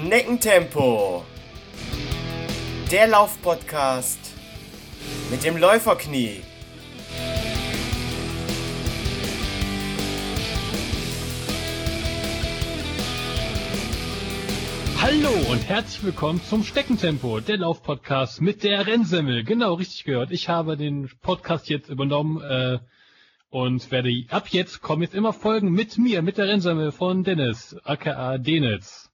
Schneckentempo. 0.00 1.26
Der 2.90 3.06
Laufpodcast 3.06 4.18
mit 5.30 5.44
dem 5.44 5.58
Läuferknie. 5.58 6.40
Hallo 15.02 15.28
und 15.50 15.68
herzlich 15.68 16.02
willkommen 16.02 16.40
zum 16.48 16.64
Steckentempo, 16.64 17.40
der 17.40 17.58
Laufpodcast 17.58 18.40
mit 18.40 18.64
der 18.64 18.86
Rennsemmel. 18.86 19.44
Genau, 19.44 19.74
richtig 19.74 20.04
gehört. 20.04 20.30
Ich 20.30 20.48
habe 20.48 20.78
den 20.78 21.10
Podcast 21.20 21.68
jetzt 21.68 21.90
übernommen 21.90 22.40
äh, 22.40 22.78
und 23.50 23.90
werde 23.90 24.24
ab 24.30 24.48
jetzt 24.48 24.80
kommen 24.80 25.02
jetzt 25.02 25.14
immer 25.14 25.34
Folgen 25.34 25.70
mit 25.70 25.98
mir, 25.98 26.22
mit 26.22 26.38
der 26.38 26.48
Rennsemmel 26.48 26.90
von 26.90 27.22
Dennis, 27.22 27.76
aka 27.84 28.38
Denitz. 28.38 29.09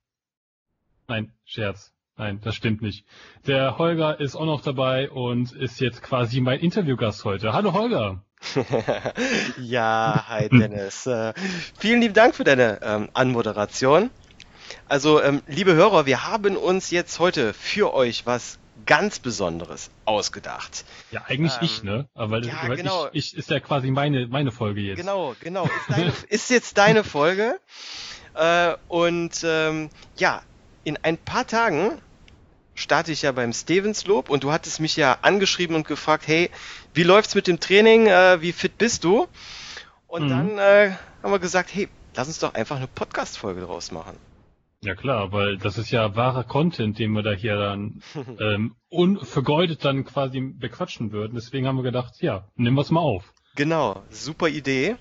Nein, 1.08 1.32
Scherz. 1.44 1.92
Nein, 2.16 2.40
das 2.42 2.54
stimmt 2.56 2.82
nicht. 2.82 3.04
Der 3.46 3.78
Holger 3.78 4.18
ist 4.18 4.34
auch 4.34 4.46
noch 4.46 4.62
dabei 4.62 5.10
und 5.10 5.52
ist 5.52 5.80
jetzt 5.80 6.02
quasi 6.02 6.40
mein 6.40 6.60
Interviewgast 6.60 7.24
heute. 7.24 7.52
Hallo 7.52 7.74
Holger. 7.74 8.24
ja, 9.60 10.24
hi 10.26 10.48
Dennis. 10.48 11.06
äh, 11.06 11.32
vielen 11.78 12.00
lieben 12.00 12.14
Dank 12.14 12.34
für 12.34 12.44
deine 12.44 12.80
ähm, 12.82 13.08
Anmoderation. 13.12 14.10
Also, 14.88 15.22
ähm, 15.22 15.42
liebe 15.46 15.74
Hörer, 15.74 16.06
wir 16.06 16.26
haben 16.26 16.56
uns 16.56 16.90
jetzt 16.90 17.18
heute 17.18 17.52
für 17.52 17.94
euch 17.94 18.26
was 18.26 18.58
ganz 18.84 19.18
Besonderes 19.18 19.90
ausgedacht. 20.06 20.84
Ja, 21.12 21.24
eigentlich 21.26 21.54
ähm, 21.56 21.62
ich, 21.62 21.82
ne? 21.82 22.08
Aber 22.14 22.42
ja, 22.42 22.54
weil 22.66 22.76
genau. 22.76 23.08
ich, 23.12 23.32
ich 23.32 23.38
ist 23.38 23.50
ja 23.50 23.60
quasi 23.60 23.90
meine, 23.90 24.26
meine 24.26 24.50
Folge 24.52 24.80
jetzt. 24.80 24.98
Genau, 24.98 25.36
genau. 25.40 25.64
Ist, 25.64 25.90
deine, 25.90 26.12
ist 26.28 26.50
jetzt 26.50 26.78
deine 26.78 27.04
Folge. 27.04 27.60
Äh, 28.34 28.74
und 28.88 29.42
ähm, 29.44 29.90
ja, 30.16 30.42
in 30.86 30.96
ein 31.02 31.18
paar 31.18 31.48
Tagen 31.48 32.00
starte 32.76 33.10
ich 33.10 33.22
ja 33.22 33.32
beim 33.32 33.52
Stevenslob 33.52 34.30
und 34.30 34.44
du 34.44 34.52
hattest 34.52 34.78
mich 34.78 34.94
ja 34.94 35.18
angeschrieben 35.22 35.74
und 35.74 35.88
gefragt, 35.88 36.28
hey, 36.28 36.48
wie 36.94 37.02
läuft's 37.02 37.34
mit 37.34 37.48
dem 37.48 37.58
Training? 37.58 38.06
Äh, 38.06 38.40
wie 38.40 38.52
fit 38.52 38.78
bist 38.78 39.02
du? 39.02 39.26
Und 40.06 40.26
mhm. 40.26 40.28
dann 40.28 40.58
äh, 40.58 40.92
haben 41.24 41.32
wir 41.32 41.40
gesagt, 41.40 41.74
hey, 41.74 41.88
lass 42.14 42.28
uns 42.28 42.38
doch 42.38 42.54
einfach 42.54 42.76
eine 42.76 42.86
Podcast-Folge 42.86 43.62
draus 43.62 43.90
machen. 43.90 44.16
Ja 44.80 44.94
klar, 44.94 45.32
weil 45.32 45.58
das 45.58 45.76
ist 45.76 45.90
ja 45.90 46.14
wahrer 46.14 46.44
Content, 46.44 47.00
den 47.00 47.10
wir 47.14 47.24
da 47.24 47.32
hier 47.32 47.56
dann 47.56 48.00
ähm, 48.40 48.76
unvergeudet 48.88 49.84
dann 49.84 50.04
quasi 50.04 50.40
bequatschen 50.40 51.10
würden. 51.10 51.34
Deswegen 51.34 51.66
haben 51.66 51.78
wir 51.78 51.82
gedacht, 51.82 52.22
ja, 52.22 52.46
nehmen 52.54 52.76
wir 52.76 52.82
es 52.82 52.92
mal 52.92 53.00
auf. 53.00 53.32
Genau, 53.56 54.04
super 54.10 54.46
Idee. 54.46 54.94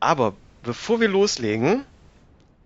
Aber 0.00 0.34
bevor 0.64 1.00
wir 1.00 1.08
loslegen, 1.08 1.84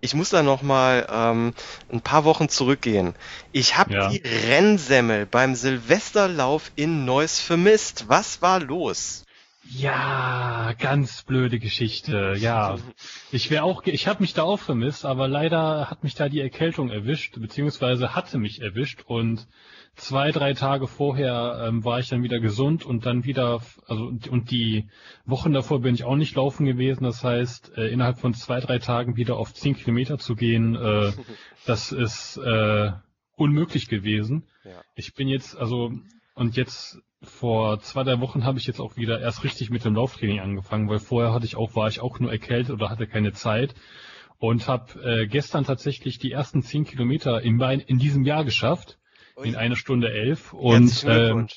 ich 0.03 0.13
muss 0.13 0.31
da 0.31 0.43
noch 0.43 0.61
mal 0.61 1.07
ähm, 1.09 1.53
ein 1.89 2.01
paar 2.01 2.25
Wochen 2.25 2.49
zurückgehen. 2.49 3.15
Ich 3.53 3.77
habe 3.77 3.93
ja. 3.93 4.09
die 4.09 4.21
Rennsemmel 4.49 5.25
beim 5.25 5.55
Silvesterlauf 5.55 6.71
in 6.75 7.05
Neuss 7.05 7.39
vermisst. 7.39 8.05
Was 8.09 8.41
war 8.41 8.59
los? 8.59 9.23
Ja, 9.63 10.73
ganz 10.77 11.23
blöde 11.23 11.57
Geschichte. 11.57 12.35
Ja, 12.37 12.77
ich 13.31 13.49
wäre 13.49 13.63
auch, 13.63 13.83
ich 13.85 14.09
habe 14.09 14.21
mich 14.21 14.33
da 14.33 14.43
auch 14.43 14.59
vermisst, 14.59 15.05
aber 15.05 15.29
leider 15.29 15.89
hat 15.89 16.03
mich 16.03 16.15
da 16.15 16.27
die 16.27 16.41
Erkältung 16.41 16.89
erwischt, 16.89 17.39
beziehungsweise 17.39 18.13
hatte 18.13 18.37
mich 18.39 18.61
erwischt 18.61 19.03
und 19.05 19.47
zwei, 19.95 20.31
drei 20.31 20.53
Tage 20.53 20.87
vorher 20.87 21.65
ähm, 21.67 21.83
war 21.85 21.99
ich 21.99 22.09
dann 22.09 22.23
wieder 22.23 22.39
gesund 22.39 22.85
und 22.85 23.05
dann 23.05 23.25
wieder, 23.25 23.61
also 23.87 24.11
und 24.29 24.51
die 24.51 24.89
Wochen 25.25 25.53
davor 25.53 25.81
bin 25.81 25.95
ich 25.95 26.03
auch 26.03 26.15
nicht 26.15 26.35
laufen 26.35 26.65
gewesen. 26.65 27.03
Das 27.03 27.23
heißt, 27.23 27.77
äh, 27.77 27.87
innerhalb 27.89 28.19
von 28.19 28.33
zwei, 28.33 28.59
drei 28.59 28.79
Tagen 28.79 29.15
wieder 29.17 29.37
auf 29.37 29.53
zehn 29.53 29.75
Kilometer 29.75 30.17
zu 30.17 30.35
gehen, 30.35 30.75
äh, 30.75 31.11
das 31.65 31.91
ist 31.91 32.37
äh, 32.37 32.91
unmöglich 33.35 33.87
gewesen. 33.87 34.43
Ja. 34.63 34.81
Ich 34.95 35.13
bin 35.13 35.27
jetzt, 35.27 35.57
also 35.57 35.91
und 36.35 36.55
jetzt 36.55 36.99
vor 37.21 37.79
zwei, 37.79 38.03
drei 38.03 38.19
Wochen 38.19 38.43
habe 38.43 38.59
ich 38.59 38.67
jetzt 38.67 38.79
auch 38.79 38.97
wieder 38.97 39.19
erst 39.19 39.43
richtig 39.43 39.69
mit 39.69 39.85
dem 39.85 39.95
Lauftraining 39.95 40.39
angefangen, 40.39 40.89
weil 40.89 40.99
vorher 40.99 41.33
hatte 41.33 41.45
ich 41.45 41.55
auch, 41.55 41.75
war 41.75 41.87
ich 41.87 42.01
auch 42.01 42.19
nur 42.19 42.31
erkältet 42.31 42.73
oder 42.73 42.89
hatte 42.89 43.07
keine 43.07 43.31
Zeit 43.31 43.75
und 44.39 44.67
habe 44.67 45.01
äh, 45.01 45.27
gestern 45.27 45.63
tatsächlich 45.63 46.17
die 46.17 46.31
ersten 46.31 46.61
zehn 46.63 46.83
Kilometer 46.83 47.41
in, 47.41 47.59
in 47.61 47.97
diesem 47.97 48.23
Jahr 48.25 48.43
geschafft. 48.43 48.99
In 49.41 49.55
einer 49.55 49.75
Stunde 49.75 50.11
elf 50.11 50.53
und 50.53 51.05
ähm, 51.07 51.47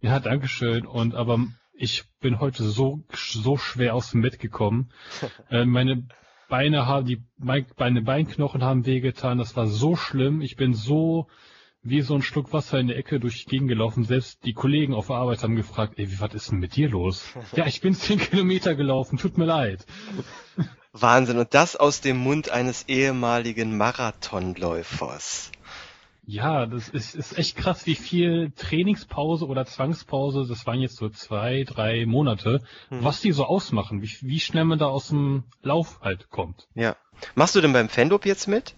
ja, 0.00 0.20
Dankeschön 0.20 0.86
und 0.86 1.14
aber 1.14 1.46
ich 1.72 2.04
bin 2.20 2.40
heute 2.40 2.64
so 2.64 3.04
so 3.12 3.56
schwer 3.56 3.94
aus 3.94 4.10
dem 4.10 4.22
Bett 4.22 4.38
gekommen. 4.38 4.90
äh, 5.50 5.64
meine 5.64 6.06
Beine 6.48 6.86
haben 6.86 7.06
die 7.06 7.22
meine 7.36 8.02
Beinknochen 8.02 8.62
haben 8.62 8.86
wehgetan. 8.86 9.38
Das 9.38 9.56
war 9.56 9.66
so 9.66 9.96
schlimm. 9.96 10.40
Ich 10.40 10.56
bin 10.56 10.74
so 10.74 11.28
wie 11.82 12.02
so 12.02 12.14
ein 12.14 12.22
Schluck 12.22 12.52
Wasser 12.52 12.78
in 12.78 12.88
der 12.88 12.96
Ecke 12.96 13.20
durch 13.20 13.44
die 13.44 13.50
Gegend 13.50 13.68
gelaufen. 13.68 14.04
Selbst 14.04 14.44
die 14.44 14.52
Kollegen 14.52 14.94
auf 14.94 15.08
der 15.08 15.16
Arbeit 15.16 15.42
haben 15.42 15.56
gefragt, 15.56 15.94
ey, 15.96 16.08
was 16.20 16.34
ist 16.34 16.50
denn 16.50 16.58
mit 16.58 16.76
dir 16.76 16.88
los? 16.88 17.24
ja, 17.56 17.66
ich 17.66 17.80
bin 17.80 17.94
zehn 17.94 18.18
Kilometer 18.18 18.74
gelaufen, 18.74 19.18
tut 19.18 19.38
mir 19.38 19.44
leid. 19.44 19.86
Wahnsinn. 20.92 21.38
Und 21.38 21.54
das 21.54 21.76
aus 21.76 22.00
dem 22.00 22.18
Mund 22.18 22.50
eines 22.50 22.88
ehemaligen 22.88 23.76
Marathonläufers. 23.76 25.52
Ja, 26.30 26.66
das 26.66 26.90
ist, 26.90 27.14
ist 27.14 27.38
echt 27.38 27.56
krass, 27.56 27.86
wie 27.86 27.94
viel 27.94 28.52
Trainingspause 28.54 29.46
oder 29.46 29.64
Zwangspause, 29.64 30.44
das 30.46 30.66
waren 30.66 30.78
jetzt 30.78 30.96
so 30.96 31.08
zwei, 31.08 31.64
drei 31.64 32.04
Monate, 32.04 32.60
hm. 32.90 33.02
was 33.02 33.22
die 33.22 33.32
so 33.32 33.46
ausmachen, 33.46 34.02
wie, 34.02 34.10
wie 34.20 34.38
schnell 34.38 34.66
man 34.66 34.78
da 34.78 34.88
aus 34.88 35.08
dem 35.08 35.44
Lauf 35.62 36.02
halt 36.02 36.28
kommt. 36.28 36.68
Ja. 36.74 36.96
Machst 37.34 37.56
du 37.56 37.62
denn 37.62 37.72
beim 37.72 37.88
Fendop 37.88 38.26
jetzt 38.26 38.46
mit? 38.46 38.74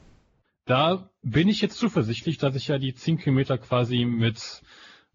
Da 0.65 1.11
bin 1.22 1.49
ich 1.49 1.61
jetzt 1.61 1.77
zuversichtlich, 1.77 2.38
dass 2.38 2.55
ich 2.55 2.69
ja 2.69 2.78
die 2.78 2.94
10 2.94 3.19
Kilometer 3.19 3.59
quasi 3.59 4.05
mit, 4.05 4.62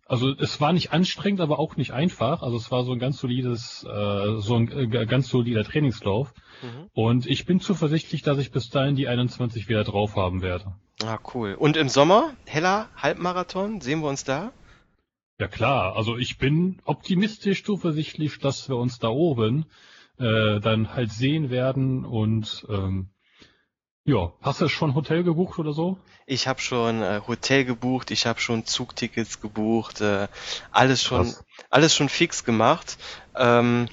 also 0.06 0.32
es 0.38 0.62
war 0.62 0.72
nicht 0.72 0.94
anstrengend, 0.94 1.42
aber 1.42 1.58
auch 1.60 1.76
nicht 1.78 1.92
einfach. 1.92 2.44
Also 2.44 2.58
es 2.58 2.72
war 2.72 2.84
so 2.84 2.94
ein 2.94 3.00
ganz 3.00 3.18
solides, 3.18 3.84
äh, 3.84 4.38
so 4.38 4.56
ein 4.56 4.72
äh, 4.72 5.06
ganz 5.06 5.30
solider 5.30 5.64
Trainingslauf. 5.64 6.34
Mhm. 6.62 6.90
Und 6.94 7.26
ich 7.26 7.46
bin 7.46 7.60
zuversichtlich, 7.60 8.22
dass 8.22 8.38
ich 8.38 8.52
bis 8.52 8.70
dahin 8.70 8.96
die 8.96 9.08
21 9.08 9.68
wieder 9.68 9.84
drauf 9.84 10.16
haben 10.16 10.42
werde. 10.42 10.76
Ah, 11.04 11.18
cool. 11.34 11.56
Und 11.56 11.76
im 11.76 11.90
Sommer, 11.90 12.34
heller 12.46 12.90
Halbmarathon, 12.96 13.82
sehen 13.82 14.02
wir 14.02 14.08
uns 14.08 14.24
da? 14.24 14.52
Ja 15.40 15.48
klar, 15.48 15.98
also 15.98 16.18
ich 16.18 16.38
bin 16.38 16.82
optimistisch 16.86 17.66
zuversichtlich, 17.66 18.40
dass 18.40 18.70
wir 18.70 18.78
uns 18.78 19.00
da 19.00 19.10
oben 19.10 19.66
äh, 20.18 20.62
dann 20.62 20.94
halt 20.94 21.12
sehen 21.12 21.50
werden 21.50 22.06
und 22.06 22.66
ähm, 22.70 23.10
ja, 24.06 24.32
hast 24.42 24.62
du 24.62 24.70
schon 24.70 24.94
Hotel 24.94 25.24
gebucht 25.24 25.58
oder 25.58 25.74
so? 25.74 25.98
Ich 26.28 26.48
habe 26.48 26.62
schon 26.62 27.02
äh, 27.02 27.22
Hotel 27.28 27.66
gebucht, 27.66 28.12
ich 28.12 28.26
habe 28.26 28.40
schon 28.40 28.66
Zugtickets 28.66 29.42
gebucht, 29.42 30.02
äh, 30.02 30.28
alles 30.72 31.04
schon, 31.04 31.24
Krass. 31.24 31.44
alles 31.72 31.96
schon 31.96 32.10
fix 32.10 32.44
gemacht. 32.44 32.98
Ähm, 33.36 33.88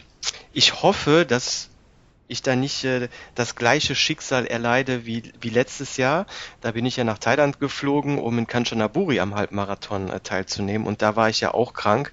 ich 0.52 0.82
hoffe, 0.82 1.24
dass 1.26 1.70
ich 2.28 2.42
da 2.42 2.56
nicht 2.56 2.84
äh, 2.84 3.08
das 3.34 3.54
gleiche 3.54 3.94
Schicksal 3.94 4.46
erleide 4.46 5.06
wie, 5.06 5.32
wie 5.40 5.50
letztes 5.50 5.96
Jahr. 5.96 6.26
Da 6.60 6.72
bin 6.72 6.84
ich 6.84 6.96
ja 6.96 7.04
nach 7.04 7.18
Thailand 7.18 7.58
geflogen, 7.58 8.18
um 8.18 8.38
in 8.38 8.46
Kanchanaburi 8.46 9.18
am 9.20 9.34
Halbmarathon 9.34 10.10
äh, 10.10 10.20
teilzunehmen 10.20 10.86
und 10.86 11.00
da 11.00 11.16
war 11.16 11.30
ich 11.30 11.40
ja 11.40 11.54
auch 11.54 11.72
krank 11.72 12.12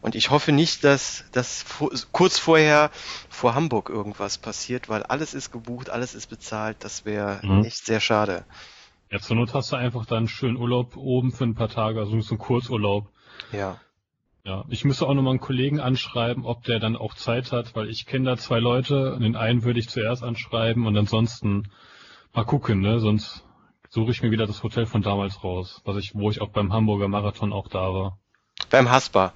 und 0.00 0.14
ich 0.14 0.30
hoffe 0.30 0.52
nicht, 0.52 0.84
dass, 0.84 1.24
dass 1.32 1.64
kurz 2.12 2.38
vorher 2.38 2.90
vor 3.28 3.54
Hamburg 3.54 3.88
irgendwas 3.90 4.38
passiert, 4.38 4.88
weil 4.88 5.02
alles 5.02 5.34
ist 5.34 5.50
gebucht, 5.50 5.90
alles 5.90 6.14
ist 6.14 6.28
bezahlt. 6.28 6.76
Das 6.80 7.04
wäre 7.04 7.40
mhm. 7.42 7.64
echt 7.64 7.84
sehr 7.84 8.00
schade. 8.00 8.44
Ja, 9.10 9.18
zur 9.18 9.36
Not 9.36 9.54
hast 9.54 9.72
du 9.72 9.76
einfach 9.76 10.06
dann 10.06 10.28
schön 10.28 10.56
Urlaub 10.56 10.96
oben 10.96 11.32
für 11.32 11.44
ein 11.44 11.54
paar 11.54 11.68
Tage, 11.68 11.98
also 11.98 12.20
so 12.20 12.34
ein 12.34 12.38
Kurzurlaub. 12.38 13.08
Ja. 13.52 13.80
Ja, 14.44 14.64
ich 14.68 14.84
müsste 14.84 15.06
auch 15.06 15.14
nochmal 15.14 15.32
einen 15.32 15.40
Kollegen 15.40 15.80
anschreiben, 15.80 16.46
ob 16.46 16.64
der 16.64 16.78
dann 16.78 16.96
auch 16.96 17.14
Zeit 17.14 17.52
hat, 17.52 17.74
weil 17.74 17.90
ich 17.90 18.06
kenne 18.06 18.30
da 18.30 18.36
zwei 18.36 18.60
Leute. 18.60 19.18
Den 19.20 19.36
einen 19.36 19.62
würde 19.64 19.80
ich 19.80 19.88
zuerst 19.88 20.22
anschreiben 20.22 20.86
und 20.86 20.96
ansonsten 20.96 21.70
mal 22.32 22.44
gucken, 22.44 22.80
ne? 22.80 22.98
Sonst 23.00 23.44
suche 23.90 24.10
ich 24.10 24.22
mir 24.22 24.30
wieder 24.30 24.46
das 24.46 24.62
Hotel 24.62 24.86
von 24.86 25.02
damals 25.02 25.42
raus, 25.42 25.82
was 25.84 25.96
ich, 25.96 26.14
wo 26.14 26.30
ich 26.30 26.40
auch 26.40 26.48
beim 26.48 26.72
Hamburger 26.72 27.08
Marathon 27.08 27.52
auch 27.52 27.68
da 27.68 27.92
war. 27.92 28.18
Beim 28.70 28.90
Haspa. 28.90 29.32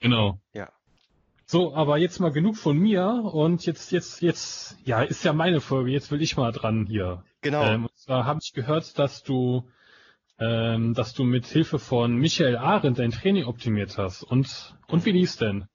Genau. 0.00 0.40
Ja. 0.52 0.70
So, 1.46 1.74
aber 1.74 1.98
jetzt 1.98 2.20
mal 2.20 2.30
genug 2.30 2.56
von 2.56 2.78
mir 2.78 3.04
und 3.04 3.66
jetzt, 3.66 3.90
jetzt, 3.90 4.22
jetzt, 4.22 4.76
ja, 4.84 5.02
ist 5.02 5.24
ja 5.24 5.32
meine 5.32 5.60
Folge, 5.60 5.90
jetzt 5.90 6.10
will 6.10 6.22
ich 6.22 6.36
mal 6.36 6.52
dran 6.52 6.86
hier. 6.86 7.24
Genau. 7.40 7.64
Ähm, 7.64 7.84
und 7.86 7.98
zwar 7.98 8.24
habe 8.24 8.38
ich 8.42 8.52
gehört, 8.52 8.98
dass 8.98 9.22
du, 9.22 9.68
ähm, 10.38 10.94
dass 10.94 11.12
du 11.12 11.24
mit 11.24 11.46
Hilfe 11.46 11.78
von 11.78 12.14
Michael 12.14 12.56
Arendt 12.56 12.98
dein 12.98 13.10
Training 13.10 13.44
optimiert 13.46 13.98
hast. 13.98 14.22
Und, 14.22 14.76
und 14.86 15.04
wie 15.04 15.12
lief's 15.12 15.38
denn? 15.38 15.66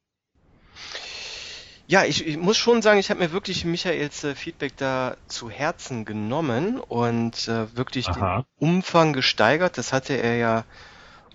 Ja, 1.88 2.04
ich, 2.04 2.26
ich 2.26 2.38
muss 2.38 2.58
schon 2.58 2.82
sagen, 2.82 3.00
ich 3.00 3.10
habe 3.12 3.20
mir 3.20 3.32
wirklich 3.32 3.64
Michaels 3.64 4.24
äh, 4.24 4.34
Feedback 4.34 4.78
da 4.78 5.18
zu 5.28 5.50
Herzen 5.50 6.06
genommen 6.06 6.80
und 6.80 7.48
äh, 7.48 7.76
wirklich 7.76 8.08
Aha. 8.08 8.38
den 8.38 8.46
Umfang 8.70 9.14
gesteigert. 9.14 9.78
Das 9.78 9.94
hatte 9.94 10.14
er 10.14 10.38
ja 10.38 10.64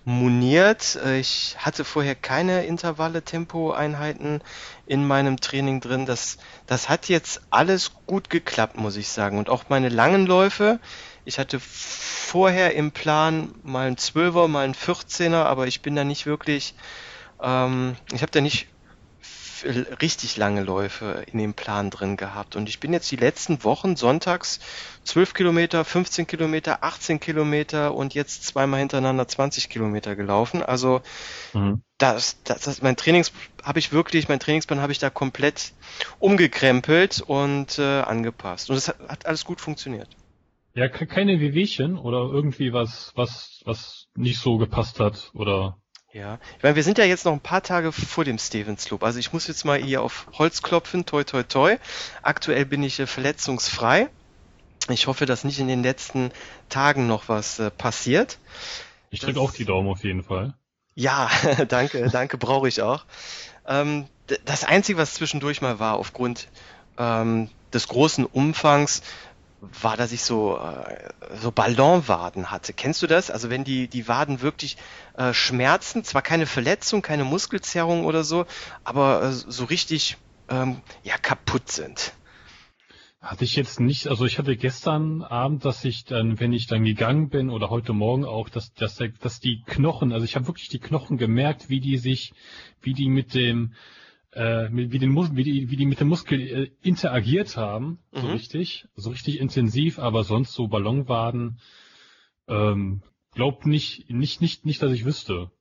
moniert. 0.05 0.97
Ich 1.19 1.55
hatte 1.59 1.85
vorher 1.85 2.15
keine 2.15 2.65
Intervalle, 2.65 3.21
Tempoeinheiten 3.23 4.41
in 4.85 5.05
meinem 5.05 5.39
Training 5.39 5.79
drin. 5.79 6.05
Das, 6.05 6.37
das 6.65 6.89
hat 6.89 7.07
jetzt 7.09 7.41
alles 7.49 7.91
gut 8.07 8.29
geklappt, 8.29 8.77
muss 8.77 8.95
ich 8.95 9.09
sagen. 9.09 9.37
Und 9.37 9.49
auch 9.49 9.65
meine 9.69 9.89
langen 9.89 10.25
Läufe, 10.25 10.79
Ich 11.23 11.37
hatte 11.37 11.59
vorher 11.59 12.73
im 12.75 12.91
Plan 12.91 13.53
mal 13.63 13.87
ein 13.87 13.95
12er, 13.95 14.47
mal 14.47 14.65
ein 14.65 14.73
14er, 14.73 15.43
aber 15.43 15.67
ich 15.67 15.81
bin 15.81 15.95
da 15.95 16.03
nicht 16.03 16.25
wirklich, 16.25 16.73
ähm, 17.41 17.95
ich 18.11 18.21
habe 18.23 18.31
da 18.31 18.41
nicht 18.41 18.67
richtig 19.63 20.37
lange 20.37 20.63
Läufe 20.63 21.23
in 21.31 21.39
dem 21.39 21.53
Plan 21.53 21.89
drin 21.89 22.17
gehabt. 22.17 22.55
Und 22.55 22.69
ich 22.69 22.79
bin 22.79 22.93
jetzt 22.93 23.11
die 23.11 23.15
letzten 23.15 23.63
Wochen 23.63 23.95
sonntags 23.95 24.59
12 25.03 25.33
Kilometer, 25.33 25.83
15 25.83 26.27
Kilometer, 26.27 26.83
18 26.83 27.19
Kilometer 27.19 27.93
und 27.93 28.13
jetzt 28.13 28.43
zweimal 28.45 28.79
hintereinander 28.79 29.27
20 29.27 29.69
Kilometer 29.69 30.15
gelaufen. 30.15 30.61
Also 30.63 31.01
mhm. 31.53 31.81
das, 31.97 32.41
das, 32.43 32.61
das, 32.61 32.81
mein 32.81 32.97
Trainings 32.97 33.31
habe 33.63 33.79
ich 33.79 33.91
wirklich, 33.91 34.29
mein 34.29 34.39
Trainingsplan 34.39 34.81
habe 34.81 34.91
ich 34.91 34.99
da 34.99 35.09
komplett 35.09 35.73
umgekrempelt 36.19 37.21
und 37.25 37.79
äh, 37.79 38.01
angepasst. 38.01 38.69
Und 38.69 38.75
es 38.75 38.87
hat, 38.87 38.99
hat 39.07 39.25
alles 39.25 39.45
gut 39.45 39.61
funktioniert. 39.61 40.09
Ja, 40.73 40.87
keine 40.87 41.41
Wehwehchen 41.41 41.97
oder 41.97 42.29
irgendwie 42.31 42.71
was, 42.71 43.11
was, 43.15 43.61
was 43.65 44.07
nicht 44.15 44.39
so 44.39 44.57
gepasst 44.57 45.01
hat 45.01 45.31
oder 45.33 45.80
ja, 46.13 46.39
ich 46.57 46.63
meine, 46.63 46.75
wir 46.75 46.83
sind 46.83 46.97
ja 46.97 47.05
jetzt 47.05 47.25
noch 47.25 47.31
ein 47.31 47.39
paar 47.39 47.63
Tage 47.63 47.91
vor 47.91 48.25
dem 48.25 48.37
Stevens 48.37 48.89
Loop. 48.89 49.03
Also 49.03 49.19
ich 49.19 49.31
muss 49.31 49.47
jetzt 49.47 49.63
mal 49.63 49.81
hier 49.81 50.01
auf 50.01 50.27
Holz 50.33 50.61
klopfen, 50.61 51.05
toi 51.05 51.23
toi 51.23 51.43
toi. 51.43 51.77
Aktuell 52.21 52.65
bin 52.65 52.83
ich 52.83 52.99
äh, 52.99 53.07
verletzungsfrei. 53.07 54.09
Ich 54.89 55.07
hoffe, 55.07 55.25
dass 55.25 55.43
nicht 55.43 55.59
in 55.59 55.67
den 55.67 55.83
letzten 55.83 56.31
Tagen 56.69 57.07
noch 57.07 57.29
was 57.29 57.59
äh, 57.59 57.71
passiert. 57.71 58.39
Ich 59.09 59.21
drücke 59.21 59.39
auch 59.39 59.51
die 59.51 59.65
Daumen 59.65 59.87
auf 59.87 60.03
jeden 60.03 60.23
Fall. 60.23 60.53
Ja, 60.95 61.29
danke, 61.69 62.09
danke, 62.09 62.37
brauche 62.37 62.67
ich 62.67 62.81
auch. 62.81 63.05
Ähm, 63.65 64.07
das 64.45 64.63
Einzige, 64.63 64.97
was 64.97 65.13
zwischendurch 65.13 65.61
mal 65.61 65.79
war, 65.79 65.95
aufgrund 65.95 66.47
ähm, 66.97 67.49
des 67.73 67.87
großen 67.87 68.25
Umfangs, 68.25 69.01
war, 69.61 69.95
dass 69.95 70.11
ich 70.11 70.23
so, 70.23 70.57
äh, 70.57 71.09
so 71.39 71.51
Ballonwaden 71.51 72.49
hatte. 72.49 72.73
Kennst 72.73 73.01
du 73.03 73.07
das? 73.07 73.29
Also 73.29 73.49
wenn 73.49 73.63
die, 73.63 73.87
die 73.87 74.07
Waden 74.07 74.41
wirklich 74.41 74.75
äh, 75.15 75.33
schmerzen, 75.33 76.03
zwar 76.03 76.21
keine 76.21 76.45
Verletzung, 76.45 77.01
keine 77.01 77.23
Muskelzerrung 77.23 78.05
oder 78.05 78.23
so, 78.23 78.45
aber 78.83 79.23
äh, 79.23 79.31
so 79.31 79.65
richtig 79.65 80.17
ähm, 80.49 80.81
ja, 81.03 81.17
kaputt 81.17 81.69
sind. 81.69 82.13
Hatte 83.21 83.43
ich 83.43 83.55
jetzt 83.55 83.79
nicht, 83.79 84.07
also 84.07 84.25
ich 84.25 84.39
hatte 84.39 84.57
gestern 84.57 85.21
Abend, 85.21 85.63
dass 85.63 85.85
ich 85.85 86.05
dann, 86.05 86.39
wenn 86.39 86.53
ich 86.53 86.65
dann 86.65 86.83
gegangen 86.83 87.29
bin 87.29 87.51
oder 87.51 87.69
heute 87.69 87.93
Morgen 87.93 88.25
auch, 88.25 88.49
dass, 88.49 88.73
dass, 88.73 88.97
dass 89.19 89.39
die 89.39 89.61
Knochen, 89.67 90.11
also 90.11 90.25
ich 90.25 90.35
habe 90.35 90.47
wirklich 90.47 90.69
die 90.69 90.79
Knochen 90.79 91.17
gemerkt, 91.17 91.69
wie 91.69 91.79
die 91.79 91.97
sich, 91.97 92.33
wie 92.81 92.93
die 92.93 93.09
mit 93.09 93.35
dem, 93.35 93.73
äh, 94.31 94.69
wie, 94.71 94.97
den 94.97 95.11
Mus 95.11 95.35
wie, 95.35 95.43
die, 95.43 95.69
wie 95.69 95.75
die 95.75 95.85
mit 95.85 95.99
dem 95.99 96.07
Muskel 96.07 96.41
äh, 96.41 96.71
interagiert 96.81 97.57
haben, 97.57 97.99
so 98.11 98.23
mhm. 98.25 98.33
richtig, 98.33 98.87
so 98.95 99.11
richtig 99.11 99.39
intensiv, 99.39 99.99
aber 99.99 100.23
sonst 100.23 100.53
so 100.53 100.67
Ballonwaden, 100.67 101.59
ähm, 102.47 103.03
glaub 103.33 103.65
nicht, 103.65 104.09
nicht, 104.09 104.41
nicht, 104.41 104.65
nicht, 104.65 104.81
dass 104.81 104.91
ich 104.91 105.05
wüsste. 105.05 105.51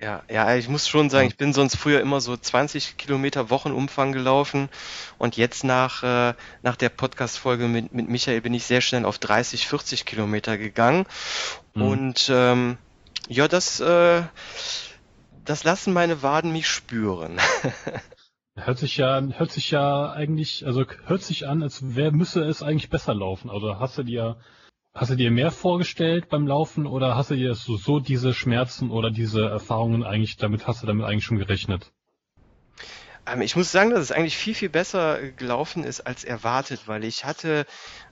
Ja, 0.00 0.22
ja, 0.28 0.54
ich 0.56 0.68
muss 0.68 0.88
schon 0.88 1.08
sagen, 1.08 1.28
ich 1.28 1.36
bin 1.36 1.52
sonst 1.52 1.76
früher 1.76 2.00
immer 2.00 2.20
so 2.20 2.36
20 2.36 2.98
Kilometer 2.98 3.48
Wochenumfang 3.48 4.12
gelaufen 4.12 4.68
und 5.18 5.36
jetzt 5.36 5.64
nach, 5.64 6.02
äh, 6.02 6.34
nach 6.62 6.76
der 6.76 6.88
Podcast-Folge 6.90 7.68
mit, 7.68 7.94
mit 7.94 8.08
Michael 8.08 8.40
bin 8.40 8.54
ich 8.54 8.64
sehr 8.64 8.80
schnell 8.80 9.04
auf 9.04 9.18
30, 9.18 9.66
40 9.66 10.04
Kilometer 10.04 10.58
gegangen 10.58 11.06
mhm. 11.74 11.82
und 11.82 12.30
ähm, 12.32 12.76
ja, 13.28 13.48
das, 13.48 13.80
äh, 13.80 14.22
das 15.44 15.64
lassen 15.64 15.92
meine 15.92 16.22
Waden 16.22 16.52
mich 16.52 16.68
spüren. 16.68 17.38
hört 18.56 18.78
sich 18.78 18.96
ja, 18.96 19.20
hört 19.20 19.52
sich 19.52 19.70
ja 19.70 20.12
eigentlich, 20.12 20.66
also 20.66 20.84
hört 21.06 21.22
sich 21.22 21.46
an, 21.46 21.62
als 21.62 21.80
wer 21.82 22.12
müsse 22.12 22.44
es 22.44 22.62
eigentlich 22.62 22.90
besser 22.90 23.14
laufen. 23.14 23.50
Also 23.50 23.78
hast 23.78 23.96
du 23.98 24.02
dir, 24.02 24.36
hast 24.94 25.10
du 25.10 25.16
dir 25.16 25.30
mehr 25.30 25.50
vorgestellt 25.50 26.28
beim 26.28 26.46
Laufen 26.46 26.86
oder 26.86 27.16
hast 27.16 27.30
du 27.30 27.34
dir 27.34 27.54
so, 27.54 27.76
so 27.76 27.98
diese 27.98 28.32
Schmerzen 28.32 28.90
oder 28.90 29.10
diese 29.10 29.44
Erfahrungen 29.46 30.04
eigentlich, 30.04 30.36
damit 30.36 30.66
hast 30.66 30.82
du 30.82 30.86
damit 30.86 31.04
eigentlich 31.04 31.24
schon 31.24 31.38
gerechnet? 31.38 31.92
Ähm, 33.26 33.42
ich 33.42 33.56
muss 33.56 33.72
sagen, 33.72 33.90
dass 33.90 34.00
es 34.00 34.12
eigentlich 34.12 34.36
viel, 34.36 34.54
viel 34.54 34.68
besser 34.68 35.18
gelaufen 35.32 35.84
ist 35.84 36.02
als 36.02 36.24
erwartet, 36.24 36.82
weil 36.86 37.04
ich 37.04 37.24
hatte 37.24 37.66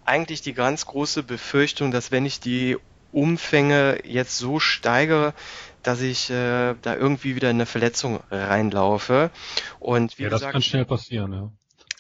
eigentlich 0.05 0.43
die 0.43 0.55
ganz 0.55 0.87
große 0.87 1.23
Befürchtung, 1.23 1.93
dass 1.93 2.11
wenn 2.11 2.27
ich 2.27 2.41
die 2.41 2.77
Umfänge 3.13 4.01
jetzt 4.05 4.39
so 4.39 4.59
steigere, 4.59 5.35
dass 5.83 6.01
ich 6.01 6.31
äh, 6.31 6.75
da 6.81 6.97
irgendwie 6.97 7.37
wieder 7.37 7.51
in 7.51 7.57
eine 7.57 7.67
Verletzung 7.67 8.21
reinlaufe. 8.31 9.31
Und 9.79 10.19
wie 10.19 10.25
ja, 10.25 10.29
gesagt, 10.31 10.45
das 10.45 10.53
kann 10.53 10.63
schnell 10.63 10.85
passieren, 10.85 11.33
ja. 11.33 11.53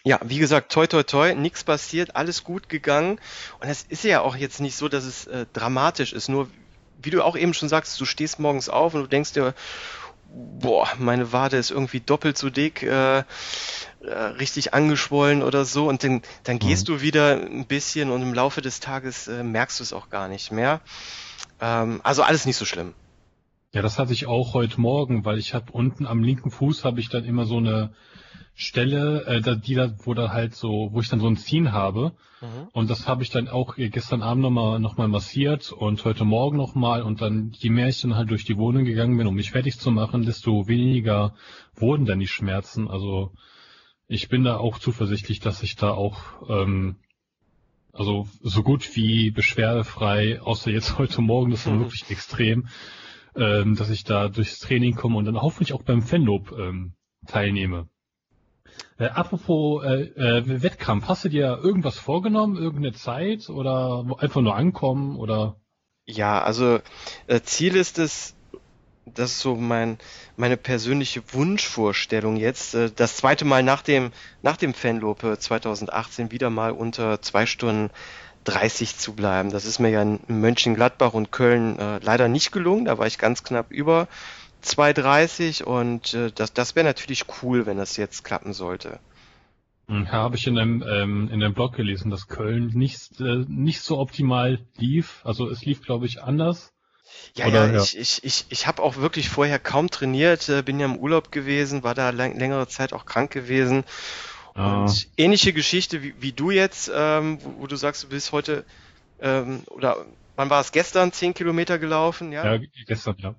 Ja, 0.04 0.18
wie 0.24 0.38
gesagt, 0.38 0.72
toi 0.72 0.86
toi 0.86 1.04
toi, 1.04 1.34
nichts 1.34 1.62
passiert, 1.62 2.16
alles 2.16 2.42
gut 2.42 2.68
gegangen. 2.68 3.20
Und 3.60 3.68
es 3.68 3.84
ist 3.88 4.02
ja 4.02 4.20
auch 4.20 4.34
jetzt 4.34 4.60
nicht 4.60 4.76
so, 4.76 4.88
dass 4.88 5.04
es 5.04 5.26
äh, 5.26 5.46
dramatisch 5.52 6.12
ist. 6.12 6.28
Nur, 6.28 6.48
wie 7.00 7.10
du 7.10 7.22
auch 7.22 7.36
eben 7.36 7.54
schon 7.54 7.68
sagst, 7.68 8.00
du 8.00 8.04
stehst 8.04 8.40
morgens 8.40 8.68
auf 8.68 8.94
und 8.94 9.02
du 9.02 9.06
denkst 9.06 9.32
dir, 9.32 9.54
boah, 10.34 10.88
meine 10.98 11.32
Wade 11.32 11.56
ist 11.56 11.70
irgendwie 11.70 12.00
doppelt 12.00 12.36
so 12.36 12.50
dick, 12.50 12.82
äh, 12.82 13.18
äh, 13.18 13.24
richtig 14.38 14.74
angeschwollen 14.74 15.42
oder 15.42 15.64
so. 15.64 15.88
Und 15.88 16.02
dann, 16.02 16.22
dann 16.42 16.58
gehst 16.58 16.88
mhm. 16.88 16.94
du 16.94 17.00
wieder 17.00 17.36
ein 17.36 17.66
bisschen 17.66 18.10
und 18.10 18.22
im 18.22 18.34
Laufe 18.34 18.60
des 18.60 18.80
Tages 18.80 19.28
äh, 19.28 19.44
merkst 19.44 19.78
du 19.78 19.84
es 19.84 19.92
auch 19.92 20.10
gar 20.10 20.26
nicht 20.26 20.50
mehr. 20.50 20.80
Ähm, 21.60 22.00
also 22.02 22.22
alles 22.22 22.44
nicht 22.44 22.56
so 22.56 22.64
schlimm. 22.64 22.94
Ja, 23.72 23.80
das 23.80 23.98
hatte 23.98 24.12
ich 24.12 24.26
auch 24.26 24.52
heute 24.52 24.78
Morgen, 24.80 25.24
weil 25.24 25.38
ich 25.38 25.54
habe 25.54 25.72
unten 25.72 26.06
am 26.06 26.22
linken 26.22 26.50
Fuß 26.50 26.84
habe 26.84 27.00
ich 27.00 27.08
dann 27.08 27.24
immer 27.24 27.46
so 27.46 27.56
eine 27.56 27.94
Stelle, 28.54 29.24
äh, 29.24 29.56
die 29.58 29.74
da, 29.74 29.94
wo 30.04 30.12
da 30.12 30.30
halt 30.30 30.54
so, 30.54 30.90
wo 30.92 31.00
ich 31.00 31.08
dann 31.08 31.20
so 31.20 31.26
ein 31.26 31.38
Ziehen 31.38 31.72
habe. 31.72 32.12
Mhm. 32.42 32.68
Und 32.72 32.90
das 32.90 33.08
habe 33.08 33.22
ich 33.22 33.30
dann 33.30 33.48
auch 33.48 33.76
gestern 33.76 34.20
Abend 34.20 34.42
nochmal 34.42 34.78
noch 34.78 34.98
mal 34.98 35.08
massiert 35.08 35.72
und 35.72 36.04
heute 36.04 36.26
Morgen 36.26 36.58
nochmal. 36.58 37.00
Und 37.00 37.22
dann, 37.22 37.52
je 37.58 37.70
mehr 37.70 37.88
ich 37.88 38.02
dann 38.02 38.14
halt 38.14 38.30
durch 38.30 38.44
die 38.44 38.58
Wohnung 38.58 38.84
gegangen 38.84 39.16
bin, 39.16 39.26
um 39.26 39.34
mich 39.34 39.52
fertig 39.52 39.78
zu 39.78 39.90
machen, 39.90 40.26
desto 40.26 40.68
weniger 40.68 41.34
wurden 41.74 42.04
dann 42.04 42.20
die 42.20 42.28
Schmerzen. 42.28 42.88
Also 42.88 43.32
ich 44.06 44.28
bin 44.28 44.44
da 44.44 44.58
auch 44.58 44.80
zuversichtlich, 44.80 45.40
dass 45.40 45.62
ich 45.62 45.76
da 45.76 45.92
auch 45.92 46.46
ähm, 46.50 46.96
also 47.94 48.28
so 48.42 48.62
gut 48.62 48.96
wie 48.96 49.30
beschwerdefrei, 49.30 50.42
außer 50.42 50.70
jetzt 50.70 50.98
heute 50.98 51.22
Morgen, 51.22 51.52
das 51.52 51.66
war 51.66 51.78
wirklich 51.80 52.10
extrem, 52.10 52.68
ähm, 53.36 53.76
dass 53.76 53.90
ich 53.90 54.04
da 54.04 54.28
durchs 54.28 54.58
Training 54.58 54.94
komme 54.94 55.16
und 55.16 55.24
dann 55.24 55.40
hoffentlich 55.40 55.72
auch 55.72 55.82
beim 55.82 56.02
Fanlob 56.02 56.52
ähm, 56.52 56.94
teilnehme. 57.26 57.88
Äh, 58.98 59.06
apropos 59.06 59.84
äh, 59.84 60.02
äh, 60.16 60.62
Wettkampf, 60.62 61.08
hast 61.08 61.24
du 61.24 61.28
dir 61.28 61.58
irgendwas 61.62 61.98
vorgenommen, 61.98 62.56
irgendeine 62.56 62.92
Zeit 62.92 63.48
oder 63.48 64.04
einfach 64.18 64.40
nur 64.40 64.54
ankommen 64.54 65.16
oder? 65.16 65.56
Ja, 66.04 66.42
also 66.42 66.80
äh, 67.26 67.40
Ziel 67.42 67.76
ist 67.76 67.98
es, 67.98 68.34
das 69.06 69.32
ist 69.32 69.40
so 69.40 69.56
mein 69.56 69.98
meine 70.36 70.56
persönliche 70.56 71.22
Wunschvorstellung 71.32 72.36
jetzt, 72.36 72.74
äh, 72.74 72.90
das 72.94 73.16
zweite 73.16 73.44
Mal 73.44 73.62
nach 73.62 73.82
dem 73.82 74.12
nach 74.42 74.56
dem 74.56 74.74
Fanlope 74.74 75.38
2018 75.38 76.30
wieder 76.30 76.50
mal 76.50 76.72
unter 76.72 77.20
zwei 77.22 77.46
Stunden 77.46 77.90
30 78.44 78.96
zu 78.98 79.14
bleiben. 79.14 79.50
Das 79.50 79.64
ist 79.64 79.78
mir 79.78 79.90
ja 79.90 80.02
in 80.02 80.20
Mönchengladbach 80.28 81.14
und 81.14 81.30
Köln 81.32 81.78
äh, 81.78 81.98
leider 81.98 82.28
nicht 82.28 82.52
gelungen. 82.52 82.86
Da 82.86 82.98
war 82.98 83.06
ich 83.06 83.18
ganz 83.18 83.44
knapp 83.44 83.70
über 83.70 84.08
2,30 84.64 85.64
und 85.64 86.14
äh, 86.14 86.30
das, 86.32 86.52
das 86.52 86.74
wäre 86.76 86.86
natürlich 86.86 87.24
cool, 87.42 87.66
wenn 87.66 87.76
das 87.76 87.96
jetzt 87.96 88.24
klappen 88.24 88.52
sollte. 88.52 89.00
Hm, 89.88 90.04
ja, 90.04 90.12
habe 90.12 90.36
ich 90.36 90.46
in 90.46 90.58
einem, 90.58 90.82
ähm, 90.82 91.28
in 91.32 91.42
einem 91.42 91.54
Blog 91.54 91.74
gelesen, 91.74 92.10
dass 92.10 92.28
Köln 92.28 92.70
nicht, 92.74 93.20
äh, 93.20 93.44
nicht 93.48 93.80
so 93.80 93.98
optimal 93.98 94.60
lief. 94.76 95.20
Also 95.24 95.48
es 95.48 95.64
lief, 95.64 95.82
glaube 95.82 96.06
ich, 96.06 96.22
anders. 96.22 96.72
Ja, 97.34 97.46
Oder, 97.46 97.66
ja, 97.66 97.72
ja, 97.74 97.82
ich, 97.82 97.98
ich, 97.98 98.24
ich, 98.24 98.46
ich 98.48 98.66
habe 98.66 98.82
auch 98.82 98.96
wirklich 98.96 99.28
vorher 99.28 99.58
kaum 99.58 99.90
trainiert, 99.90 100.48
äh, 100.48 100.62
bin 100.62 100.80
ja 100.80 100.86
im 100.86 100.96
Urlaub 100.96 101.32
gewesen, 101.32 101.82
war 101.82 101.94
da 101.94 102.10
längere 102.10 102.68
Zeit 102.68 102.92
auch 102.92 103.04
krank 103.04 103.30
gewesen 103.30 103.84
Ah. 104.54 104.82
Und 104.82 105.08
ähnliche 105.16 105.52
Geschichte 105.52 106.02
wie, 106.02 106.14
wie 106.20 106.32
du 106.32 106.50
jetzt, 106.50 106.90
ähm, 106.94 107.38
wo, 107.42 107.62
wo, 107.62 107.66
du 107.66 107.76
sagst, 107.76 108.02
du 108.04 108.08
bist 108.08 108.32
heute, 108.32 108.64
ähm, 109.20 109.62
oder 109.66 110.04
wann 110.36 110.50
war 110.50 110.60
es 110.60 110.72
gestern, 110.72 111.12
zehn 111.12 111.34
Kilometer 111.34 111.78
gelaufen, 111.78 112.32
ja? 112.32 112.54
Ja, 112.54 112.60
gestern, 112.86 113.16
ja. 113.18 113.34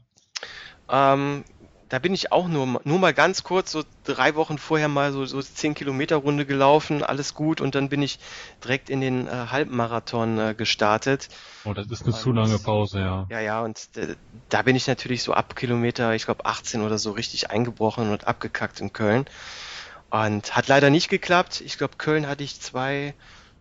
Ähm, 0.89 1.43
da 1.93 1.99
bin 1.99 2.15
ich 2.15 2.31
auch 2.31 2.47
nur, 2.47 2.81
nur 2.85 2.97
mal 2.97 3.13
ganz 3.13 3.43
kurz, 3.43 3.71
so 3.71 3.83
drei 4.03 4.33
Wochen 4.33 4.57
vorher 4.57 4.87
mal 4.87 5.11
so, 5.11 5.27
so 5.27 5.39
10 5.39 5.75
Kilometer 5.75 6.15
Runde 6.15 6.43
gelaufen, 6.47 7.03
alles 7.03 7.35
gut 7.35 7.61
und 7.61 7.75
dann 7.75 7.89
bin 7.89 8.01
ich 8.01 8.17
direkt 8.63 8.89
in 8.89 8.99
den 8.99 9.27
äh, 9.27 9.29
Halbmarathon 9.51 10.39
äh, 10.39 10.55
gestartet. 10.57 11.29
Oh, 11.65 11.73
das 11.73 11.85
ist 11.91 12.01
eine 12.01 12.13
und, 12.13 12.19
zu 12.19 12.31
lange 12.31 12.57
Pause, 12.57 12.99
ja. 12.99 13.27
Ja, 13.29 13.39
ja, 13.41 13.61
und 13.61 13.89
äh, 13.95 14.15
da 14.49 14.63
bin 14.63 14.75
ich 14.75 14.87
natürlich 14.87 15.21
so 15.21 15.33
ab 15.33 15.55
Kilometer, 15.55 16.15
ich 16.15 16.25
glaube 16.25 16.47
18 16.47 16.81
oder 16.81 16.97
so 16.97 17.11
richtig 17.11 17.51
eingebrochen 17.51 18.09
und 18.09 18.25
abgekackt 18.25 18.81
in 18.81 18.91
Köln. 18.91 19.25
Und 20.13 20.55
hat 20.55 20.67
leider 20.67 20.91
nicht 20.91 21.09
geklappt. 21.09 21.61
Ich 21.65 21.79
glaube, 21.79 21.95
Köln 21.97 22.27
hatte 22.27 22.43
ich 22.43 22.59
zwei 22.59 23.15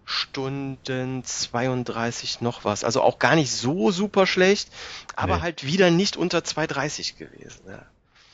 Stunden 0.04 1.25
32 1.25 2.42
noch 2.42 2.66
was. 2.66 2.85
Also 2.85 3.00
auch 3.00 3.18
gar 3.18 3.37
nicht 3.37 3.50
so 3.50 3.90
super 3.90 4.26
schlecht, 4.26 4.68
aber 5.16 5.37
nee. 5.37 5.42
halt 5.42 5.64
wieder 5.64 5.90
nicht 5.90 6.18
unter 6.18 6.40
2,30 6.40 7.16
gewesen. 7.16 7.62
Ja. 7.68 7.87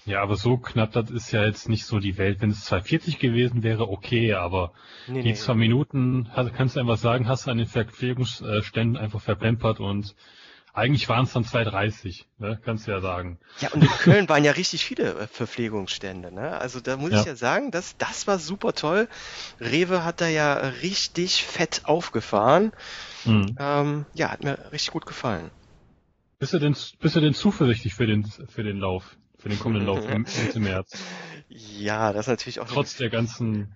Ja, 0.05 0.23
aber 0.23 0.35
so 0.35 0.57
knapp, 0.57 0.93
das 0.93 1.11
ist 1.11 1.31
ja 1.31 1.45
jetzt 1.45 1.69
nicht 1.69 1.85
so 1.85 2.01
die 2.01 2.19
Welt. 2.19 2.41
Wenn 2.41 2.51
es 2.51 2.65
240 2.65 3.21
gewesen 3.21 3.63
wäre, 3.63 3.89
okay, 3.89 4.33
aber 4.33 4.73
Nee, 5.07 5.23
die 5.23 5.29
nee. 5.29 5.35
zwei 5.35 5.55
Minuten, 5.55 6.29
kannst 6.57 6.75
du 6.75 6.81
einfach 6.81 6.97
sagen, 6.97 7.29
hast 7.29 7.47
du 7.47 7.53
an 7.53 7.59
den 7.59 7.67
Verpflegungsständen 7.67 8.97
einfach 8.97 9.21
verplempert 9.21 9.79
und 9.79 10.17
eigentlich 10.79 11.09
waren 11.09 11.25
es 11.25 11.33
dann 11.33 11.45
230, 11.45 12.27
ne? 12.39 12.59
kannst 12.65 12.87
du 12.87 12.93
ja 12.93 13.01
sagen. 13.01 13.39
Ja, 13.61 13.71
und 13.73 13.83
in 13.83 13.91
Köln 13.91 14.29
waren 14.29 14.45
ja 14.45 14.53
richtig 14.53 14.85
viele 14.85 15.15
äh, 15.19 15.27
Verpflegungsstände, 15.27 16.33
ne? 16.33 16.59
Also 16.59 16.81
da 16.81 16.97
muss 16.97 17.11
Ja. 17.11 17.21
ich 17.21 17.27
ja 17.27 17.37
sagen, 17.37 17.71
das, 17.71 17.97
das 17.99 18.27
war 18.27 18.39
super 18.39 18.73
toll. 18.75 19.09
Rewe 19.61 20.05
hat 20.05 20.21
da 20.21 20.29
ja 20.29 20.55
richtig 20.55 21.45
fett 21.45 21.83
aufgefahren. 21.85 22.73
Hm. 23.25 23.57
Ähm, 23.59 24.07
ja, 24.15 24.31
hat 24.31 24.45
mir 24.45 24.59
richtig 24.73 24.93
gut 24.93 25.07
gefallen. 25.07 25.51
Bist 26.39 26.53
du 26.53 26.59
denn, 26.59 26.77
bist 27.01 27.17
du 27.17 27.21
denn 27.21 27.35
zuversichtlich 27.35 27.95
für 27.95 28.07
den, 28.07 28.25
für 28.25 28.63
den 28.63 28.79
Lauf, 28.79 29.17
für 29.39 29.49
den 29.49 29.59
kommenden 29.59 29.87
Lauf 29.87 30.09
im, 30.09 30.23
Mitte 30.45 30.61
März? 30.61 30.97
Ja, 31.49 32.13
das 32.13 32.27
ist 32.27 32.31
natürlich 32.31 32.61
auch 32.61 32.69
Trotz 32.69 32.97
der 32.97 33.11
ganzen, 33.11 33.75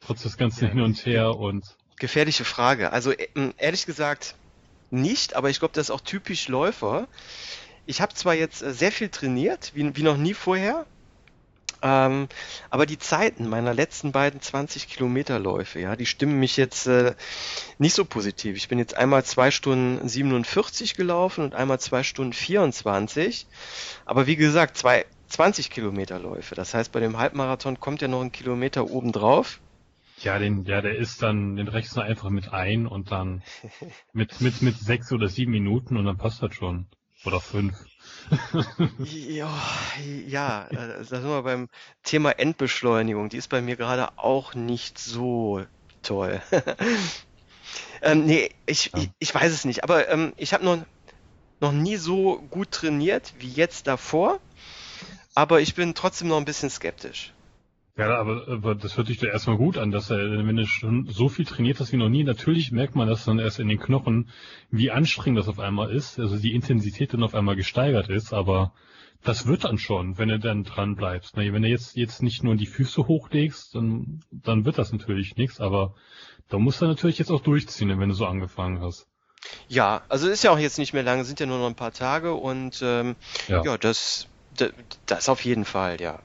trotz 0.00 0.22
des 0.22 0.36
ganzen 0.36 0.68
Hin 0.68 0.80
und 0.80 1.04
Her 1.04 1.34
und, 1.36 1.76
gefährliche 1.96 2.44
Frage. 2.44 2.92
Also 2.92 3.10
äh, 3.10 3.26
ehrlich 3.58 3.86
gesagt 3.86 4.36
nicht, 4.90 5.36
aber 5.36 5.50
ich 5.50 5.58
glaube, 5.58 5.74
das 5.74 5.86
ist 5.86 5.90
auch 5.90 6.00
typisch 6.00 6.48
Läufer. 6.48 7.08
Ich 7.86 8.00
habe 8.00 8.14
zwar 8.14 8.34
jetzt 8.34 8.62
äh, 8.62 8.72
sehr 8.72 8.92
viel 8.92 9.08
trainiert, 9.08 9.72
wie, 9.74 9.96
wie 9.96 10.02
noch 10.02 10.16
nie 10.16 10.34
vorher, 10.34 10.86
ähm, 11.84 12.28
aber 12.70 12.86
die 12.86 12.98
Zeiten 12.98 13.46
meiner 13.46 13.74
letzten 13.74 14.10
beiden 14.10 14.40
20 14.40 14.88
Kilometer 14.88 15.38
Läufe, 15.38 15.80
ja, 15.80 15.96
die 15.96 16.06
stimmen 16.06 16.40
mich 16.40 16.56
jetzt 16.56 16.86
äh, 16.86 17.14
nicht 17.78 17.94
so 17.94 18.06
positiv. 18.06 18.56
Ich 18.56 18.68
bin 18.68 18.78
jetzt 18.78 18.96
einmal 18.96 19.22
zwei 19.24 19.50
Stunden 19.50 20.08
47 20.08 20.94
gelaufen 20.94 21.44
und 21.44 21.54
einmal 21.54 21.78
zwei 21.78 22.02
Stunden 22.02 22.32
24. 22.32 23.46
Aber 24.06 24.26
wie 24.26 24.36
gesagt, 24.36 24.78
zwei 24.78 25.04
20 25.28 25.68
Kilometer 25.68 26.18
Läufe. 26.18 26.54
Das 26.54 26.72
heißt, 26.72 26.90
bei 26.90 27.00
dem 27.00 27.18
Halbmarathon 27.18 27.80
kommt 27.80 28.00
ja 28.00 28.08
noch 28.08 28.22
ein 28.22 28.32
Kilometer 28.32 28.90
obendrauf. 28.90 29.60
Ja, 30.24 30.38
den, 30.38 30.64
ja, 30.64 30.80
der 30.80 30.96
ist 30.96 31.22
dann, 31.22 31.56
den 31.56 31.68
rechnest 31.68 31.96
du 31.96 32.00
einfach 32.00 32.30
mit 32.30 32.52
ein 32.52 32.86
und 32.86 33.10
dann 33.10 33.42
mit, 34.12 34.40
mit, 34.40 34.62
mit 34.62 34.78
sechs 34.78 35.12
oder 35.12 35.28
sieben 35.28 35.52
Minuten 35.52 35.96
und 35.96 36.04
dann 36.04 36.18
passt 36.18 36.42
das 36.42 36.54
schon. 36.54 36.86
Oder 37.24 37.40
fünf. 37.40 37.74
Ja, 39.04 39.50
ja, 40.26 40.66
äh, 40.68 40.98
da 40.98 41.04
sind 41.04 41.24
wir 41.24 41.42
beim 41.42 41.68
Thema 42.02 42.30
Endbeschleunigung. 42.38 43.28
Die 43.28 43.36
ist 43.36 43.48
bei 43.48 43.60
mir 43.60 43.76
gerade 43.76 44.18
auch 44.18 44.54
nicht 44.54 44.98
so 44.98 45.64
toll. 46.02 46.40
ähm, 48.02 48.26
nee, 48.26 48.50
ich, 48.66 48.92
Ja. 48.92 48.98
ich, 49.00 49.10
ich 49.18 49.34
weiß 49.34 49.52
es 49.52 49.64
nicht, 49.64 49.84
aber 49.84 50.08
ähm, 50.08 50.32
ich 50.36 50.52
habe 50.52 50.64
noch, 50.64 50.78
noch 51.60 51.72
nie 51.72 51.96
so 51.96 52.38
gut 52.50 52.70
trainiert 52.70 53.32
wie 53.38 53.48
jetzt 53.50 53.86
davor, 53.86 54.38
aber 55.34 55.60
ich 55.60 55.74
bin 55.74 55.94
trotzdem 55.94 56.28
noch 56.28 56.36
ein 56.36 56.44
bisschen 56.44 56.70
skeptisch. 56.70 57.32
Ja, 57.96 58.18
aber, 58.18 58.48
aber 58.48 58.74
das 58.74 58.96
hört 58.96 59.06
sich 59.06 59.18
doch 59.18 59.28
erstmal 59.28 59.56
gut 59.56 59.78
an, 59.78 59.92
dass 59.92 60.10
er, 60.10 60.18
wenn 60.18 60.56
du 60.56 60.66
schon 60.66 61.06
so 61.08 61.28
viel 61.28 61.44
trainiert 61.44 61.78
hast 61.78 61.92
wie 61.92 61.96
noch 61.96 62.08
nie, 62.08 62.24
natürlich 62.24 62.72
merkt 62.72 62.96
man 62.96 63.06
das 63.06 63.24
dann 63.24 63.38
erst 63.38 63.60
in 63.60 63.68
den 63.68 63.78
Knochen, 63.78 64.30
wie 64.70 64.90
anstrengend 64.90 65.38
das 65.38 65.48
auf 65.48 65.60
einmal 65.60 65.92
ist, 65.92 66.18
also 66.18 66.36
die 66.36 66.54
Intensität 66.54 67.12
dann 67.12 67.22
auf 67.22 67.36
einmal 67.36 67.54
gesteigert 67.54 68.08
ist, 68.08 68.32
aber 68.32 68.72
das 69.22 69.46
wird 69.46 69.62
dann 69.64 69.78
schon, 69.78 70.18
wenn 70.18 70.28
du 70.28 70.40
dann 70.40 70.64
dran 70.64 70.96
bleibst. 70.96 71.36
Wenn 71.36 71.62
du 71.62 71.68
jetzt, 71.68 71.96
jetzt 71.96 72.20
nicht 72.20 72.42
nur 72.42 72.56
die 72.56 72.66
Füße 72.66 73.06
hochlegst, 73.06 73.76
dann, 73.76 74.20
dann 74.32 74.64
wird 74.64 74.76
das 74.76 74.92
natürlich 74.92 75.36
nichts, 75.36 75.60
aber 75.60 75.94
da 76.48 76.58
musst 76.58 76.82
du 76.82 76.86
natürlich 76.86 77.18
jetzt 77.18 77.30
auch 77.30 77.40
durchziehen, 77.40 78.00
wenn 78.00 78.08
du 78.08 78.14
so 78.14 78.26
angefangen 78.26 78.80
hast. 78.80 79.06
Ja, 79.68 80.02
also 80.08 80.28
ist 80.28 80.42
ja 80.42 80.50
auch 80.50 80.58
jetzt 80.58 80.78
nicht 80.78 80.94
mehr 80.94 81.02
lange, 81.04 81.24
sind 81.24 81.38
ja 81.38 81.46
nur 81.46 81.58
noch 81.58 81.68
ein 81.68 81.74
paar 81.76 81.92
Tage 81.92 82.34
und 82.34 82.80
ähm, 82.82 83.14
Ja. 83.46 83.62
ja, 83.64 83.78
das, 83.78 84.26
das 85.06 85.28
auf 85.28 85.44
jeden 85.44 85.64
Fall, 85.64 86.00
ja. 86.00 86.18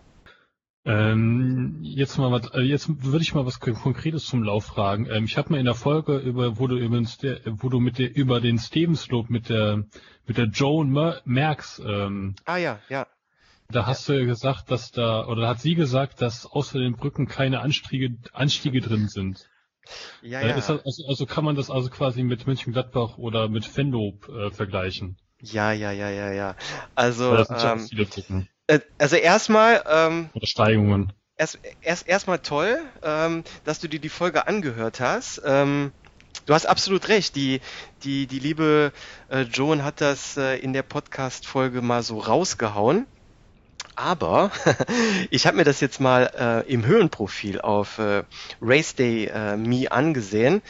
Ähm, 0.89 1.77
jetzt 1.81 2.17
mal 2.17 2.31
was, 2.31 2.51
äh, 2.53 2.61
jetzt 2.61 2.87
würde 3.03 3.21
ich 3.21 3.35
mal 3.35 3.45
was 3.45 3.59
Kon- 3.59 3.75
Konkretes 3.75 4.25
zum 4.25 4.43
Lauf 4.43 4.65
fragen. 4.65 5.07
Ähm, 5.11 5.25
ich 5.25 5.37
habe 5.37 5.51
mal 5.51 5.59
in 5.59 5.65
der 5.65 5.75
Folge 5.75 6.17
über, 6.17 6.57
wo 6.57 6.67
du 6.67 6.77
über, 6.77 6.99
wo 7.61 7.69
du 7.69 7.79
mit 7.79 7.99
der, 7.99 8.15
über 8.15 8.41
den 8.41 8.57
Stevens 8.57 9.07
Loop 9.09 9.29
mit 9.29 9.49
der, 9.49 9.85
mit 10.25 10.37
der 10.37 10.45
Joan 10.45 10.89
Mer 10.89 11.21
Merks, 11.25 11.79
ähm, 11.85 12.35
Ah 12.45 12.57
ja, 12.57 12.79
ja. 12.89 13.05
da 13.71 13.85
hast 13.85 14.09
du 14.09 14.25
gesagt, 14.25 14.71
dass 14.71 14.91
da, 14.91 15.27
oder 15.27 15.47
hat 15.47 15.61
sie 15.61 15.75
gesagt, 15.75 16.21
dass 16.21 16.45
außer 16.47 16.79
den 16.79 16.95
Brücken 16.95 17.27
keine 17.27 17.59
Anstiege, 17.61 18.17
Anstiege 18.33 18.81
drin 18.81 19.07
sind. 19.07 19.47
Ja, 20.21 20.41
Äh, 20.41 20.47
ja. 20.49 20.55
das, 20.55 20.69
also, 20.69 21.07
also 21.07 21.25
kann 21.25 21.45
man 21.45 21.55
das 21.55 21.69
also 21.69 21.89
quasi 21.89 22.23
mit 22.23 22.47
Mönchengladbach 22.47 23.17
oder 23.17 23.47
mit 23.47 23.77
Venlo 23.77 24.17
äh, 24.27 24.49
vergleichen. 24.51 25.17
Ja, 25.41 25.71
ja, 25.71 25.91
ja, 25.91 26.09
ja, 26.09 26.31
ja. 26.33 26.55
Also, 26.95 27.35
ja 27.35 27.73
ähm, 27.75 27.89
äh, 27.91 28.45
also 28.97 29.15
erstmal, 29.15 29.83
ähm, 29.89 30.29
Oder 30.33 30.47
Steigungen. 30.47 31.13
erst, 31.37 31.59
erst 31.81 32.07
erstmal 32.07 32.39
toll, 32.39 32.79
ähm, 33.03 33.43
dass 33.65 33.79
du 33.79 33.87
dir 33.87 33.99
die 33.99 34.09
Folge 34.09 34.47
angehört 34.47 34.99
hast. 34.99 35.41
Ähm, 35.45 35.91
du 36.45 36.53
hast 36.53 36.65
absolut 36.65 37.07
recht. 37.07 37.35
Die, 37.35 37.61
die, 38.03 38.27
die 38.27 38.39
liebe 38.39 38.91
äh, 39.29 39.41
Joan 39.41 39.83
hat 39.83 40.01
das 40.01 40.37
äh, 40.37 40.57
in 40.59 40.73
der 40.73 40.83
Podcast-Folge 40.83 41.81
mal 41.81 42.03
so 42.03 42.19
rausgehauen. 42.19 43.05
Aber 43.95 44.51
ich 45.29 45.45
habe 45.47 45.57
mir 45.57 45.63
das 45.63 45.81
jetzt 45.81 45.99
mal 45.99 46.31
äh, 46.67 46.71
im 46.71 46.85
Höhenprofil 46.85 47.59
auf 47.59 47.97
äh, 47.97 48.23
Race 48.61 48.95
Day 48.95 49.25
äh, 49.25 49.57
Me 49.57 49.91
angesehen. 49.91 50.61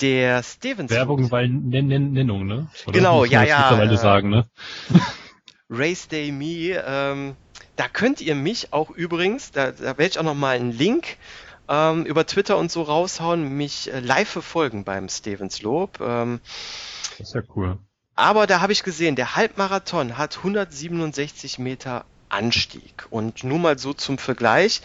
Der 0.00 0.42
Stevens 0.42 0.90
Werbung, 0.90 1.30
weil 1.30 1.48
Nen 1.48 1.86
Nen 1.86 2.12
Nennung, 2.12 2.46
ne? 2.46 2.68
Oder 2.86 2.98
Genau, 2.98 3.24
ja, 3.24 3.44
ja, 3.44 3.60
Mittlerweile 3.70 3.94
äh, 3.94 3.98
sagen, 3.98 4.28
ne? 4.28 4.46
Race 5.70 6.08
Day 6.08 6.30
Me, 6.30 6.82
ähm, 6.86 7.36
da 7.76 7.88
könnt 7.88 8.20
ihr 8.20 8.34
mich 8.34 8.72
auch 8.72 8.90
übrigens, 8.90 9.50
da, 9.50 9.72
da 9.72 9.84
werde 9.98 10.06
ich 10.06 10.18
auch 10.18 10.22
nochmal 10.24 10.56
einen 10.56 10.72
Link 10.72 11.16
ähm, 11.68 12.04
über 12.04 12.26
Twitter 12.26 12.58
und 12.58 12.70
so 12.70 12.82
raushauen, 12.82 13.56
mich 13.56 13.92
äh, 13.92 14.00
live 14.00 14.28
verfolgen 14.28 14.84
beim 14.84 15.08
Stevens 15.08 15.62
Lob. 15.62 16.00
Ähm, 16.00 16.40
Das 17.18 17.28
ist 17.28 17.34
ja 17.34 17.42
cool. 17.56 17.78
aber 18.14 18.46
da 18.46 18.60
habe 18.60 18.72
ich 18.72 18.82
gesehen, 18.82 19.16
der 19.16 19.36
Halbmarathon 19.36 20.18
hat 20.18 20.36
167 20.38 21.58
Meter 21.58 22.04
Anstieg. 22.28 23.06
Und 23.10 23.44
nur 23.44 23.58
mal 23.58 23.78
so 23.78 23.92
zum 23.94 24.18
Vergleich, 24.18 24.82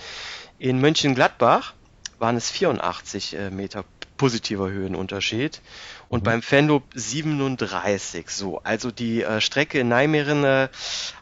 in 0.57 0.79
Mönchengladbach 0.79 1.73
waren 2.19 2.35
es 2.37 2.49
84 2.49 3.35
äh, 3.35 3.49
Meter 3.49 3.83
positiver 4.19 4.69
Höhenunterschied 4.69 5.61
und 6.09 6.19
Mhm. 6.19 6.25
beim 6.25 6.41
Fenlob 6.43 6.83
37. 6.93 8.29
So, 8.29 8.59
also 8.63 8.91
die 8.91 9.23
äh, 9.23 9.41
Strecke 9.41 9.79
in 9.79 9.87
Nijmegen 9.87 10.43
äh, 10.43 10.67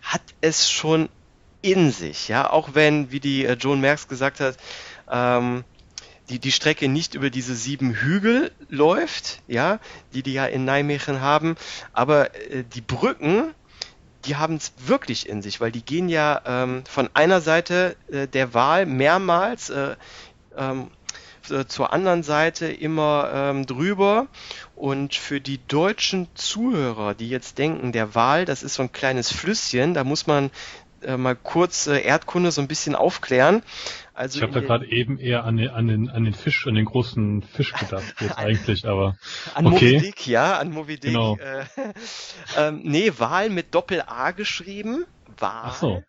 hat 0.01 0.22
es 0.42 0.70
schon 0.70 1.08
in 1.62 1.92
sich, 1.92 2.27
ja, 2.27 2.50
auch 2.50 2.70
wenn, 2.74 3.12
wie 3.12 3.20
die 3.20 3.46
äh, 3.46 3.54
Joan 3.54 3.80
Merks 3.80 4.08
gesagt 4.08 4.39
hat, 4.39 4.58
ähm, 5.10 5.63
die, 6.30 6.39
die 6.39 6.51
Strecke 6.51 6.89
nicht 6.89 7.13
über 7.13 7.30
diese 7.30 7.56
sieben 7.56 7.94
Hügel 7.94 8.51
läuft, 8.68 9.42
ja, 9.48 9.80
die 10.13 10.24
die 10.24 10.34
ja 10.34 10.46
in 10.46 10.66
Nijmegen 10.66 11.22
haben, 11.22 11.56
aber 11.94 12.36
äh, 12.51 12.63
die 12.63 12.82
Brücken, 12.82 13.54
die 14.25 14.36
haben 14.36 14.56
es 14.56 14.74
wirklich 14.86 15.30
in 15.30 15.42
sich, 15.44 15.62
weil 15.62 15.72
die 15.72 15.86
gehen 15.86 16.10
ja 16.10 16.42
ähm, 16.46 16.84
von 16.89 17.10
einer 17.13 17.42
Seite 17.42 17.96
äh, 18.12 18.27
der 18.27 18.54
Wahl 18.56 18.86
mehrmals 18.88 19.70
äh, 19.70 19.96
ähm, 20.58 20.89
äh, 21.51 21.68
zur 21.68 21.94
anderen 21.94 22.24
Seite 22.24 22.68
immer 22.68 23.32
ähm, 23.34 23.66
drüber. 23.66 24.27
Und 24.75 25.16
für 25.16 25.42
die 25.42 25.60
deutschen 25.68 26.27
Zuhörer, 26.36 27.13
die 27.13 27.30
jetzt 27.30 27.58
denken, 27.58 27.92
der 27.92 28.16
Wahl, 28.16 28.46
das 28.46 28.63
ist 28.63 28.75
so 28.75 28.84
ein 28.84 28.92
kleines 28.92 29.32
Flüsschen, 29.32 29.94
da 29.94 30.04
muss 30.04 30.27
man 30.27 30.51
äh, 31.01 31.18
mal 31.18 31.36
kurz 31.36 31.88
äh, 31.88 32.00
Erdkunde 32.01 32.51
so 32.51 32.62
ein 32.62 32.68
bisschen 32.68 32.96
aufklären. 32.96 33.62
Also 34.13 34.39
Ich 34.39 34.44
habe 34.44 34.54
da 34.54 34.62
gerade 34.62 34.89
eben 34.89 35.20
eher 35.20 35.44
an 35.44 35.58
den, 35.58 35.70
an 35.70 35.88
den, 35.88 36.10
an 36.10 36.24
den 36.24 36.34
Fisch, 36.34 36.66
an 36.66 36.74
den 36.74 36.86
großen 36.86 37.44
Fisch 37.44 37.74
gedacht, 37.74 38.16
jetzt 38.20 38.38
eigentlich, 38.38 38.88
aber 38.88 39.16
An 39.54 39.68
Okay. 39.68 39.94
Moby 39.94 40.06
Dick, 40.08 40.27
ja, 40.27 40.58
an 40.58 40.72
Moby 40.72 41.00
Dick. 41.00 41.12
Genau. 41.12 41.38
Äh, 41.38 41.66
ähm, 42.58 42.82
nee, 42.84 43.12
Wahl 43.18 43.50
mit 43.50 43.75
Doppel-A 43.75 44.32
geschrieben. 44.32 45.06
Wahl. 45.38 45.62
ach 45.66 45.75
so. 45.75 46.04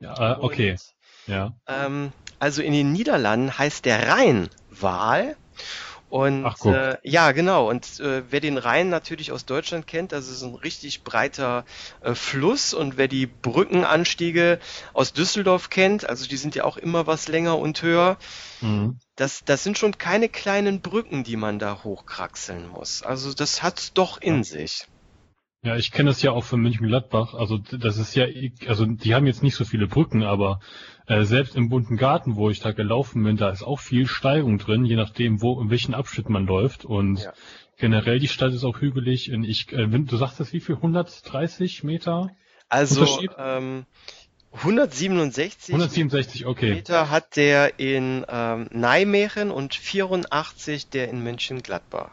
Ja, 0.00 0.32
äh, 0.32 0.36
okay, 0.40 0.70
Und, 0.72 0.94
ja. 1.26 1.52
ähm, 1.66 2.12
also 2.38 2.62
in 2.62 2.72
den 2.72 2.92
Niederlanden 2.92 3.56
heißt 3.56 3.84
der 3.84 4.08
Rhein 4.08 4.48
Wahl. 4.70 5.36
Und 6.08 6.44
Ach, 6.46 6.64
äh, 6.66 6.96
ja, 7.02 7.32
genau. 7.32 7.68
Und 7.68 7.98
äh, 7.98 8.22
wer 8.30 8.40
den 8.40 8.58
Rhein 8.58 8.90
natürlich 8.90 9.32
aus 9.32 9.44
Deutschland 9.44 9.88
kennt, 9.88 10.12
das 10.12 10.28
ist 10.28 10.42
ein 10.42 10.54
richtig 10.54 11.02
breiter 11.02 11.64
äh, 12.00 12.14
Fluss. 12.14 12.74
Und 12.74 12.96
wer 12.96 13.08
die 13.08 13.26
Brückenanstiege 13.26 14.60
aus 14.92 15.12
Düsseldorf 15.12 15.68
kennt, 15.68 16.08
also 16.08 16.28
die 16.28 16.36
sind 16.36 16.54
ja 16.54 16.64
auch 16.64 16.76
immer 16.76 17.06
was 17.08 17.26
länger 17.26 17.58
und 17.58 17.82
höher, 17.82 18.18
Mhm. 18.60 18.98
das, 19.16 19.44
das 19.44 19.64
sind 19.64 19.78
schon 19.78 19.98
keine 19.98 20.28
kleinen 20.28 20.80
Brücken, 20.80 21.24
die 21.24 21.36
man 21.36 21.58
da 21.58 21.82
hochkraxeln 21.82 22.68
muss. 22.68 23.02
Also 23.02 23.34
das 23.34 23.62
hat 23.62 23.98
doch 23.98 24.18
in 24.18 24.38
Ja. 24.38 24.42
sich. 24.44 24.84
Ja, 25.62 25.76
ich 25.76 25.90
kenne 25.90 26.10
das 26.10 26.22
ja 26.22 26.30
auch 26.30 26.44
von 26.44 26.60
München-Gladbach. 26.60 27.34
Also 27.34 27.58
das 27.58 27.96
ist 27.96 28.14
ja, 28.14 28.26
also 28.68 28.86
die 28.86 29.14
haben 29.14 29.26
jetzt 29.26 29.42
nicht 29.42 29.56
so 29.56 29.64
viele 29.64 29.88
Brücken, 29.88 30.22
aber 30.22 30.60
äh, 31.06 31.24
selbst 31.24 31.56
im 31.56 31.68
bunten 31.68 31.96
Garten, 31.96 32.36
wo 32.36 32.50
ich 32.50 32.60
da 32.60 32.72
gelaufen 32.72 33.22
bin, 33.22 33.36
da 33.36 33.50
ist 33.50 33.62
auch 33.62 33.80
viel 33.80 34.06
Steigung 34.06 34.58
drin, 34.58 34.84
je 34.84 34.96
nachdem, 34.96 35.40
wo 35.40 35.60
in 35.60 35.70
welchen 35.70 35.94
Abschnitt 35.94 36.28
man 36.28 36.46
läuft. 36.46 36.84
Und 36.84 37.20
Ja. 37.20 37.32
generell 37.78 38.18
die 38.18 38.28
Stadt 38.28 38.52
ist 38.52 38.64
auch 38.64 38.80
hügelig. 38.80 39.32
Und 39.32 39.44
ich, 39.44 39.72
äh, 39.72 39.86
du 39.86 40.16
sagtest, 40.16 40.52
wie 40.52 40.60
viel? 40.60 40.76
130 40.76 41.84
Meter? 41.84 42.30
Also 42.68 43.20
ähm, 43.38 43.86
167 44.52 45.74
167, 45.74 46.46
okay. 46.46 46.74
Meter 46.74 47.10
hat 47.10 47.36
der 47.36 47.78
in 47.78 48.24
ähm, 48.28 48.68
Nijmegen 48.72 49.50
und 49.50 49.74
84 49.74 50.88
der 50.88 51.08
in 51.08 51.22
Mönchengladbach. 51.22 52.10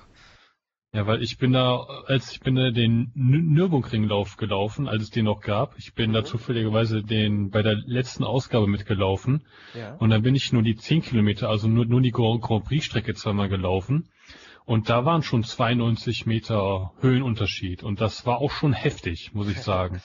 Ja, 0.96 1.08
weil 1.08 1.24
ich 1.24 1.40
bin 1.40 1.54
da, 1.54 1.78
als 2.06 2.32
ich 2.32 2.40
bin 2.42 2.54
da 2.56 2.70
den 2.70 3.12
Nürburgringlauf 3.16 4.38
gelaufen, 4.38 4.88
als 4.88 5.04
es 5.04 5.10
den 5.10 5.26
noch 5.26 5.42
gab. 5.42 5.76
Ich 5.80 5.96
bin 5.96 6.14
da 6.14 6.22
Mhm. 6.22 6.26
zufälligerweise 6.26 7.02
den 7.02 7.50
bei 7.50 7.64
der 7.64 7.76
letzten 7.86 8.24
Ausgabe 8.24 8.68
mitgelaufen. 8.68 9.44
Ja. 9.74 9.96
Und 9.96 10.12
dann 10.12 10.22
bin 10.22 10.36
ich 10.36 10.54
nur 10.54 10.62
die 10.62 10.76
10 10.76 11.02
Kilometer, 11.02 11.50
also 11.50 11.68
nur, 11.68 11.86
nur 11.86 12.02
die 12.02 12.12
Grand, 12.12 12.42
Grand 12.44 12.66
Prix 12.66 12.86
Strecke 12.86 13.16
zweimal 13.16 13.50
gelaufen. 13.50 14.10
Und 14.66 14.88
da 14.90 15.04
waren 15.04 15.24
schon 15.24 15.44
92 15.44 16.28
Meter 16.28 16.94
Höhenunterschied. 17.02 17.82
Und 17.84 18.00
das 18.00 18.28
war 18.28 18.38
auch 18.38 18.52
schon 18.52 18.74
heftig, 18.74 19.34
muss 19.34 19.50
ich 19.50 19.58
sagen. 19.62 20.02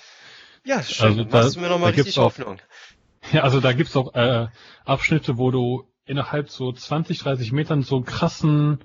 Ja, 0.64 0.82
schön. 0.82 1.06
Also 1.06 1.24
da- 1.24 1.42
machst 1.42 1.56
du 1.56 1.60
mir 1.60 1.68
nochmal 1.68 1.90
da 1.92 1.96
gibt's 1.96 2.08
richtig 2.08 2.18
auch- 2.20 2.24
Hoffnung. 2.38 2.58
Ja, 3.32 3.42
also 3.42 3.60
da 3.60 3.72
gibt's 3.72 3.94
auch 3.96 4.14
äh, 4.14 4.46
Abschnitte, 4.86 5.36
wo 5.36 5.50
du 5.50 5.84
innerhalb 6.06 6.48
so 6.48 6.72
20, 6.72 7.18
30 7.18 7.52
Metern 7.52 7.82
so 7.82 7.96
einen 7.96 8.04
krassen 8.06 8.78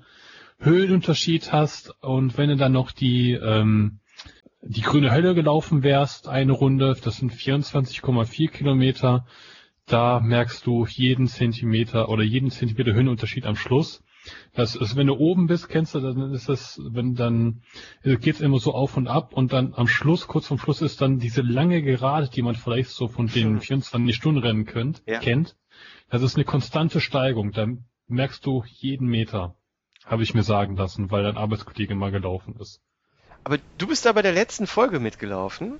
Höhenunterschied 0.58 1.52
hast 1.52 1.94
und 2.02 2.38
wenn 2.38 2.48
du 2.48 2.56
dann 2.56 2.72
noch 2.72 2.92
die 2.92 3.32
ähm, 3.32 3.98
die 4.66 4.80
grüne 4.80 5.10
Hölle 5.10 5.34
gelaufen 5.34 5.82
wärst, 5.82 6.26
eine 6.26 6.52
Runde, 6.52 6.96
das 7.02 7.18
sind 7.18 7.32
24,4 7.32 8.48
Kilometer, 8.48 9.26
da 9.86 10.20
merkst 10.20 10.64
du 10.66 10.86
jeden 10.86 11.26
Zentimeter 11.26 12.08
oder 12.08 12.22
jeden 12.22 12.50
Zentimeter 12.50 12.94
Höhenunterschied 12.94 13.44
am 13.44 13.56
Schluss. 13.56 14.02
Das 14.54 14.74
ist, 14.74 14.96
wenn 14.96 15.06
du 15.06 15.16
oben 15.16 15.46
bist, 15.48 15.68
kennst 15.68 15.94
du, 15.94 16.00
dann 16.00 16.32
ist 16.32 16.48
das, 16.48 16.80
wenn 16.82 17.14
dann 17.14 17.60
geht's 18.02 18.40
immer 18.40 18.58
so 18.58 18.72
auf 18.72 18.96
und 18.96 19.06
ab 19.06 19.34
und 19.34 19.52
dann 19.52 19.74
am 19.74 19.86
Schluss, 19.86 20.26
kurz 20.26 20.46
vom 20.46 20.58
Schluss 20.58 20.80
ist 20.80 21.02
dann 21.02 21.18
diese 21.18 21.42
lange 21.42 21.82
Gerade, 21.82 22.30
die 22.30 22.40
man 22.40 22.54
vielleicht 22.54 22.88
so 22.88 23.06
von 23.06 23.26
den 23.26 23.60
24 23.60 24.16
Stunden 24.16 24.40
Rennen 24.40 24.64
könnt, 24.64 25.02
Ja. 25.06 25.18
kennt. 25.18 25.56
Das 26.08 26.22
ist 26.22 26.36
eine 26.36 26.44
konstante 26.46 27.02
Steigung. 27.02 27.52
Da 27.52 27.66
merkst 28.06 28.46
du 28.46 28.64
jeden 28.66 29.08
Meter, 29.08 29.56
habe 30.04 30.22
ich 30.22 30.34
mir 30.34 30.42
sagen 30.42 30.76
lassen, 30.76 31.10
weil 31.10 31.22
dein 31.24 31.36
Arbeitskollege 31.36 31.94
mal 31.94 32.10
gelaufen 32.10 32.56
ist. 32.60 32.80
Aber 33.44 33.58
du 33.78 33.86
bist 33.86 34.06
da 34.06 34.12
bei 34.12 34.22
der 34.22 34.32
letzten 34.32 34.66
Folge 34.66 35.00
mitgelaufen. 35.00 35.78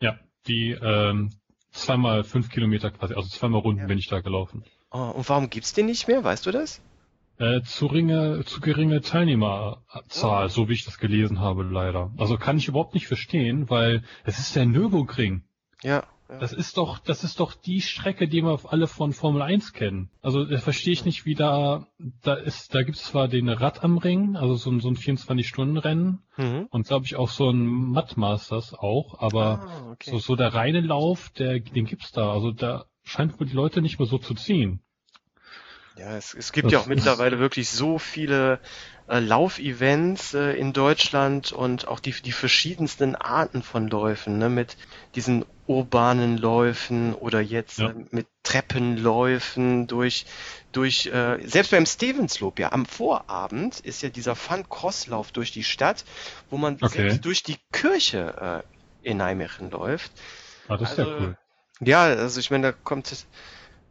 Ja, 0.00 0.18
die 0.46 0.70
ähm, 0.72 1.30
zweimal 1.72 2.24
fünf 2.24 2.50
Kilometer 2.50 2.90
quasi, 2.90 3.14
also 3.14 3.28
zweimal 3.28 3.60
Runden 3.60 3.82
Ja. 3.82 3.86
bin 3.86 3.98
ich 3.98 4.08
da 4.08 4.20
gelaufen. 4.20 4.64
Oh, 4.90 5.12
und 5.14 5.28
warum 5.28 5.50
gibt's 5.50 5.72
den 5.72 5.86
nicht 5.86 6.08
mehr? 6.08 6.24
Weißt 6.24 6.46
du 6.46 6.50
das? 6.50 6.80
Äh, 7.38 7.60
zu, 7.62 7.86
ringe, 7.86 8.44
zu 8.46 8.60
geringe 8.60 9.02
Teilnehmerzahl, 9.02 10.48
so 10.48 10.68
wie 10.68 10.72
ich 10.72 10.84
das 10.86 10.98
gelesen 10.98 11.40
habe, 11.40 11.64
leider. 11.64 12.10
Also 12.16 12.38
kann 12.38 12.56
ich 12.56 12.68
überhaupt 12.68 12.94
nicht 12.94 13.06
verstehen, 13.08 13.68
weil 13.68 14.02
es 14.24 14.38
ist 14.38 14.56
der 14.56 14.64
Nürburgring. 14.64 15.42
Ja. 15.82 16.04
Ja. 16.28 16.38
Das 16.38 16.52
ist 16.52 16.76
doch, 16.76 16.98
das 16.98 17.22
ist 17.24 17.38
doch 17.40 17.54
die 17.54 17.80
Strecke, 17.80 18.26
die 18.28 18.42
wir 18.42 18.58
alle 18.68 18.86
von 18.86 19.12
Formel 19.12 19.42
1 19.42 19.72
kennen. 19.72 20.10
Also 20.22 20.44
da 20.44 20.58
verstehe 20.58 20.92
ich 20.92 21.04
nicht, 21.04 21.24
wie 21.24 21.34
da, 21.34 21.86
da 22.22 22.34
ist, 22.34 22.74
da 22.74 22.82
gibt's 22.82 23.04
zwar 23.04 23.28
den 23.28 23.48
Rad 23.48 23.84
am 23.84 23.98
Ring, 23.98 24.36
also 24.36 24.54
so, 24.56 24.70
ein- 24.70 24.80
so 24.80 24.88
ein 24.88 24.96
24-Stunden-Rennen 24.96 26.18
Mhm. 26.36 26.66
und 26.70 26.86
glaube 26.86 27.04
ich 27.06 27.16
auch 27.16 27.30
so 27.30 27.48
ein 27.50 27.64
Mud 27.66 28.16
Masters 28.16 28.74
auch, 28.74 29.20
aber 29.20 29.60
Ah, 29.66 29.92
okay. 29.92 30.10
so, 30.10 30.18
so 30.18 30.36
der 30.36 30.52
reine 30.52 30.80
Lauf, 30.80 31.30
der, 31.30 31.60
den 31.60 31.84
gibt's 31.86 32.12
da. 32.12 32.32
Also 32.32 32.50
da 32.52 32.86
scheint 33.04 33.38
wohl 33.38 33.46
die 33.46 33.54
Leute 33.54 33.80
nicht 33.80 33.98
mehr 33.98 34.08
so 34.08 34.18
zu 34.18 34.34
ziehen. 34.34 34.80
Ja, 35.96 36.16
es, 36.16 36.34
es 36.34 36.52
gibt 36.52 36.66
Das 36.66 36.72
ja 36.72 36.78
auch 36.80 36.86
mittlerweile 36.86 37.38
wirklich 37.38 37.70
so 37.70 37.98
viele 37.98 38.60
äh, 39.08 39.18
Laufevents 39.18 40.34
äh, 40.34 40.52
in 40.52 40.74
Deutschland 40.74 41.52
und 41.52 41.88
auch 41.88 42.00
die, 42.00 42.12
die 42.12 42.32
verschiedensten 42.32 43.14
Arten 43.16 43.62
von 43.62 43.88
Läufen, 43.88 44.36
ne, 44.38 44.50
mit 44.50 44.76
diesen 45.14 45.46
urbanen 45.66 46.38
Läufen 46.38 47.14
oder 47.14 47.40
jetzt 47.40 47.78
Ja. 47.78 47.86
äh, 47.86 47.94
mit 48.10 48.26
Treppenläufen 48.42 49.86
durch, 49.86 50.26
durch 50.72 51.06
äh, 51.06 51.38
selbst 51.46 51.70
beim 51.72 51.86
Stevensloop, 51.86 52.58
ja, 52.58 52.72
am 52.72 52.86
Vorabend 52.86 53.80
ist 53.80 54.02
ja 54.02 54.08
dieser 54.08 54.36
Fun-Crosslauf 54.36 55.32
durch 55.32 55.52
die 55.52 55.64
Stadt, 55.64 56.04
wo 56.50 56.56
man 56.56 56.78
Okay. 56.82 56.86
selbst 56.86 57.24
durch 57.24 57.42
die 57.42 57.58
Kirche 57.72 58.64
äh, 59.02 59.08
in 59.08 59.18
Nijmegen 59.18 59.70
läuft. 59.70 60.12
Ah, 60.68 60.76
das 60.76 60.92
ist 60.92 60.96
Also, 60.96 61.02
ja 61.02 61.06
cool. 61.18 61.36
Ja, 61.80 62.04
also 62.04 62.40
ich 62.40 62.50
meine, 62.50 62.72
da 62.72 62.72
kommt, 62.72 63.26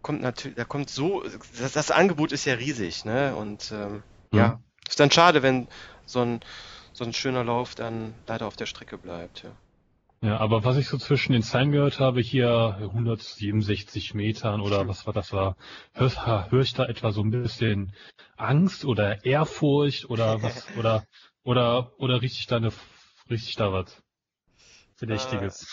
kommt 0.02 0.22
natürlich, 0.22 0.58
da 0.58 0.66
kommt 0.66 0.90
so, 0.90 1.24
das, 1.60 1.74
das 1.74 1.92
Angebot 1.92 2.32
ist 2.32 2.46
ja 2.46 2.56
riesig, 2.56 3.06
ne? 3.06 3.36
Und 3.36 3.72
ähm, 3.72 4.04
Mhm. 4.32 4.40
ja, 4.40 4.60
ist 4.88 5.00
dann 5.00 5.12
schade, 5.12 5.44
wenn 5.44 5.68
so 6.06 6.22
ein 6.22 6.42
so 6.94 7.04
ein 7.06 7.14
schöner 7.14 7.44
Lauf 7.44 7.76
dann 7.76 8.16
leider 8.28 8.48
auf 8.48 8.56
der 8.56 8.68
Strecke 8.68 8.98
bleibt. 8.98 9.44
Ja. 9.44 9.52
Ja, 10.26 10.38
aber 10.38 10.64
was 10.64 10.78
ich 10.78 10.88
so 10.88 10.98
zwischen 10.98 11.34
den 11.34 11.44
Zeilen 11.44 11.72
gehört 11.72 12.00
habe, 12.00 12.20
hier 12.20 12.78
167 12.82 14.16
Metern 14.16 14.60
oder 14.60 14.88
was 14.88 15.06
war 15.06 15.14
das 15.14 15.32
war, 15.32 15.56
hör, 15.94 16.50
hör 16.50 16.62
ich 16.62 16.74
da 16.74 16.86
etwa 16.86 17.12
so 17.12 17.22
ein 17.22 17.30
bisschen 17.30 17.94
Angst 18.36 18.86
oder 18.86 19.24
Ehrfurcht 19.24 20.10
oder 20.10 20.42
was 20.44 20.68
oder 20.80 21.06
oder 21.44 21.92
oder 22.00 22.24
richtig 22.24 22.48
da 22.48 22.56
eine 22.56 22.72
richtig 23.30 23.56
da 23.56 23.72
was 23.72 24.02
Verdächtiges. 24.96 25.68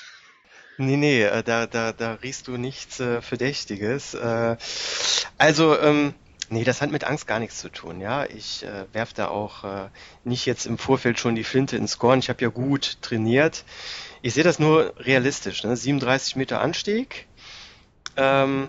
Nee, 0.77 0.97
nee, 0.97 1.23
äh, 1.23 1.43
da, 1.43 1.67
da, 1.67 1.93
da 1.93 2.15
riechst 2.15 2.49
du 2.49 2.59
nichts 2.59 3.01
äh, 3.01 3.23
Verdächtiges. 3.23 4.12
Äh, 4.12 4.57
also, 5.38 5.79
ähm, 5.79 6.12
nee, 6.51 6.65
das 6.65 6.83
hat 6.83 6.91
mit 6.91 7.05
Angst 7.05 7.27
gar 7.27 7.38
nichts 7.38 7.59
zu 7.59 7.71
tun, 7.71 8.01
ja. 8.01 8.25
Ich 8.25 8.65
äh, 8.65 8.87
werf 8.93 9.12
da 9.12 9.29
auch 9.29 9.65
äh, 9.65 9.88
nicht 10.25 10.45
jetzt 10.45 10.67
im 10.67 10.79
Vorfeld 10.79 11.19
schon 11.19 11.37
die 11.37 11.45
Flinte 11.45 11.77
ins 11.77 11.99
Korn. 11.99 12.19
Ich 12.19 12.29
habe 12.29 12.43
ja 12.43 12.49
gut 12.49 12.99
trainiert. 13.01 13.65
Ich 14.23 14.35
sehe 14.35 14.45
das 14.45 14.59
nur 14.59 14.95
realistisch, 14.99 15.65
ne? 15.65 15.77
37 15.77 16.37
Meter 16.37 16.61
Anstieg, 16.61 17.27
ähm, 18.17 18.69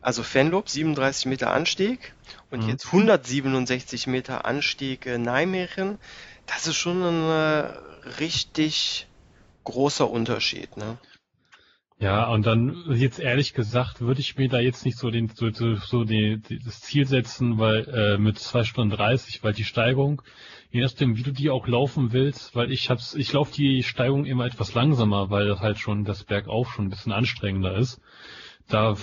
also 0.00 0.22
Fenlob, 0.22 0.68
37 0.68 1.26
Meter 1.26 1.52
Anstieg 1.52 2.14
und 2.50 2.62
Mhm. 2.62 2.68
jetzt 2.68 2.86
167 2.86 4.06
Meter 4.06 4.44
Anstieg 4.44 5.06
äh, 5.06 5.18
Nijmegen. 5.18 5.98
Das 6.46 6.66
ist 6.68 6.76
schon 6.76 7.02
ein 7.02 7.28
äh, 7.28 8.10
richtig 8.20 9.08
großer 9.64 10.08
Unterschied, 10.08 10.76
ne? 10.76 10.98
Ja, 11.98 12.28
und 12.28 12.46
dann 12.46 12.84
jetzt 12.94 13.18
ehrlich 13.18 13.54
gesagt, 13.54 14.00
würde 14.02 14.20
ich 14.20 14.36
mir 14.36 14.48
da 14.48 14.58
jetzt 14.60 14.84
nicht 14.84 14.98
so 14.98 15.10
den 15.10 15.30
so, 15.34 15.50
so, 15.50 15.76
so 15.76 16.04
die, 16.04 16.38
die, 16.38 16.58
das 16.58 16.80
Ziel 16.82 17.06
setzen, 17.06 17.58
weil 17.58 17.88
äh, 17.88 18.18
mit 18.18 18.38
zwei 18.38 18.64
Stunden 18.64 18.94
30, 18.94 19.42
weil 19.42 19.54
die 19.54 19.64
Steigung, 19.64 20.20
je 20.70 20.80
nachdem, 20.82 21.16
wie 21.16 21.22
du 21.22 21.32
die 21.32 21.50
auch 21.50 21.66
laufen 21.66 22.12
willst, 22.12 22.54
weil 22.56 22.70
ich 22.72 22.90
hab's, 22.90 23.14
ich 23.14 23.32
laufe 23.32 23.52
die 23.54 23.82
Steigung 23.82 24.24
immer 24.26 24.46
etwas 24.46 24.74
langsamer, 24.74 25.30
weil 25.30 25.48
das 25.48 25.60
halt 25.60 25.78
schon 25.78 26.04
das 26.04 26.24
Bergauf 26.24 26.72
schon 26.72 26.86
ein 26.86 26.90
bisschen 26.90 27.12
anstrengender 27.12 27.76
ist. 27.76 28.00
Da 28.68 28.96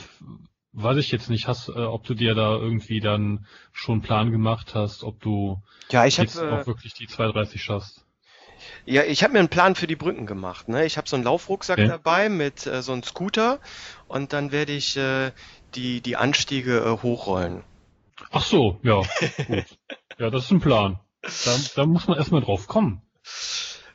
weiß 0.73 0.97
ich 0.97 1.11
jetzt 1.11 1.29
nicht, 1.29 1.47
hast, 1.47 1.69
äh, 1.69 1.73
ob 1.73 2.03
du 2.05 2.13
dir 2.15 2.35
da 2.35 2.55
irgendwie 2.57 2.99
dann 3.01 3.45
schon 3.71 3.95
einen 3.95 4.01
Plan 4.03 4.31
gemacht 4.31 4.75
hast, 4.75 5.03
ob 5.03 5.19
du 5.21 5.61
Ja, 5.91 6.05
ich 6.05 6.19
jetzt 6.19 6.41
habe 6.41 6.47
auch 6.47 6.65
äh, 6.65 6.65
wirklich 6.67 6.93
die 6.93 7.07
230 7.07 7.63
schaffst. 7.63 8.05
ja, 8.85 9.03
ich 9.03 9.23
habe 9.23 9.33
mir 9.33 9.39
einen 9.39 9.49
Plan 9.49 9.75
für 9.75 9.87
die 9.87 9.95
Brücken 9.95 10.25
gemacht. 10.25 10.67
Ne? 10.69 10.85
Ich 10.85 10.97
habe 10.97 11.07
so 11.09 11.15
einen 11.15 11.25
Laufrucksack 11.25 11.83
Okay. 11.83 11.85
dabei 11.85 12.29
mit 12.29 12.65
äh, 12.65 12.81
so 12.81 12.93
einem 12.93 13.03
Scooter 13.03 13.59
und 14.07 14.33
dann 14.33 14.51
werde 14.51 14.73
ich 14.73 14.95
äh, 14.97 15.31
die 15.75 16.01
die 16.01 16.15
Anstiege 16.15 16.79
äh, 16.79 17.01
hochrollen. 17.03 17.63
Ach 18.31 18.43
so, 18.43 18.81
ja, 18.83 19.09
gut. 19.45 19.77
Ja, 20.17 20.29
das 20.29 20.45
ist 20.45 20.51
ein 20.51 20.59
Plan. 20.59 20.99
Da, 21.45 21.57
da 21.75 21.85
muss 21.85 22.07
man 22.07 22.17
erstmal 22.17 22.41
drauf 22.41 22.67
kommen. 22.67 23.01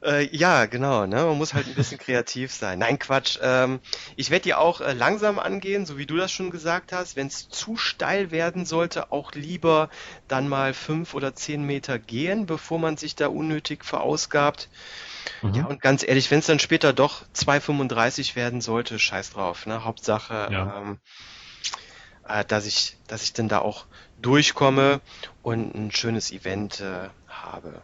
Äh, 0.03 0.35
ja, 0.35 0.67
genau. 0.67 1.07
Ne? 1.07 1.17
Man 1.17 1.37
muss 1.39 1.55
halt 1.55 1.67
ein 1.67 1.75
bisschen 1.75 1.99
kreativ 1.99 2.53
sein. 2.53 2.79
Nein, 2.79 2.99
Quatsch. 2.99 3.39
Ähm, 3.43 3.81
ich 4.17 4.31
werde 4.31 4.45
die 4.45 4.55
auch 4.55 4.81
äh, 4.81 4.93
langsam 4.93 5.39
angehen, 5.39 5.87
so 5.87 5.99
wie 5.99 6.07
du 6.07 6.17
das 6.17 6.31
schon 6.31 6.51
gesagt 6.51 6.93
hast. 6.93 7.17
Wenn 7.17 7.27
es 7.27 7.49
zu 7.49 7.77
steil 7.77 8.31
werden 8.31 8.65
sollte, 8.65 9.11
auch 9.13 9.33
lieber 9.33 9.91
dann 10.29 10.49
mal 10.49 10.73
fünf 10.73 11.15
oder 11.15 11.35
zehn 11.35 11.65
Meter 11.65 11.99
gehen, 11.99 12.47
bevor 12.47 12.79
man 12.79 12.97
sich 12.97 13.17
da 13.17 13.27
unnötig 13.27 13.85
verausgabt. 13.85 14.69
Mhm. 15.43 15.55
Ja, 15.55 15.67
und 15.67 15.83
ganz 15.83 16.07
ehrlich, 16.07 16.31
wenn 16.31 16.39
es 16.39 16.47
dann 16.47 16.61
später 16.61 16.93
doch 16.93 17.25
2,35 17.35 18.37
werden 18.37 18.61
sollte, 18.61 18.99
scheiß 18.99 19.31
drauf. 19.31 19.67
Ne? 19.67 19.85
Hauptsache, 19.85 20.49
Ja. 20.53 20.79
ähm, 20.81 20.99
äh, 22.27 22.45
dass 22.45 22.67
ich, 22.67 22.97
dass 23.09 23.25
ich 23.25 23.33
dann 23.33 23.49
da 23.49 23.59
auch 23.59 23.87
durchkomme 24.23 25.01
und 25.43 25.75
ein 25.75 25.91
schönes 25.91 26.33
Event 26.33 26.81
äh, 26.81 27.09
habe. 27.27 27.83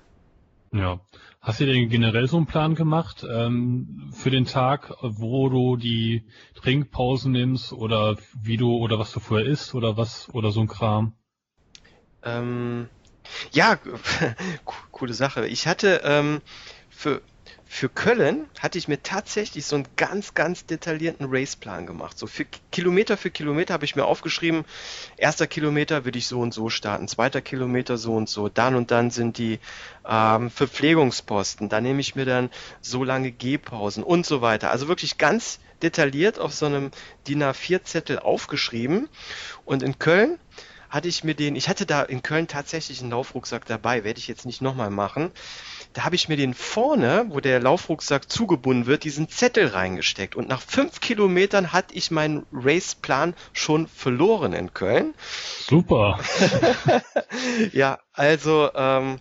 Ja. 0.72 1.00
Hast 1.40 1.60
du 1.60 1.66
denn 1.66 1.88
generell 1.88 2.26
so 2.26 2.36
einen 2.36 2.46
Plan 2.46 2.74
gemacht 2.74 3.24
ähm, 3.28 4.10
für 4.12 4.30
den 4.30 4.44
Tag, 4.44 4.92
wo 5.02 5.48
du 5.48 5.76
die 5.76 6.22
Trinkpausen 6.56 7.32
nimmst 7.32 7.72
oder 7.72 8.16
wie 8.42 8.56
du 8.56 8.76
oder 8.76 8.98
was 8.98 9.12
du 9.12 9.20
vorher 9.20 9.46
isst 9.46 9.74
oder 9.74 9.96
was 9.96 10.28
oder 10.34 10.50
so 10.50 10.60
ein 10.60 10.68
Kram? 10.68 11.14
Ähm, 12.22 12.88
ja, 13.52 13.76
co- 13.76 14.74
coole 14.92 15.14
Sache. 15.14 15.46
Ich 15.46 15.66
hatte 15.66 16.00
ähm, 16.04 16.40
für, 16.90 17.22
für 17.74 17.88
Köln 17.88 18.48
hatte 18.60 18.78
ich 18.78 18.86
mir 18.86 19.02
tatsächlich 19.02 19.66
so 19.66 19.74
einen 19.74 19.88
ganz, 19.96 20.34
ganz 20.34 20.64
detaillierten 20.64 21.26
Raceplan 21.28 21.86
gemacht. 21.86 22.16
So 22.16 22.28
für 22.28 22.46
Kilometer 22.70 23.16
für 23.16 23.32
Kilometer 23.32 23.74
habe 23.74 23.84
ich 23.84 23.96
mir 23.96 24.04
aufgeschrieben, 24.04 24.64
erster 25.16 25.48
Kilometer 25.48 26.04
will 26.04 26.14
ich 26.14 26.28
so 26.28 26.38
und 26.38 26.54
so 26.54 26.70
starten, 26.70 27.08
zweiter 27.08 27.40
Kilometer 27.40 27.96
so 27.96 28.14
und 28.14 28.28
so, 28.28 28.48
dann 28.48 28.76
und 28.76 28.92
dann 28.92 29.10
sind 29.10 29.38
die 29.38 29.58
ähm, 30.08 30.50
Verpflegungsposten, 30.50 31.68
da 31.68 31.80
nehme 31.80 32.00
ich 32.00 32.14
mir 32.14 32.24
dann 32.24 32.48
so 32.80 33.02
lange 33.02 33.32
Gehpausen 33.32 34.04
und 34.04 34.24
so 34.24 34.40
weiter. 34.40 34.70
Also 34.70 34.86
wirklich 34.86 35.18
ganz 35.18 35.58
detailliert 35.82 36.38
auf 36.38 36.54
so 36.54 36.66
einem 36.66 36.92
DIN 37.26 37.42
A4-Zettel 37.42 38.20
aufgeschrieben. 38.20 39.08
Und 39.64 39.82
in 39.82 39.98
Köln 39.98 40.38
hatte 40.94 41.08
ich 41.08 41.24
mir 41.24 41.34
den, 41.34 41.56
ich 41.56 41.68
hatte 41.68 41.86
da 41.86 42.02
in 42.04 42.22
Köln 42.22 42.46
tatsächlich 42.46 43.00
einen 43.00 43.10
Laufrucksack 43.10 43.66
dabei, 43.66 44.04
werde 44.04 44.20
ich 44.20 44.28
jetzt 44.28 44.46
nicht 44.46 44.62
nochmal 44.62 44.90
machen. 44.90 45.32
Da 45.92 46.04
habe 46.04 46.14
ich 46.14 46.28
mir 46.28 46.36
den 46.36 46.54
vorne, 46.54 47.26
wo 47.30 47.40
der 47.40 47.58
Laufrucksack 47.58 48.30
zugebunden 48.30 48.86
wird, 48.86 49.02
diesen 49.02 49.28
Zettel 49.28 49.66
reingesteckt. 49.66 50.36
Und 50.36 50.48
nach 50.48 50.62
fünf 50.62 51.00
Kilometern 51.00 51.72
hatte 51.72 51.94
ich 51.94 52.12
meinen 52.12 52.46
Raceplan 52.52 53.34
schon 53.52 53.88
verloren 53.88 54.52
in 54.52 54.72
Köln. 54.72 55.14
Super. 55.66 56.20
ja, 57.72 57.98
also 58.12 58.70
ähm, 58.74 59.18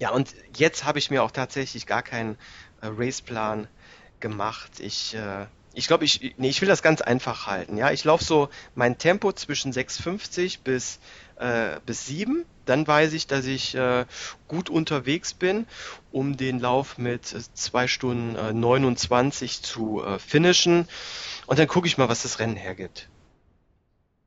ja, 0.00 0.10
und 0.10 0.34
jetzt 0.56 0.84
habe 0.84 0.98
ich 0.98 1.08
mir 1.10 1.22
auch 1.22 1.30
tatsächlich 1.30 1.86
gar 1.86 2.02
keinen 2.02 2.36
äh, 2.80 2.88
Raceplan 2.88 3.68
gemacht. 4.18 4.80
Ich 4.80 5.14
äh, 5.14 5.46
ich 5.72 5.86
glaube, 5.86 6.04
ich, 6.04 6.34
nee, 6.36 6.48
ich 6.48 6.60
will 6.60 6.68
das 6.68 6.82
ganz 6.82 7.00
einfach 7.00 7.46
halten. 7.46 7.76
Ja, 7.76 7.92
ich 7.92 8.04
laufe 8.04 8.24
so 8.24 8.48
mein 8.74 8.98
Tempo 8.98 9.32
zwischen 9.32 9.72
6,50 9.72 10.58
bis, 10.64 10.98
äh, 11.36 11.78
bis 11.86 12.06
7. 12.06 12.44
Dann 12.66 12.86
weiß 12.86 13.12
ich, 13.12 13.26
dass 13.26 13.46
ich 13.46 13.74
äh, 13.74 14.04
gut 14.48 14.68
unterwegs 14.68 15.34
bin, 15.34 15.66
um 16.10 16.36
den 16.36 16.58
Lauf 16.58 16.98
mit 16.98 17.26
2 17.26 17.86
Stunden 17.86 18.36
äh, 18.36 18.52
29 18.52 19.62
zu 19.62 20.02
äh, 20.02 20.18
finishen. 20.18 20.88
Und 21.46 21.58
dann 21.58 21.68
gucke 21.68 21.86
ich 21.86 21.98
mal, 21.98 22.08
was 22.08 22.22
das 22.22 22.40
Rennen 22.40 22.56
hergibt. 22.56 23.08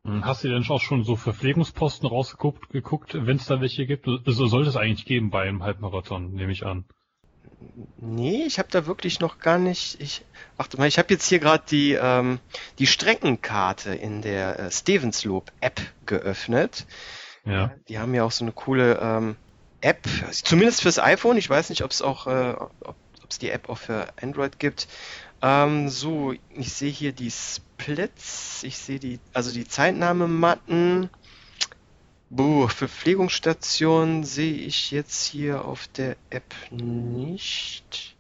Hm, 0.06 0.25
hast 0.25 0.43
du 0.43 0.49
denn 0.49 0.65
auch 0.69 0.82
schon 0.82 1.03
so 1.03 1.15
Verpflegungsposten 1.15 2.08
rausgeguckt, 2.08 2.69
geguckt, 2.69 3.13
wenn 3.13 3.38
es 3.38 3.45
da 3.45 3.62
welche 3.62 3.86
gibt? 3.86 4.08
Also 4.08 4.47
sollte 4.47 4.69
es 4.69 4.77
eigentlich 4.77 5.06
geben 5.06 5.29
bei 5.29 5.43
einem 5.43 5.63
Halbmarathon, 5.63 6.34
nehme 6.34 6.51
ich 6.51 6.65
an. 6.65 6.86
Nee, 7.97 8.43
ich 8.45 8.60
habe 8.60 8.69
da 8.71 8.86
wirklich 8.86 9.19
noch 9.19 9.39
gar 9.39 9.58
nicht. 9.58 9.99
Ich 9.99 10.25
warte 10.58 10.77
mal, 10.77 10.88
ich 10.88 10.97
habe 10.97 11.13
jetzt 11.13 11.27
hier 11.27 11.39
gerade 11.39 11.63
die 11.69 11.93
ähm, 11.93 12.39
die 12.79 12.88
Streckenkarte 12.88 13.93
in 13.93 14.21
der 14.21 14.60
äh, 14.60 14.71
Stevensloop 14.71 15.51
App 15.62 15.82
geöffnet. 16.06 16.86
Ja. 17.45 17.73
Die 17.88 17.99
haben 17.99 18.13
ja 18.13 18.23
auch 18.23 18.32
so 18.32 18.45
eine 18.45 18.51
coole 18.51 18.99
ähm, 19.01 19.36
App, 19.82 20.08
zumindest 20.32 20.82
fürs 20.82 20.99
iPhone. 20.99 21.38
Ich 21.38 21.49
weiß 21.49 21.69
nicht, 21.69 21.84
ob 21.84 21.91
es 21.91 22.01
auch 22.01 22.27
äh, 22.27 22.56
ob 22.82 22.95
es 23.29 23.39
die 23.39 23.49
App 23.49 23.69
auch 23.69 23.77
für 23.77 24.08
Android 24.21 24.60
gibt. 24.60 24.88
Ähm, 25.41 25.89
so, 25.89 26.34
ich 26.51 26.73
sehe 26.73 26.91
hier 26.91 27.12
die 27.12 27.32
Splits, 27.32 28.63
ich 28.63 28.77
sehe 28.77 28.99
die, 28.99 29.19
also 29.34 29.51
die 29.51 29.67
Zeitnahmematten. 29.67 31.10
Buh, 32.36 32.67
Verpflegungsstation 32.67 34.24
sehe 34.24 34.56
ich 34.56 34.89
jetzt 34.89 35.24
hier 35.28 35.65
auf 35.65 35.88
der 35.88 36.15
App 36.32 36.56
nicht. 36.72 38.15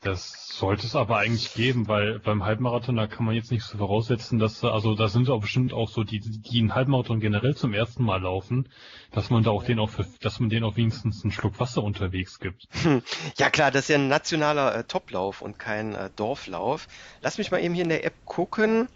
Das 0.00 0.48
sollte 0.48 0.84
es 0.84 0.96
aber 0.96 1.18
eigentlich 1.18 1.54
geben, 1.54 1.86
weil 1.86 2.18
beim 2.18 2.44
Halbmarathon, 2.44 2.96
da 2.96 3.06
kann 3.06 3.24
man 3.24 3.36
jetzt 3.36 3.52
nicht 3.52 3.62
so 3.62 3.78
voraussetzen, 3.78 4.40
dass, 4.40 4.64
also 4.64 4.96
da 4.96 5.06
sind 5.06 5.30
auch 5.30 5.42
bestimmt 5.42 5.72
auch 5.72 5.88
so 5.88 6.02
die, 6.02 6.18
die 6.18 6.58
einen 6.58 6.74
Halbmarathon 6.74 7.20
generell 7.20 7.54
zum 7.54 7.72
ersten 7.72 8.02
Mal 8.02 8.22
laufen, 8.22 8.68
dass 9.12 9.30
man 9.30 9.44
da 9.44 9.52
auch 9.52 9.62
den 9.62 9.78
auch 9.78 9.90
für, 9.90 10.04
dass 10.20 10.40
man 10.40 10.50
den 10.50 10.64
auch 10.64 10.74
wenigstens 10.74 11.22
einen 11.22 11.30
Schluck 11.30 11.60
Wasser 11.60 11.84
unterwegs 11.84 12.40
gibt. 12.40 12.66
Hm. 12.82 13.00
Ja 13.38 13.48
klar, 13.48 13.70
das 13.70 13.82
ist 13.82 13.88
ja 13.90 13.94
ein 13.98 14.08
nationaler 14.08 14.74
äh, 14.74 14.82
Toplauf 14.82 15.40
und 15.40 15.60
kein 15.60 15.94
äh, 15.94 16.10
Dorflauf. 16.16 16.88
Lass 17.20 17.38
mich 17.38 17.52
mal 17.52 17.62
eben 17.62 17.74
hier 17.74 17.84
in 17.84 17.90
der 17.90 18.04
App 18.04 18.24
gucken. 18.24 18.88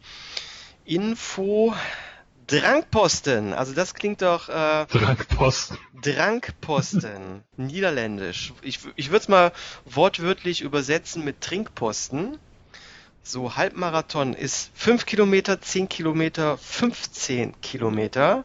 Info 0.84 1.72
Drankposten, 2.46 3.52
also 3.52 3.74
das 3.74 3.94
klingt 3.94 4.22
doch. 4.22 4.48
Äh, 4.48 4.86
Drankposten. 4.86 5.78
Drankposten, 6.00 7.42
niederländisch. 7.56 8.52
Ich, 8.62 8.80
ich 8.94 9.08
würde 9.08 9.18
es 9.18 9.28
mal 9.28 9.52
wortwörtlich 9.84 10.60
übersetzen 10.60 11.24
mit 11.24 11.40
Trinkposten. 11.40 12.38
So, 13.22 13.56
Halbmarathon 13.56 14.34
ist 14.34 14.70
5 14.74 15.04
Kilometer, 15.04 15.60
10 15.60 15.88
Kilometer, 15.88 16.56
15 16.58 17.60
Kilometer. 17.60 18.44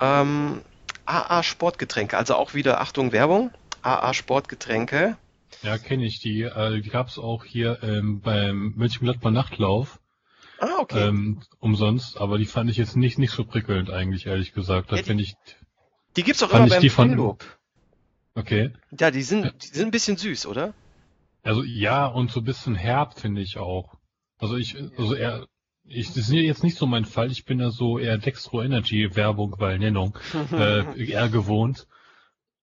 Ähm, 0.00 0.62
AA 1.04 1.42
Sportgetränke, 1.42 2.16
also 2.16 2.36
auch 2.36 2.54
wieder, 2.54 2.80
Achtung, 2.80 3.12
Werbung. 3.12 3.50
AA 3.82 4.14
Sportgetränke. 4.14 5.16
Ja, 5.62 5.76
kenne 5.76 6.06
ich 6.06 6.20
die. 6.20 6.42
Äh, 6.42 6.80
die 6.80 6.88
gab 6.88 7.08
es 7.08 7.18
auch 7.18 7.44
hier 7.44 7.82
ähm, 7.82 8.20
beim 8.20 8.72
Mönchengladbach 8.76 9.30
Nachtlauf. 9.30 9.99
Ah, 10.60 10.78
okay. 10.78 11.08
Ähm, 11.08 11.40
umsonst, 11.58 12.20
aber 12.20 12.36
die 12.36 12.44
fand 12.44 12.70
ich 12.70 12.76
jetzt 12.76 12.94
nicht, 12.94 13.18
nicht 13.18 13.32
so 13.32 13.44
prickelnd 13.44 13.90
eigentlich, 13.90 14.26
ehrlich 14.26 14.52
gesagt. 14.52 14.92
Da 14.92 14.96
ja, 14.96 15.02
die, 15.02 15.22
ich, 15.22 15.34
die 16.16 16.22
gibt's 16.22 16.42
auch 16.42 16.50
immer 16.50 16.66
beim 16.66 16.80
die 16.82 16.90
von, 16.90 17.36
Okay. 18.34 18.70
Ja, 18.98 19.10
die 19.10 19.22
sind, 19.22 19.52
die 19.62 19.66
sind 19.68 19.88
ein 19.88 19.90
bisschen 19.90 20.18
süß, 20.18 20.46
oder? 20.46 20.74
Also 21.42 21.62
ja, 21.62 22.06
und 22.06 22.30
so 22.30 22.40
ein 22.40 22.44
bisschen 22.44 22.74
herb 22.74 23.18
finde 23.18 23.40
ich 23.40 23.56
auch. 23.56 23.96
Also 24.38 24.56
ich, 24.56 24.76
also 24.98 25.14
eher, 25.14 25.46
ich, 25.84 26.08
das 26.08 26.16
ist 26.18 26.30
jetzt 26.30 26.62
nicht 26.62 26.76
so 26.76 26.86
mein 26.86 27.06
Fall. 27.06 27.30
Ich 27.30 27.46
bin 27.46 27.58
ja 27.58 27.70
so 27.70 27.98
eher 27.98 28.18
Dextro 28.18 28.62
Energy 28.62 29.16
Werbung 29.16 29.56
weil 29.58 29.78
Nennung 29.78 30.16
äh, 30.52 31.02
eher 31.02 31.28
gewohnt. 31.30 31.86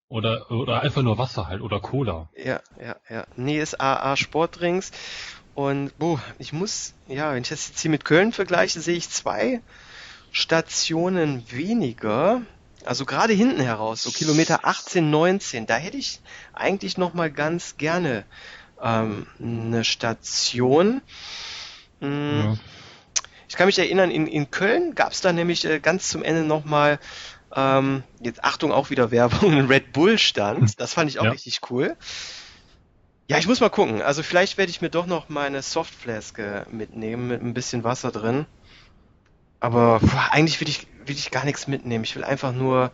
Oder, 0.10 0.50
oder 0.52 0.82
einfach 0.84 1.02
nur 1.02 1.18
Wasser 1.18 1.48
halt 1.48 1.62
oder 1.62 1.82
Cola. 1.82 2.30
Ja, 2.38 2.62
ja, 2.80 2.96
ja. 3.10 3.28
Nee, 3.36 3.60
ist 3.60 3.82
AA 3.82 4.16
Sportdrinks. 4.16 4.92
Und 5.58 5.98
boah, 5.98 6.22
ich 6.38 6.54
muss, 6.54 6.94
ja, 7.08 7.34
wenn 7.34 7.42
ich 7.42 7.50
das 7.50 7.70
jetzt 7.70 7.80
hier 7.80 7.90
mit 7.90 8.06
Köln 8.06 8.32
vergleiche, 8.32 8.80
sehe 8.80 8.96
ich 8.96 9.10
zwei 9.10 9.60
Stationen 10.32 11.50
weniger. 11.50 12.44
Also 12.86 13.06
gerade 13.06 13.34
hinten 13.34 13.62
heraus, 13.62 14.04
so 14.04 14.12
Kilometer 14.12 14.68
18, 14.68 15.10
19, 15.10 15.66
da 15.66 15.78
hätte 15.78 15.98
ich 15.98 16.22
eigentlich 16.54 17.00
noch 17.00 17.16
mal 17.16 17.32
ganz 17.32 17.78
gerne 17.78 18.24
ähm, 18.80 19.26
eine 19.42 19.84
Station. 19.84 21.02
Hm, 22.02 22.40
ja. 22.40 22.58
Ich 23.50 23.56
kann 23.56 23.66
mich 23.66 23.80
erinnern, 23.80 24.12
in, 24.12 24.28
in 24.28 24.52
Köln 24.52 24.94
gab 24.94 25.12
es 25.12 25.22
da 25.22 25.34
nämlich 25.34 25.66
äh, 25.66 25.80
ganz 25.80 26.10
zum 26.10 26.22
Ende 26.22 26.44
noch 26.44 26.66
mal 26.66 27.00
ähm, 27.56 28.04
jetzt 28.20 28.44
Achtung 28.44 28.72
auch 28.72 28.92
wieder 28.92 29.10
Werbung, 29.10 29.54
ein 29.54 29.66
Red 29.66 29.92
Bull 29.92 30.20
Stand. 30.20 30.80
Das 30.80 30.94
fand 30.94 31.10
ich 31.10 31.18
auch 31.18 31.26
ja. 31.26 31.32
richtig 31.32 31.62
cool. 31.72 31.98
Ja, 33.30 33.38
ich 33.38 33.48
muss 33.48 33.60
mal 33.60 33.70
gucken. 33.70 34.02
Also 34.02 34.24
vielleicht 34.24 34.58
werde 34.58 34.70
ich 34.70 34.82
mir 34.82 34.90
doch 34.90 35.06
noch 35.06 35.28
meine 35.28 35.62
Softflaske 35.62 36.66
mitnehmen 36.72 37.28
mit 37.28 37.42
ein 37.42 37.54
bisschen 37.54 37.84
Wasser 37.84 38.12
drin. 38.12 38.46
Aber 39.60 40.00
boah, 40.00 40.30
eigentlich 40.32 40.62
will 40.62 40.70
ich, 40.70 40.88
will 41.06 41.16
ich 41.16 41.30
gar 41.30 41.44
nichts 41.44 41.68
mitnehmen. 41.68 42.06
Ich 42.06 42.16
will 42.16 42.24
einfach 42.24 42.54
nur 42.54 42.92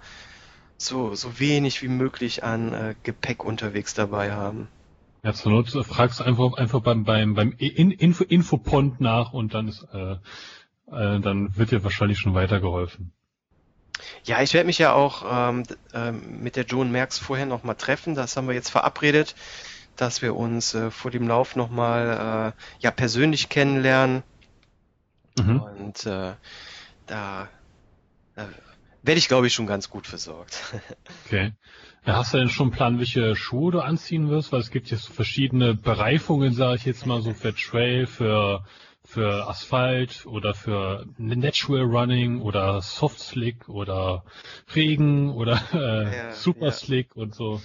so, 0.77 1.13
so 1.13 1.39
wenig 1.39 1.83
wie 1.83 1.87
möglich 1.87 2.43
an 2.43 2.73
äh, 2.73 2.95
Gepäck 3.03 3.43
unterwegs 3.43 3.93
dabei 3.93 4.31
haben. 4.31 4.67
Ja, 5.21 5.33
zur 5.33 5.51
Not 5.51 5.69
fragst 5.69 6.19
du 6.19 6.23
einfach, 6.23 6.53
einfach 6.53 6.81
beim, 6.81 7.03
beim, 7.03 7.35
beim 7.35 7.53
Info, 7.57 8.23
Infopont 8.23 8.99
nach 8.99 9.33
und 9.33 9.53
dann 9.53 9.67
ist, 9.67 9.85
äh, 9.93 10.13
äh, 10.13 11.19
dann 11.19 11.55
wird 11.55 11.71
dir 11.71 11.83
wahrscheinlich 11.83 12.17
schon 12.17 12.33
weitergeholfen. 12.33 13.11
Ja, 14.23 14.41
ich 14.41 14.53
werde 14.55 14.65
mich 14.65 14.79
ja 14.79 14.93
auch 14.93 15.23
ähm, 15.29 15.63
äh, 15.93 16.11
mit 16.11 16.55
der 16.55 16.65
Joan 16.65 16.91
Merks 16.91 17.19
vorher 17.19 17.45
nochmal 17.45 17.75
treffen. 17.75 18.15
Das 18.15 18.35
haben 18.35 18.47
wir 18.47 18.55
jetzt 18.55 18.69
verabredet 18.69 19.35
dass 19.95 20.21
wir 20.21 20.35
uns 20.35 20.73
äh, 20.73 20.91
vor 20.91 21.11
dem 21.11 21.27
Lauf 21.27 21.55
nochmal 21.55 22.53
äh, 22.55 22.83
ja, 22.83 22.91
persönlich 22.91 23.49
kennenlernen. 23.49 24.23
Mhm. 25.37 25.61
Und 25.61 26.05
äh, 26.05 26.33
da, 27.07 27.49
da 28.35 28.49
werde 29.01 29.19
ich, 29.19 29.27
glaube 29.27 29.47
ich, 29.47 29.53
schon 29.53 29.67
ganz 29.67 29.89
gut 29.89 30.07
versorgt. 30.07 30.59
okay. 31.25 31.53
Ja, 32.05 32.17
hast 32.17 32.33
du 32.33 32.37
denn 32.37 32.49
schon 32.49 32.67
einen 32.67 32.75
Plan, 32.75 32.99
welche 32.99 33.35
Schuhe 33.35 33.71
du 33.71 33.79
anziehen 33.79 34.29
wirst? 34.29 34.51
Weil 34.51 34.59
es 34.59 34.71
gibt 34.71 34.91
jetzt 34.91 35.03
so 35.03 35.13
verschiedene 35.13 35.73
Bereifungen, 35.73 36.53
sage 36.53 36.75
ich 36.75 36.85
jetzt 36.85 37.05
mal 37.05 37.21
so 37.21 37.33
für 37.33 37.55
Trail, 37.55 38.07
für 38.07 38.65
für 39.05 39.47
Asphalt 39.47 40.25
oder 40.25 40.53
für 40.53 41.05
Natural 41.17 41.83
Running 41.83 42.41
oder 42.41 42.81
Soft 42.81 43.19
Slick 43.19 43.67
oder 43.67 44.23
Regen 44.73 45.29
oder 45.33 45.61
äh, 45.73 46.17
ja, 46.17 46.31
Super 46.31 46.67
ja. 46.67 46.71
Slick 46.71 47.15
und 47.15 47.35
so. 47.35 47.61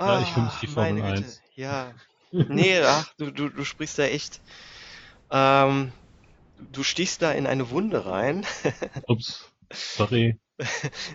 Ja, 0.00 0.20
ich 0.22 0.28
finde 0.28 0.50
die 0.62 0.66
Formel 0.66 1.02
1. 1.02 1.42
Ja. 1.54 1.92
Nee, 2.32 2.78
ach, 2.78 3.12
du, 3.18 3.32
du, 3.32 3.48
du 3.48 3.64
sprichst 3.64 3.98
da 3.98 4.04
echt. 4.04 4.40
Ähm, 5.32 5.90
du 6.72 6.84
stichst 6.84 7.22
da 7.22 7.32
in 7.32 7.44
eine 7.48 7.70
Wunde 7.70 8.06
rein. 8.06 8.46
Ups, 9.08 9.50
sorry. 9.72 10.38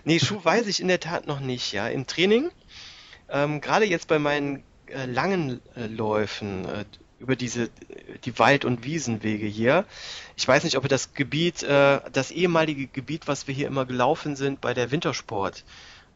nee, 0.04 0.20
Schuh 0.20 0.44
weiß 0.44 0.66
ich 0.66 0.80
in 0.80 0.88
der 0.88 1.00
Tat 1.00 1.26
noch 1.26 1.40
nicht, 1.40 1.72
ja. 1.72 1.88
Im 1.88 2.06
Training, 2.06 2.50
ähm, 3.30 3.62
gerade 3.62 3.86
jetzt 3.86 4.08
bei 4.08 4.18
meinen 4.18 4.62
äh, 4.88 5.06
langen 5.06 5.62
äh, 5.74 5.86
Läufen 5.86 6.66
äh, 6.66 6.84
über 7.18 7.34
diese 7.34 7.70
die 8.24 8.38
Wald- 8.38 8.64
und 8.64 8.84
Wiesenwege 8.84 9.46
hier. 9.46 9.86
Ich 10.36 10.46
weiß 10.46 10.64
nicht, 10.64 10.76
ob 10.76 10.84
ihr 10.84 10.90
das 10.90 11.14
Gebiet, 11.14 11.62
äh, 11.62 12.00
das 12.12 12.30
ehemalige 12.30 12.88
Gebiet, 12.88 13.26
was 13.26 13.46
wir 13.46 13.54
hier 13.54 13.68
immer 13.68 13.86
gelaufen 13.86 14.36
sind 14.36 14.60
bei 14.60 14.74
der 14.74 14.90
Wintersport, 14.90 15.64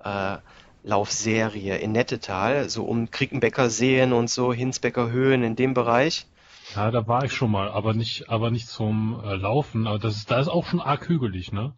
äh, 0.04 0.36
Laufserie 0.82 1.76
in 1.76 1.92
Nettetal, 1.92 2.68
so 2.68 2.84
um 2.84 3.10
Krickenbecker 3.10 3.70
Seen 3.70 4.12
und 4.12 4.30
so, 4.30 4.52
Hinsbecker 4.52 5.10
Höhen 5.10 5.42
in 5.42 5.56
dem 5.56 5.74
Bereich. 5.74 6.26
Ja, 6.74 6.90
da 6.90 7.06
war 7.06 7.24
ich 7.24 7.32
schon 7.32 7.50
mal, 7.50 7.68
aber 7.68 7.94
nicht, 7.94 8.28
aber 8.28 8.50
nicht 8.50 8.68
zum 8.68 9.20
äh, 9.24 9.34
Laufen. 9.34 9.86
Aber 9.86 9.98
das 9.98 10.16
ist, 10.16 10.30
da 10.30 10.40
ist 10.40 10.48
auch 10.48 10.66
schon 10.66 10.80
arg 10.80 11.08
hügelig, 11.08 11.52
ne? 11.52 11.74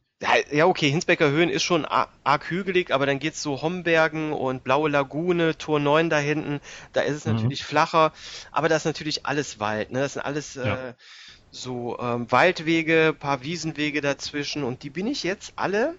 Ja, 0.52 0.66
okay, 0.66 0.88
Hinsbecker 0.88 1.30
Höhen 1.30 1.48
ist 1.48 1.64
schon 1.64 1.84
arg 1.84 2.48
hügelig, 2.48 2.92
aber 2.92 3.06
dann 3.06 3.18
geht's 3.18 3.42
so 3.42 3.60
Hombergen 3.60 4.32
und 4.32 4.62
Blaue 4.62 4.88
Lagune, 4.88 5.58
Tor 5.58 5.80
9 5.80 6.10
da 6.10 6.18
hinten, 6.18 6.60
da 6.92 7.00
ist 7.00 7.16
es 7.16 7.26
mhm. 7.26 7.34
natürlich 7.34 7.64
flacher, 7.64 8.12
aber 8.52 8.68
das 8.68 8.82
ist 8.82 8.84
natürlich 8.84 9.26
alles 9.26 9.58
Wald, 9.58 9.90
ne? 9.90 9.98
Das 9.98 10.12
sind 10.12 10.22
alles 10.22 10.54
ja. 10.54 10.90
äh, 10.90 10.94
so 11.50 11.98
ähm, 11.98 12.30
Waldwege, 12.30 13.16
paar 13.18 13.42
Wiesenwege 13.42 14.00
dazwischen 14.00 14.62
und 14.62 14.84
die 14.84 14.90
bin 14.90 15.08
ich 15.08 15.24
jetzt 15.24 15.54
alle 15.56 15.96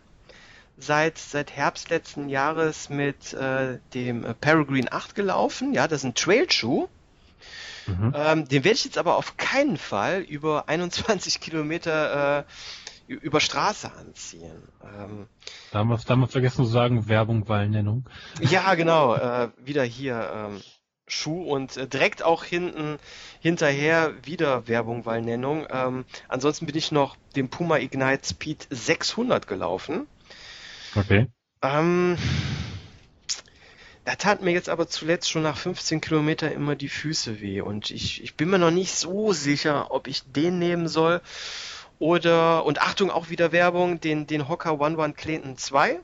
seit 0.77 1.17
seit 1.17 1.51
Herbst 1.51 1.89
letzten 1.89 2.29
Jahres 2.29 2.89
mit 2.89 3.33
äh, 3.33 3.79
dem 3.93 4.25
äh, 4.25 4.33
Peregrine 4.33 4.91
8 4.91 5.15
gelaufen. 5.15 5.73
Ja, 5.73 5.87
das 5.87 5.99
ist 5.99 6.05
ein 6.05 6.15
Trailschuh. 6.15 6.87
Mhm. 7.85 8.13
Ähm, 8.15 8.47
den 8.47 8.63
werde 8.63 8.75
ich 8.75 8.85
jetzt 8.85 8.97
aber 8.97 9.17
auf 9.17 9.37
keinen 9.37 9.77
Fall 9.77 10.21
über 10.21 10.67
21 10.69 11.39
Kilometer 11.39 12.39
äh, 12.39 12.43
über 13.07 13.39
Straße 13.39 13.91
anziehen. 13.91 14.63
Ähm, 14.81 15.27
da, 15.71 15.79
haben 15.79 15.89
wir, 15.89 15.97
da 15.97 16.09
haben 16.09 16.21
wir 16.21 16.27
vergessen 16.27 16.63
zu 16.63 16.71
sagen, 16.71 17.07
Werbung, 17.07 17.47
Wahlnennung. 17.49 18.05
Ja, 18.39 18.75
genau. 18.75 19.15
Äh, 19.15 19.49
wieder 19.57 19.83
hier 19.83 20.31
ähm, 20.33 20.61
Schuh 21.05 21.43
und 21.43 21.75
äh, 21.75 21.87
direkt 21.87 22.23
auch 22.23 22.43
hinten 22.43 22.97
hinterher 23.41 24.13
wieder 24.23 24.67
Werbung, 24.67 25.05
Wahlnennung. 25.05 25.67
Ähm, 25.69 26.05
ansonsten 26.29 26.65
bin 26.65 26.77
ich 26.77 26.91
noch 26.91 27.17
den 27.35 27.49
Puma 27.49 27.77
Ignite 27.77 28.25
Speed 28.25 28.67
600 28.69 29.47
gelaufen. 29.47 30.07
Okay. 30.95 31.27
Ähm, 31.61 32.17
da 34.05 34.15
tat 34.15 34.41
mir 34.41 34.51
jetzt 34.51 34.69
aber 34.69 34.87
zuletzt 34.87 35.29
schon 35.29 35.43
nach 35.43 35.57
15 35.57 36.01
Kilometer 36.01 36.51
immer 36.51 36.75
die 36.75 36.89
Füße 36.89 37.39
weh 37.39 37.61
und 37.61 37.89
ich, 37.89 38.23
ich 38.23 38.35
bin 38.35 38.49
mir 38.49 38.59
noch 38.59 38.71
nicht 38.71 38.93
so 38.93 39.31
sicher, 39.33 39.91
ob 39.91 40.07
ich 40.07 40.23
den 40.31 40.59
nehmen 40.59 40.87
soll 40.87 41.21
oder, 42.03 42.65
und 42.65 42.81
Achtung, 42.81 43.11
auch 43.11 43.29
wieder 43.29 43.53
Werbung, 43.53 44.01
den, 44.01 44.27
den 44.27 44.49
Hocker 44.49 44.77
One 44.77 44.97
One 44.97 45.13
Clinton 45.13 45.57
2. 45.57 46.01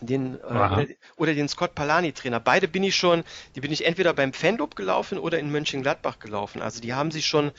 Den, 0.00 0.40
äh, 0.40 0.44
oder, 0.44 0.86
oder, 1.16 1.34
den 1.34 1.48
Scott 1.48 1.76
Palani 1.76 2.12
Trainer. 2.12 2.40
Beide 2.40 2.66
bin 2.66 2.82
ich 2.82 2.96
schon, 2.96 3.22
die 3.54 3.60
bin 3.60 3.70
ich 3.70 3.86
entweder 3.86 4.12
beim 4.12 4.32
Fandub 4.32 4.74
gelaufen 4.74 5.18
oder 5.18 5.38
in 5.38 5.52
Mönchengladbach 5.52 6.18
gelaufen. 6.18 6.62
Also 6.62 6.80
die 6.80 6.94
haben 6.94 7.12
sich 7.12 7.26
schon 7.26 7.52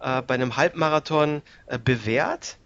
äh, 0.00 0.20
bei 0.20 0.34
einem 0.34 0.56
Halbmarathon 0.56 1.40
äh, 1.66 1.78
bewährt. 1.78 2.58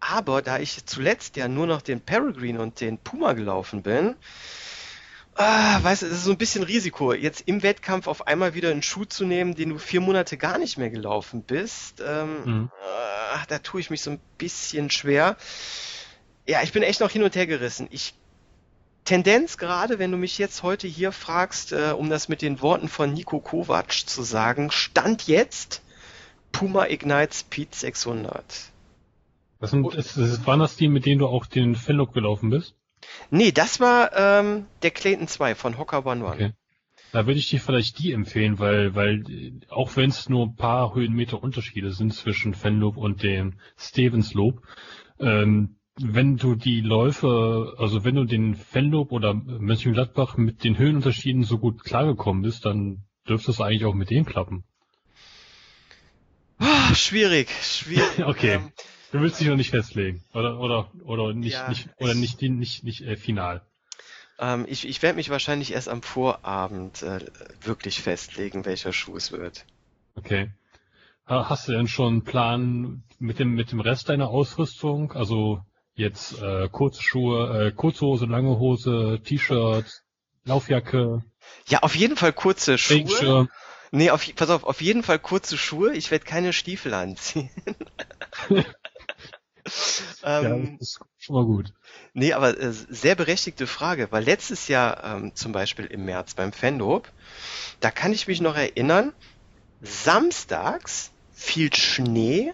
Aber 0.00 0.42
da 0.42 0.58
ich 0.58 0.84
zuletzt 0.86 1.36
ja 1.36 1.48
nur 1.48 1.66
noch 1.66 1.82
den 1.82 2.00
Peregrine 2.00 2.60
und 2.60 2.80
den 2.80 2.98
Puma 2.98 3.32
gelaufen 3.32 3.82
bin, 3.82 4.14
ah, 5.34 5.82
weißt 5.82 6.02
du, 6.02 6.06
es 6.06 6.12
ist 6.12 6.24
so 6.24 6.32
ein 6.32 6.38
bisschen 6.38 6.62
Risiko, 6.62 7.12
jetzt 7.12 7.42
im 7.46 7.62
Wettkampf 7.62 8.06
auf 8.06 8.26
einmal 8.26 8.54
wieder 8.54 8.70
einen 8.70 8.82
Schuh 8.82 9.04
zu 9.04 9.24
nehmen, 9.24 9.54
den 9.54 9.70
du 9.70 9.78
vier 9.78 10.00
Monate 10.00 10.36
gar 10.36 10.58
nicht 10.58 10.78
mehr 10.78 10.90
gelaufen 10.90 11.42
bist. 11.42 12.02
Ähm, 12.06 12.44
mhm. 12.44 12.70
ah, 13.32 13.44
da 13.48 13.58
tue 13.58 13.80
ich 13.80 13.90
mich 13.90 14.02
so 14.02 14.10
ein 14.10 14.20
bisschen 14.36 14.90
schwer. 14.90 15.36
Ja, 16.46 16.62
ich 16.62 16.72
bin 16.72 16.82
echt 16.82 17.00
noch 17.00 17.10
hin 17.10 17.22
und 17.22 17.34
her 17.36 17.46
gerissen. 17.46 17.88
Ich 17.90 18.14
Tendenz 19.04 19.56
gerade, 19.56 19.98
wenn 19.98 20.12
du 20.12 20.18
mich 20.18 20.36
jetzt 20.36 20.62
heute 20.62 20.86
hier 20.86 21.12
fragst, 21.12 21.72
äh, 21.72 21.94
um 21.96 22.10
das 22.10 22.28
mit 22.28 22.42
den 22.42 22.60
Worten 22.60 22.88
von 22.88 23.14
Nico 23.14 23.40
Kovac 23.40 23.90
zu 23.90 24.22
sagen, 24.22 24.70
Stand 24.70 25.26
jetzt 25.26 25.80
Puma 26.52 26.86
Ignite 26.88 27.34
Speed 27.34 27.74
600. 27.74 28.44
Was 29.60 29.70
sind, 29.70 29.92
ist, 29.94 30.16
ist, 30.16 30.46
waren 30.46 30.60
das 30.60 30.76
die, 30.76 30.88
mit 30.88 31.06
denen 31.06 31.18
du 31.18 31.26
auch 31.26 31.46
den 31.46 31.74
Fellop 31.74 32.12
gelaufen 32.12 32.50
bist? 32.50 32.74
Nee, 33.30 33.52
das 33.52 33.80
war 33.80 34.12
ähm, 34.16 34.66
der 34.82 34.90
Clayton 34.90 35.28
2 35.28 35.54
von 35.54 35.78
Hocker 35.78 36.06
One 36.06 36.24
One. 36.24 36.34
Okay. 36.34 36.52
Da 37.12 37.26
würde 37.26 37.40
ich 37.40 37.48
dir 37.48 37.60
vielleicht 37.60 37.98
die 37.98 38.12
empfehlen, 38.12 38.58
weil, 38.58 38.94
weil 38.94 39.24
auch 39.70 39.96
wenn 39.96 40.10
es 40.10 40.28
nur 40.28 40.46
ein 40.46 40.56
paar 40.56 40.94
Höhenmeter 40.94 41.42
Unterschiede 41.42 41.90
sind 41.90 42.12
zwischen 42.12 42.54
Fenloop 42.54 42.96
und 42.96 43.22
dem 43.22 43.54
Stevensloop, 43.78 44.60
ähm, 45.18 45.76
wenn 46.00 46.36
du 46.36 46.54
die 46.54 46.80
Läufe, 46.80 47.74
also 47.78 48.04
wenn 48.04 48.14
du 48.14 48.24
den 48.24 48.54
Fenloop 48.54 49.10
oder 49.10 49.34
Mönchengladbach 49.34 50.36
mit 50.36 50.64
den 50.64 50.78
Höhenunterschieden 50.78 51.44
so 51.44 51.58
gut 51.58 51.82
klargekommen 51.82 52.42
bist, 52.42 52.66
dann 52.66 53.04
dürfte 53.28 53.50
es 53.50 53.60
eigentlich 53.60 53.84
auch 53.84 53.94
mit 53.94 54.10
denen 54.10 54.26
klappen. 54.26 54.64
Oh, 56.60 56.94
schwierig, 56.94 57.48
schwierig. 57.62 58.18
okay. 58.24 58.54
Ähm, 58.54 58.72
Du 59.12 59.20
willst 59.20 59.40
dich 59.40 59.48
noch 59.48 59.56
nicht 59.56 59.70
festlegen. 59.70 60.22
Oder, 60.34 60.58
oder, 60.58 60.90
oder 61.04 61.32
nicht, 61.32 61.54
ja, 61.54 61.68
nicht, 61.68 61.88
oder 61.98 62.14
nicht, 62.14 62.42
nicht, 62.42 62.84
nicht, 62.84 63.00
äh, 63.02 63.16
final. 63.16 63.62
Ähm, 64.38 64.66
ich 64.68 64.86
ich 64.86 65.02
werde 65.02 65.16
mich 65.16 65.30
wahrscheinlich 65.30 65.72
erst 65.72 65.88
am 65.88 66.02
Vorabend 66.02 67.02
äh, 67.02 67.20
wirklich 67.62 68.00
festlegen, 68.00 68.64
welcher 68.64 68.92
Schuh 68.92 69.16
es 69.16 69.32
wird. 69.32 69.64
Okay. 70.14 70.50
Hast 71.26 71.68
du 71.68 71.72
denn 71.72 71.88
schon 71.88 72.14
einen 72.14 72.24
Plan 72.24 73.02
mit 73.18 73.38
dem, 73.38 73.54
mit 73.54 73.70
dem 73.70 73.80
Rest 73.80 74.08
deiner 74.08 74.28
Ausrüstung? 74.28 75.12
Also 75.12 75.60
jetzt 75.94 76.40
äh, 76.40 76.68
kurze 76.70 77.02
Schuhe, 77.02 77.66
äh, 77.66 77.72
kurze 77.72 78.06
Hose, 78.06 78.24
lange 78.24 78.58
Hose, 78.58 79.20
T-Shirt, 79.22 80.04
Laufjacke. 80.44 81.22
Ja, 81.68 81.80
auf 81.80 81.94
jeden 81.94 82.16
Fall 82.16 82.32
kurze 82.32 82.78
Schuhe. 82.78 82.96
Regenschirm. 82.96 83.50
Nee, 83.90 84.10
auf, 84.10 84.34
pass 84.34 84.50
auf, 84.50 84.64
auf 84.64 84.80
jeden 84.80 85.02
Fall 85.02 85.18
kurze 85.18 85.58
Schuhe. 85.58 85.94
Ich 85.94 86.10
werde 86.10 86.24
keine 86.24 86.52
Stiefel 86.52 86.94
anziehen. 86.94 87.50
ähm, 90.24 90.44
ja, 90.44 90.76
das 90.78 90.88
ist 90.88 91.00
schon 91.18 91.36
mal 91.36 91.44
gut. 91.44 91.72
Nee, 92.12 92.32
aber 92.32 92.58
äh, 92.58 92.72
sehr 92.72 93.14
berechtigte 93.14 93.66
Frage, 93.66 94.08
weil 94.10 94.24
letztes 94.24 94.68
Jahr 94.68 95.04
ähm, 95.04 95.34
zum 95.34 95.52
Beispiel 95.52 95.86
im 95.86 96.04
März 96.04 96.34
beim 96.34 96.52
Fandop, 96.52 97.10
da 97.80 97.90
kann 97.90 98.12
ich 98.12 98.28
mich 98.28 98.40
noch 98.40 98.56
erinnern, 98.56 99.12
samstags 99.80 101.10
fiel 101.32 101.72
Schnee 101.74 102.52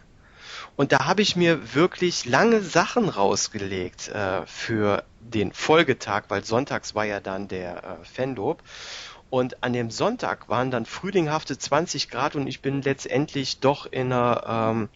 und 0.77 0.91
da 0.93 1.07
habe 1.07 1.23
ich 1.23 1.37
mir 1.37 1.75
wirklich 1.75 2.25
lange 2.25 2.61
Sachen 2.61 3.09
rausgelegt 3.09 4.09
äh, 4.09 4.45
für 4.47 5.05
den 5.21 5.53
Folgetag, 5.53 6.25
weil 6.29 6.45
sonntags 6.45 6.95
war 6.95 7.05
ja 7.05 7.21
dann 7.21 7.47
der 7.49 7.85
äh, 7.85 8.05
Fandop. 8.05 8.63
Und 9.31 9.63
an 9.63 9.73
dem 9.73 9.91
Sonntag 9.91 10.49
waren 10.49 10.71
dann 10.71 10.87
frühlingshafte 10.87 11.59
20 11.59 12.09
Grad 12.09 12.37
und 12.37 12.47
ich 12.47 12.61
bin 12.61 12.83
letztendlich 12.83 13.61
doch 13.61 13.87
in 13.87 14.13
einer 14.13 14.73
ähm, 14.73 14.89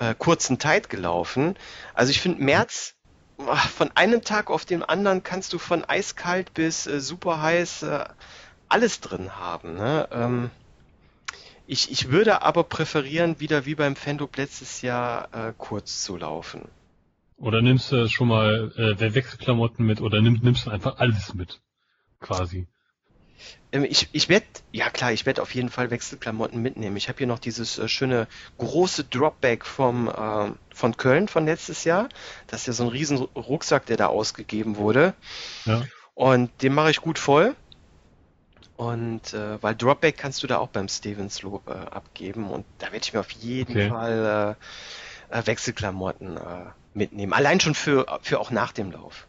äh, 0.00 0.14
kurzen 0.18 0.58
Zeit 0.58 0.90
gelaufen. 0.90 1.54
Also 1.94 2.10
ich 2.10 2.20
finde 2.20 2.42
März 2.42 2.96
von 3.76 3.90
einem 3.94 4.22
Tag 4.22 4.50
auf 4.50 4.64
den 4.64 4.82
anderen 4.82 5.22
kannst 5.22 5.52
du 5.52 5.58
von 5.58 5.84
eiskalt 5.84 6.52
bis 6.54 6.86
äh, 6.86 7.00
super 7.00 7.40
heiß 7.40 7.84
äh, 7.84 8.04
alles 8.68 9.00
drin 9.00 9.36
haben. 9.36 9.74
Ne? 9.74 10.08
Ähm, 10.10 10.50
ich, 11.66 11.90
ich 11.90 12.10
würde 12.10 12.42
aber 12.42 12.64
präferieren, 12.64 13.40
wieder 13.40 13.64
wie 13.66 13.74
beim 13.74 13.96
Fendop 13.96 14.36
letztes 14.36 14.82
Jahr 14.82 15.28
äh, 15.32 15.52
kurz 15.56 16.02
zu 16.02 16.16
laufen. 16.16 16.68
Oder 17.36 17.62
nimmst 17.62 17.92
du 17.92 18.08
schon 18.08 18.28
mal 18.28 18.72
äh, 18.76 19.14
Wechselklamotten 19.14 19.86
mit 19.86 20.00
oder 20.00 20.20
nimm, 20.20 20.40
nimmst 20.42 20.66
du 20.66 20.70
einfach 20.70 20.98
alles 20.98 21.32
mit, 21.32 21.60
quasi. 22.20 22.66
Ähm, 23.72 23.84
ich, 23.84 24.08
ich 24.12 24.28
werde, 24.28 24.46
ja 24.72 24.90
klar, 24.90 25.12
ich 25.12 25.26
werde 25.26 25.42
auf 25.42 25.54
jeden 25.54 25.70
Fall 25.70 25.90
Wechselklamotten 25.90 26.60
mitnehmen. 26.60 26.96
Ich 26.96 27.08
habe 27.08 27.18
hier 27.18 27.26
noch 27.26 27.38
dieses 27.38 27.78
äh, 27.78 27.88
schöne 27.88 28.26
große 28.58 29.04
Dropback 29.04 29.64
vom, 29.64 30.08
äh, 30.08 30.50
von 30.74 30.96
Köln 30.96 31.28
von 31.28 31.46
letztes 31.46 31.84
Jahr. 31.84 32.08
Das 32.46 32.60
ist 32.62 32.66
ja 32.66 32.72
so 32.72 32.84
ein 32.84 32.88
riesen 32.88 33.18
Rucksack, 33.18 33.86
der 33.86 33.96
da 33.96 34.06
ausgegeben 34.06 34.76
wurde. 34.76 35.14
Ja. 35.64 35.82
Und 36.14 36.50
den 36.62 36.74
mache 36.74 36.90
ich 36.90 37.00
gut 37.00 37.18
voll. 37.18 37.54
Und 38.76 39.34
äh, 39.34 39.62
weil 39.62 39.74
Dropback 39.74 40.16
kannst 40.16 40.42
du 40.42 40.46
da 40.46 40.58
auch 40.58 40.68
beim 40.68 40.88
Stevens 40.88 41.42
Loop 41.42 41.68
äh, 41.68 41.72
abgeben. 41.72 42.50
Und 42.50 42.64
da 42.78 42.86
werde 42.86 43.04
ich 43.04 43.12
mir 43.12 43.20
auf 43.20 43.30
jeden 43.30 43.72
okay. 43.72 43.88
Fall 43.90 44.56
äh, 45.30 45.46
Wechselklamotten 45.46 46.40
mitnehmen. 46.92 47.32
Allein 47.32 47.60
schon 47.60 47.76
für, 47.76 48.18
für 48.22 48.40
auch 48.40 48.50
nach 48.50 48.72
dem 48.72 48.90
Lauf. 48.90 49.28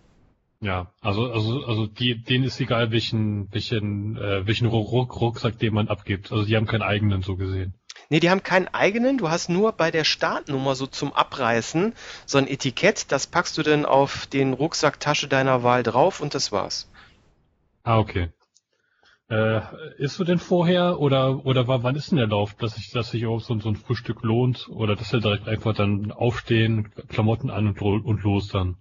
Ja, 0.63 0.93
also 1.02 1.32
also 1.32 1.65
also 1.65 1.88
die, 1.88 2.21
denen 2.21 2.43
ist 2.43 2.60
egal, 2.60 2.91
welchen 2.91 3.52
welchen 3.52 4.15
äh, 4.15 4.45
welchen 4.45 4.67
Ruck, 4.67 5.19
Rucksack 5.19 5.58
den 5.58 5.74
man 5.74 5.88
abgibt. 5.88 6.32
Also 6.32 6.45
die 6.45 6.56
haben 6.56 6.67
keinen 6.67 6.84
eigenen 6.84 7.24
so 7.24 7.36
gesehen. 7.36 7.74
Nee, 8.10 8.19
die 8.19 8.30
haben 8.30 8.43
keinen 8.43 8.67
eigenen. 8.67 9.17
Du 9.17 9.30
hast 9.30 9.50
nur 9.50 9.71
bei 9.71 9.89
der 9.89 10.04
Startnummer 10.04 10.76
so 10.76 10.86
zum 10.86 11.13
Abreißen 11.13 11.93
so 12.28 12.38
ein 12.38 12.47
Etikett. 12.47 13.12
Das 13.12 13.26
packst 13.26 13.58
du 13.58 13.63
dann 13.63 13.86
auf 13.86 14.28
den 14.28 14.54
Rucksacktasche 14.54 15.28
deiner 15.28 15.63
Wahl 15.63 15.82
drauf 15.82 16.21
und 16.21 16.36
das 16.36 16.52
war's. 16.52 16.88
Ah, 17.84 17.97
okay. 17.97 18.30
Äh, 19.32 19.62
ist 19.97 20.19
du 20.19 20.24
denn 20.24 20.38
vorher 20.38 21.00
oder 21.00 21.43
oder 21.43 21.67
wann 21.67 21.95
ist 21.95 22.12
denn 22.12 22.19
der 22.19 22.28
Lauf, 22.28 22.54
dass 22.54 22.76
sich 22.76 22.91
dass 22.91 23.10
sich 23.10 23.26
auch 23.26 23.39
so, 23.39 23.58
so 23.60 23.69
ein 23.69 23.78
Frühstück 23.78 24.21
lohnt 24.21 24.69
oder 24.69 24.95
dass 24.95 25.12
er 25.12 25.21
direkt 25.21 25.47
einfach 25.47 25.74
dann 25.74 26.12
aufstehen, 26.12 26.91
Klamotten 27.08 27.50
an 27.50 27.67
und, 27.67 27.82
und 27.82 28.21
los 28.21 28.50
dann? 28.50 28.78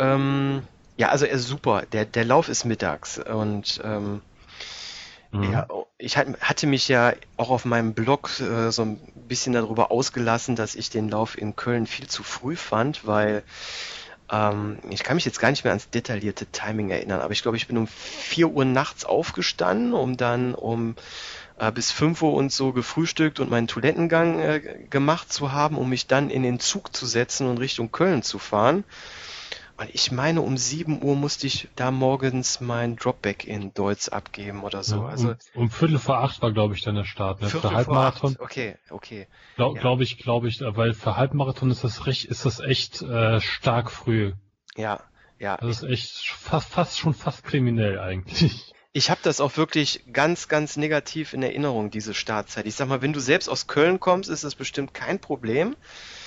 Ähm, 0.00 0.62
ja, 0.96 1.10
also 1.10 1.26
er 1.26 1.32
ist 1.32 1.46
super. 1.46 1.84
Der, 1.92 2.04
der 2.04 2.24
Lauf 2.24 2.48
ist 2.48 2.64
mittags 2.64 3.18
und 3.18 3.80
ähm, 3.84 4.22
mhm. 5.30 5.52
ja, 5.52 5.68
ich 5.98 6.16
hatte 6.16 6.66
mich 6.66 6.88
ja 6.88 7.12
auch 7.36 7.50
auf 7.50 7.64
meinem 7.64 7.94
Blog 7.94 8.30
äh, 8.40 8.72
so 8.72 8.82
ein 8.82 9.00
bisschen 9.28 9.52
darüber 9.52 9.90
ausgelassen, 9.90 10.56
dass 10.56 10.74
ich 10.74 10.90
den 10.90 11.08
Lauf 11.08 11.38
in 11.38 11.54
Köln 11.54 11.86
viel 11.86 12.08
zu 12.08 12.22
früh 12.22 12.56
fand, 12.56 13.06
weil 13.06 13.42
ähm, 14.32 14.78
ich 14.88 15.02
kann 15.02 15.16
mich 15.16 15.24
jetzt 15.24 15.40
gar 15.40 15.50
nicht 15.50 15.64
mehr 15.64 15.72
ans 15.72 15.90
detaillierte 15.90 16.46
Timing 16.46 16.90
erinnern, 16.90 17.20
aber 17.20 17.32
ich 17.32 17.42
glaube, 17.42 17.56
ich 17.56 17.66
bin 17.66 17.76
um 17.76 17.86
4 17.86 18.48
Uhr 18.48 18.64
nachts 18.64 19.04
aufgestanden, 19.04 19.92
um 19.92 20.16
dann 20.16 20.54
um 20.54 20.96
äh, 21.58 21.70
bis 21.70 21.90
5 21.90 22.22
Uhr 22.22 22.32
und 22.32 22.52
so 22.52 22.72
gefrühstückt 22.72 23.40
und 23.40 23.50
meinen 23.50 23.68
Toilettengang 23.68 24.40
äh, 24.40 24.60
gemacht 24.88 25.32
zu 25.32 25.52
haben, 25.52 25.76
um 25.76 25.88
mich 25.88 26.06
dann 26.06 26.30
in 26.30 26.42
den 26.42 26.58
Zug 26.60 26.96
zu 26.96 27.06
setzen 27.06 27.46
und 27.46 27.58
Richtung 27.58 27.92
Köln 27.92 28.22
zu 28.22 28.38
fahren. 28.38 28.84
Ich 29.92 30.12
meine, 30.12 30.42
um 30.42 30.56
7 30.56 31.02
Uhr 31.02 31.16
musste 31.16 31.46
ich 31.46 31.68
da 31.76 31.90
morgens 31.90 32.60
mein 32.60 32.96
Dropback 32.96 33.44
in 33.46 33.72
Deutz 33.72 34.08
abgeben 34.08 34.62
oder 34.62 34.82
so. 34.82 34.96
Ja, 34.96 35.06
also 35.06 35.28
um, 35.28 35.62
um 35.62 35.70
Viertel 35.70 35.98
vor 35.98 36.18
acht 36.18 36.42
war, 36.42 36.52
glaube 36.52 36.74
ich, 36.74 36.82
dann 36.82 36.94
der 36.96 37.04
Start. 37.04 37.40
Ne? 37.40 37.48
Viertel 37.48 37.60
Für 37.62 37.68
vor 37.68 37.76
Halbmarathon. 37.76 38.32
acht. 38.34 38.40
Okay, 38.40 38.76
okay. 38.90 39.26
Glaube 39.56 39.76
Ja. 39.76 39.80
glaub 39.80 40.00
ich, 40.00 40.18
glaube 40.18 40.48
ich, 40.48 40.60
weil 40.60 40.92
für 40.92 41.16
Halbmarathon 41.16 41.70
ist 41.70 41.84
das 41.84 42.06
recht, 42.06 42.26
ist 42.26 42.44
das 42.44 42.60
echt 42.60 43.02
äh, 43.02 43.40
stark 43.40 43.90
früh. 43.90 44.32
Ja, 44.76 45.00
ja. 45.38 45.56
Das 45.56 45.82
ist 45.82 45.88
echt 45.88 46.28
fast, 46.28 46.70
fast 46.70 46.98
schon 46.98 47.14
fast 47.14 47.44
kriminell 47.44 47.98
eigentlich. 47.98 48.74
Ich 48.92 49.08
habe 49.08 49.20
das 49.22 49.40
auch 49.40 49.56
wirklich 49.56 50.02
ganz, 50.12 50.48
ganz 50.48 50.76
negativ 50.76 51.32
in 51.32 51.42
Erinnerung, 51.44 51.90
diese 51.90 52.12
Startzeit. 52.12 52.66
Ich 52.66 52.74
sag 52.74 52.88
mal, 52.88 53.02
wenn 53.02 53.12
du 53.12 53.20
selbst 53.20 53.48
aus 53.48 53.68
Köln 53.68 54.00
kommst, 54.00 54.28
ist 54.28 54.42
das 54.42 54.56
bestimmt 54.56 54.94
kein 54.94 55.20
Problem. 55.20 55.76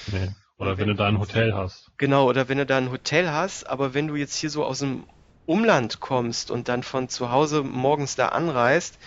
Nee. 0.07 0.29
Oder 0.57 0.77
wenn 0.77 0.87
du 0.87 0.95
da 0.95 1.07
ein 1.07 1.19
Hotel 1.19 1.53
hast. 1.53 1.91
Genau, 1.97 2.27
oder 2.27 2.47
wenn 2.49 2.57
du 2.57 2.65
da 2.65 2.77
ein 2.77 2.91
Hotel 2.91 3.31
hast, 3.31 3.65
aber 3.65 3.93
wenn 3.93 4.07
du 4.07 4.15
jetzt 4.15 4.35
hier 4.35 4.49
so 4.49 4.63
aus 4.63 4.79
dem 4.79 5.05
Umland 5.45 5.99
kommst 5.99 6.51
und 6.51 6.69
dann 6.69 6.83
von 6.83 7.09
zu 7.09 7.31
Hause 7.31 7.63
morgens 7.63 8.15
da 8.15 8.29
anreist, 8.29 8.97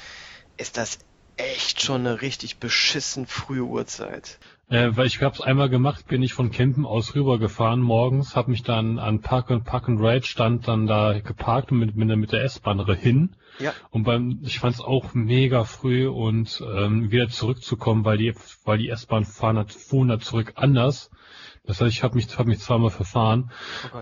ist 0.56 0.76
das 0.76 0.98
echt 1.36 1.82
schon 1.82 2.06
eine 2.06 2.20
richtig 2.22 2.58
beschissen 2.58 3.26
frühe 3.26 3.62
Uhrzeit. 3.64 4.38
Äh, 4.68 4.90
weil 4.96 5.06
ich 5.06 5.22
hab's 5.22 5.40
einmal 5.40 5.68
gemacht, 5.68 6.08
bin 6.08 6.24
ich 6.24 6.32
von 6.32 6.50
Kempen 6.50 6.84
aus 6.84 7.14
rübergefahren 7.14 7.80
morgens, 7.80 8.34
habe 8.34 8.50
mich 8.50 8.64
dann 8.64 8.98
an 8.98 9.20
Park 9.20 9.52
and 9.52 9.64
Park 9.64 9.88
and 9.88 10.00
Ride 10.00 10.24
stand 10.26 10.66
dann 10.66 10.88
da 10.88 11.20
geparkt 11.20 11.70
und 11.70 11.78
mit, 11.78 11.94
mit, 11.94 12.08
der- 12.08 12.16
mit 12.16 12.32
der 12.32 12.42
S-Bahn 12.42 12.84
hin. 12.96 13.36
Ja. 13.60 13.72
Und 13.90 14.02
beim, 14.02 14.40
ich 14.42 14.58
fand's 14.58 14.80
auch 14.80 15.14
mega 15.14 15.62
früh 15.62 16.08
und 16.08 16.62
ähm, 16.76 17.12
wieder 17.12 17.28
zurückzukommen, 17.28 18.04
weil 18.04 18.18
die, 18.18 18.34
weil 18.64 18.78
die 18.78 18.88
S-Bahn 18.88 19.24
fahren, 19.24 19.56
hat- 19.56 19.72
fuhren 19.72 20.08
da 20.08 20.18
zurück 20.18 20.54
anders. 20.56 21.10
Das 21.66 21.80
heißt, 21.80 21.92
ich 21.92 22.02
habe 22.02 22.14
mich, 22.14 22.26
hab 22.38 22.46
mich 22.46 22.60
zweimal 22.60 22.90
verfahren. 22.90 23.50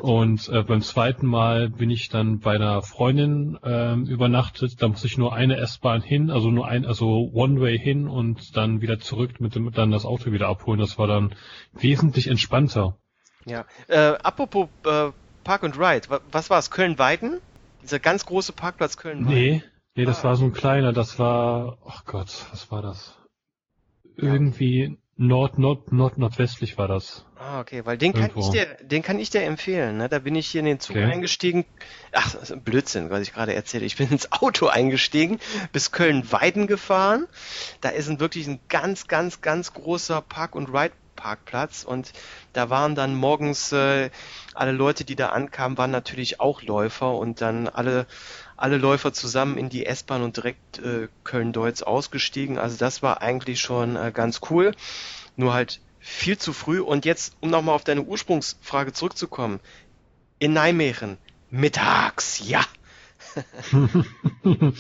Oh. 0.03 0.21
Und 0.23 0.49
äh, 0.51 0.63
beim 0.63 0.83
zweiten 0.83 1.27
Mal 1.27 1.71
bin 1.71 1.91
ich 1.91 2.09
dann 2.11 2.39
bei 2.41 2.55
einer 2.57 2.83
Freundin 2.83 3.59
ähm, 3.65 4.05
übernachtet. 4.07 4.83
Da 4.83 4.89
musste 4.89 5.07
ich 5.07 5.17
nur 5.19 5.33
eine 5.33 5.57
S-Bahn 5.57 6.03
hin, 6.03 6.31
also 6.31 6.51
nur 6.51 6.67
ein, 6.69 6.85
also 6.85 7.31
One-Way 7.33 7.79
hin 7.79 8.07
und 8.09 8.57
dann 8.57 8.81
wieder 8.83 8.99
zurück 9.01 9.41
mit 9.41 9.55
dem, 9.55 9.71
dann 9.73 9.91
das 9.91 10.05
Auto 10.05 10.31
wieder 10.33 10.49
abholen. 10.49 10.79
Das 10.79 10.99
war 10.99 11.07
dann 11.07 11.35
wesentlich 11.73 12.29
entspannter. 12.29 12.99
Ja. 13.47 13.65
Äh, 13.89 14.15
apropos 14.23 14.69
äh, 14.87 15.11
Park 15.43 15.65
and 15.65 15.79
Ride, 15.79 16.09
wa- 16.11 16.21
was 16.33 16.51
war 16.51 16.59
es? 16.59 16.71
Köln-Weiden? 16.71 17.41
Dieser 17.83 17.99
ganz 17.99 18.25
große 18.27 18.53
Parkplatz 18.53 18.97
Köln-Weiden? 18.97 19.35
Nee, 19.35 19.63
nee, 19.95 20.05
das 20.07 20.21
Ah. 20.21 20.29
war 20.29 20.37
so 20.37 20.45
ein 20.47 20.53
kleiner. 20.55 20.93
Das 20.95 21.19
war, 21.19 21.77
ach 21.87 22.05
Gott, 22.07 22.47
was 22.51 22.71
war 22.71 22.81
das? 22.83 23.19
Irgendwie 24.17 24.97
Nord, 25.17 25.59
Nord, 25.59 25.93
Nord, 25.93 26.19
nordwestlich 26.19 26.77
war 26.77 26.89
das. 26.89 27.25
Ah, 27.37 27.61
okay, 27.61 27.85
weil 27.85 27.97
den 27.99 28.13
kann 28.13 28.33
ich 28.35 28.51
dir, 28.51 28.67
den 28.83 29.03
kann 29.03 29.19
ich 29.21 29.31
dir 29.31 29.43
empfehlen. 29.43 29.99
Ne? 29.99 30.09
Da 30.09 30.19
bin 30.19 30.35
ich 30.35 30.49
hier 30.49 30.61
in 30.61 30.67
den 30.67 30.81
Zug 30.81 30.97
Okay. 30.97 31.05
eingestiegen. 31.05 31.65
Ach, 32.13 32.33
das 32.33 32.43
ist 32.43 32.53
ein 32.53 32.63
Blödsinn, 32.63 33.11
was 33.11 33.21
ich 33.21 33.33
gerade 33.33 33.55
erzähle. 33.55 33.85
Ich 33.85 33.97
bin 33.97 34.09
ins 34.11 34.33
Auto 34.33 34.67
eingestiegen, 34.67 35.39
bis 35.73 35.93
Köln-Weiden 35.93 36.67
gefahren. 36.67 37.27
Da 37.81 37.91
ist 37.91 38.09
ein 38.09 38.19
wirklich 38.19 38.49
ein 38.49 38.61
ganz, 38.69 39.07
ganz, 39.07 39.41
ganz 39.41 39.73
großer 39.73 40.21
Park- 40.21 40.57
und 40.57 40.69
Ride-Parkplatz 40.69 41.85
und 41.85 42.13
da 42.53 42.71
waren 42.71 42.97
dann 42.97 43.15
morgens 43.15 43.71
äh, 43.73 44.11
alle 44.55 44.73
Leute, 44.73 45.05
die 45.05 45.17
da 45.17 45.29
ankamen, 45.29 45.79
waren 45.79 45.91
natürlich 45.93 46.41
auch 46.41 46.63
Läufer 46.63 47.15
und 47.15 47.41
dann 47.41 47.69
alle 47.69 48.07
alle 48.57 48.77
Läufer 48.79 49.13
zusammen 49.13 49.59
in 49.59 49.69
die 49.69 49.87
S-Bahn 49.87 50.23
und 50.23 50.37
direkt 50.37 50.79
äh, 50.79 51.09
Köln-Deutz 51.25 51.83
ausgestiegen. 51.83 52.59
Also 52.59 52.77
das 52.77 53.03
war 53.03 53.23
eigentlich 53.23 53.61
schon 53.61 53.97
äh, 53.97 54.13
ganz 54.13 54.41
cool. 54.51 54.73
Nur 55.37 55.55
halt 55.55 55.81
viel 55.99 56.39
zu 56.39 56.53
früh. 56.53 56.81
Und 56.81 57.05
jetzt, 57.05 57.37
um 57.41 57.51
nochmal 57.51 57.75
auf 57.75 57.85
deine 57.85 58.03
Ursprungsfrage 58.03 58.93
zurückzukommen. 58.93 59.61
In 60.39 60.53
Nijmegen, 60.53 61.19
mittags, 61.51 62.41
ja. 62.47 62.65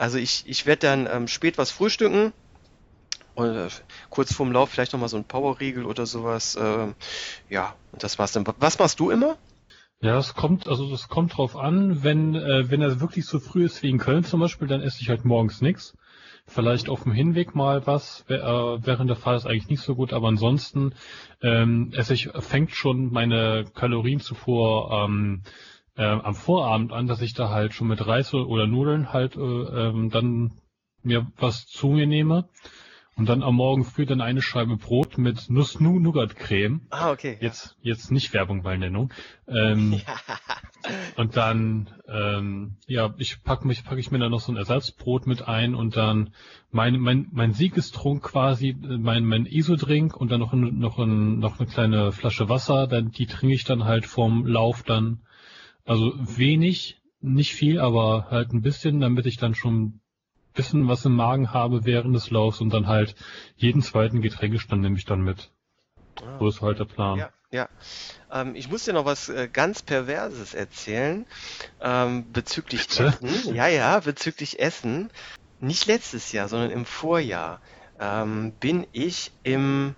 Also 0.00 0.16
ich, 0.16 0.44
ich 0.46 0.64
werde 0.64 0.86
dann 0.86 1.06
ähm, 1.06 1.28
spät 1.28 1.58
was 1.58 1.70
frühstücken. 1.70 2.32
Und 3.34 3.54
äh, 3.54 3.68
kurz 4.08 4.32
vorm 4.32 4.50
Lauf 4.50 4.70
vielleicht 4.70 4.94
nochmal 4.94 5.10
so 5.10 5.18
ein 5.18 5.24
Powerriegel 5.24 5.84
oder 5.84 6.06
sowas. 6.06 6.56
ähm, 6.58 6.94
ja, 7.50 7.74
und 7.92 8.02
das 8.02 8.18
war's 8.18 8.32
dann. 8.32 8.46
Was 8.58 8.78
machst 8.78 8.98
du 8.98 9.10
immer? 9.10 9.36
Ja, 10.02 10.16
es 10.16 10.34
kommt, 10.34 10.66
also 10.66 10.88
das 10.88 11.08
kommt 11.08 11.36
drauf 11.36 11.56
an, 11.56 12.02
wenn, 12.02 12.34
äh, 12.34 12.70
wenn 12.70 12.80
er 12.80 13.00
wirklich 13.00 13.26
so 13.26 13.38
früh 13.38 13.64
ist 13.66 13.82
wie 13.82 13.90
in 13.90 13.98
Köln 13.98 14.24
zum 14.24 14.40
Beispiel, 14.40 14.66
dann 14.66 14.80
esse 14.80 15.02
ich 15.02 15.10
halt 15.10 15.26
morgens 15.26 15.60
nix. 15.60 15.94
Vielleicht 16.46 16.88
auf 16.88 17.02
dem 17.02 17.12
Hinweg 17.12 17.54
mal 17.54 17.86
was, 17.86 18.24
äh, 18.28 18.38
während 18.38 19.10
der 19.10 19.16
Fahrt 19.16 19.36
ist 19.36 19.46
eigentlich 19.46 19.68
nicht 19.68 19.82
so 19.82 19.94
gut, 19.94 20.14
aber 20.14 20.28
ansonsten 20.28 20.94
ähm, 21.42 21.92
esse 21.94 22.14
ich, 22.14 22.30
fängt 22.38 22.70
schon 22.72 23.12
meine 23.12 23.66
Kalorienzufuhr 23.74 24.90
ähm, 24.90 25.42
äh, 25.96 26.04
am 26.04 26.34
Vorabend 26.34 26.92
an, 26.94 27.06
dass 27.06 27.20
ich 27.20 27.34
da 27.34 27.50
halt 27.50 27.74
schon 27.74 27.88
mit 27.88 28.06
Reis 28.06 28.32
oder 28.32 28.66
Nudeln 28.66 29.12
halt 29.12 29.36
äh, 29.36 29.40
ähm, 29.40 30.08
dann 30.08 30.52
mir 31.02 31.30
was 31.36 31.66
zu 31.66 31.88
mir 31.88 32.06
nehme. 32.06 32.48
Und 33.20 33.28
dann 33.28 33.42
am 33.42 33.56
Morgen 33.56 33.84
früh 33.84 34.06
dann 34.06 34.22
eine 34.22 34.40
Scheibe 34.40 34.78
Brot 34.78 35.18
mit 35.18 35.50
Nuss-Nougat-Creme. 35.50 36.86
Ah, 36.88 37.10
okay. 37.10 37.36
Jetzt, 37.38 37.76
jetzt 37.82 38.10
nicht 38.10 38.32
Werbung 38.32 38.62
bei 38.62 38.78
Nennung. 38.78 39.12
Ähm, 39.46 40.00
und 41.16 41.36
dann, 41.36 41.90
ähm, 42.08 42.76
ja, 42.86 43.12
ich 43.18 43.42
pack 43.42 43.66
mich, 43.66 43.84
packe 43.84 44.00
ich 44.00 44.10
mir 44.10 44.20
dann 44.20 44.30
noch 44.30 44.40
so 44.40 44.50
ein 44.50 44.56
Ersatzbrot 44.56 45.26
mit 45.26 45.46
ein 45.46 45.74
und 45.74 45.98
dann 45.98 46.30
mein, 46.70 46.98
mein, 46.98 47.28
mein 47.30 47.52
Siegestrunk 47.52 48.22
quasi, 48.22 48.70
äh, 48.70 48.96
mein, 48.96 49.26
mein 49.26 49.44
Isodrink 49.44 50.16
und 50.16 50.32
dann 50.32 50.40
noch, 50.40 50.54
ein, 50.54 50.78
noch, 50.78 50.98
ein, 50.98 51.40
noch 51.40 51.60
eine 51.60 51.68
kleine 51.68 52.12
Flasche 52.12 52.48
Wasser, 52.48 52.86
dann, 52.86 53.10
die 53.10 53.26
trinke 53.26 53.54
ich 53.54 53.64
dann 53.64 53.84
halt 53.84 54.06
vorm 54.06 54.46
Lauf 54.46 54.82
dann, 54.82 55.20
also 55.84 56.14
wenig, 56.16 57.02
nicht 57.20 57.52
viel, 57.52 57.80
aber 57.80 58.28
halt 58.30 58.54
ein 58.54 58.62
bisschen, 58.62 58.98
damit 58.98 59.26
ich 59.26 59.36
dann 59.36 59.54
schon 59.54 60.00
bisschen 60.54 60.88
was 60.88 61.04
im 61.04 61.14
Magen 61.14 61.52
habe 61.52 61.84
während 61.84 62.14
des 62.14 62.30
Laufs 62.30 62.60
und 62.60 62.70
dann 62.70 62.86
halt 62.86 63.14
jeden 63.56 63.82
zweiten 63.82 64.20
Getränkestand 64.20 64.82
nehme 64.82 64.96
ich 64.96 65.04
dann 65.04 65.22
mit. 65.22 65.50
So 66.38 66.48
ist 66.48 66.60
halt 66.60 66.78
der 66.78 66.84
Plan. 66.84 67.18
Ja, 67.18 67.30
ja. 67.50 67.68
Ähm, 68.30 68.54
ich 68.54 68.70
muss 68.70 68.84
dir 68.84 68.92
noch 68.92 69.04
was 69.04 69.28
äh, 69.28 69.48
ganz 69.50 69.82
Perverses 69.82 70.54
erzählen 70.54 71.26
ähm, 71.80 72.30
bezüglich 72.32 72.88
Bitte? 72.88 73.06
Essen. 73.22 73.54
Ja, 73.54 73.68
ja, 73.68 74.00
bezüglich 74.00 74.60
Essen. 74.60 75.10
Nicht 75.60 75.86
letztes 75.86 76.32
Jahr, 76.32 76.48
sondern 76.48 76.70
im 76.70 76.84
Vorjahr 76.84 77.60
ähm, 77.98 78.52
bin 78.60 78.86
ich 78.92 79.32
im, 79.42 79.94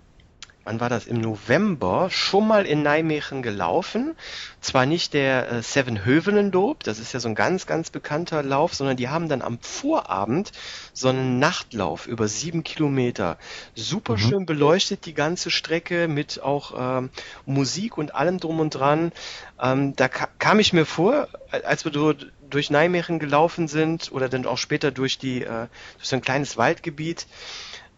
wann 0.63 0.79
war 0.79 0.89
das? 0.89 1.05
Im 1.07 1.19
November 1.19 2.09
schon 2.09 2.47
mal 2.47 2.65
in 2.65 2.83
Nijmegen 2.83 3.41
gelaufen. 3.41 4.15
Zwar 4.61 4.85
nicht 4.85 5.13
der 5.13 5.51
äh, 5.51 5.61
Seven 5.61 6.05
Hövenenloop, 6.05 6.83
das 6.83 6.99
ist 6.99 7.13
ja 7.13 7.19
so 7.19 7.27
ein 7.29 7.35
ganz, 7.35 7.65
ganz 7.65 7.89
bekannter 7.89 8.43
Lauf, 8.43 8.73
sondern 8.73 8.95
die 8.97 9.09
haben 9.09 9.27
dann 9.29 9.41
am 9.41 9.59
Vorabend 9.61 10.51
so 10.93 11.09
einen 11.09 11.39
Nachtlauf 11.39 12.07
über 12.07 12.27
sieben 12.27 12.63
Kilometer. 12.63 13.37
Super 13.75 14.13
Mhm. 14.13 14.17
schön 14.17 14.45
beleuchtet 14.45 15.05
die 15.05 15.13
ganze 15.13 15.51
Strecke 15.51 16.07
mit 16.07 16.41
auch 16.41 16.99
ähm, 16.99 17.09
Musik 17.45 17.97
und 17.97 18.15
allem 18.15 18.39
drum 18.39 18.59
und 18.59 18.69
dran. 18.75 19.11
Ähm, 19.59 19.95
da 19.95 20.07
ka 20.07 20.27
kam 20.39 20.59
ich 20.59 20.73
mir 20.73 20.85
vor, 20.85 21.27
als 21.51 21.85
wir 21.85 21.91
do- 21.91 22.13
durch 22.49 22.69
Nijmegen 22.69 23.19
gelaufen 23.19 23.67
sind 23.67 24.11
oder 24.11 24.29
dann 24.29 24.45
auch 24.45 24.57
später 24.57 24.91
durch 24.91 25.17
die 25.17 25.41
äh, 25.43 25.67
durch 25.97 26.07
so 26.09 26.15
ein 26.15 26.21
kleines 26.21 26.57
Waldgebiet, 26.57 27.27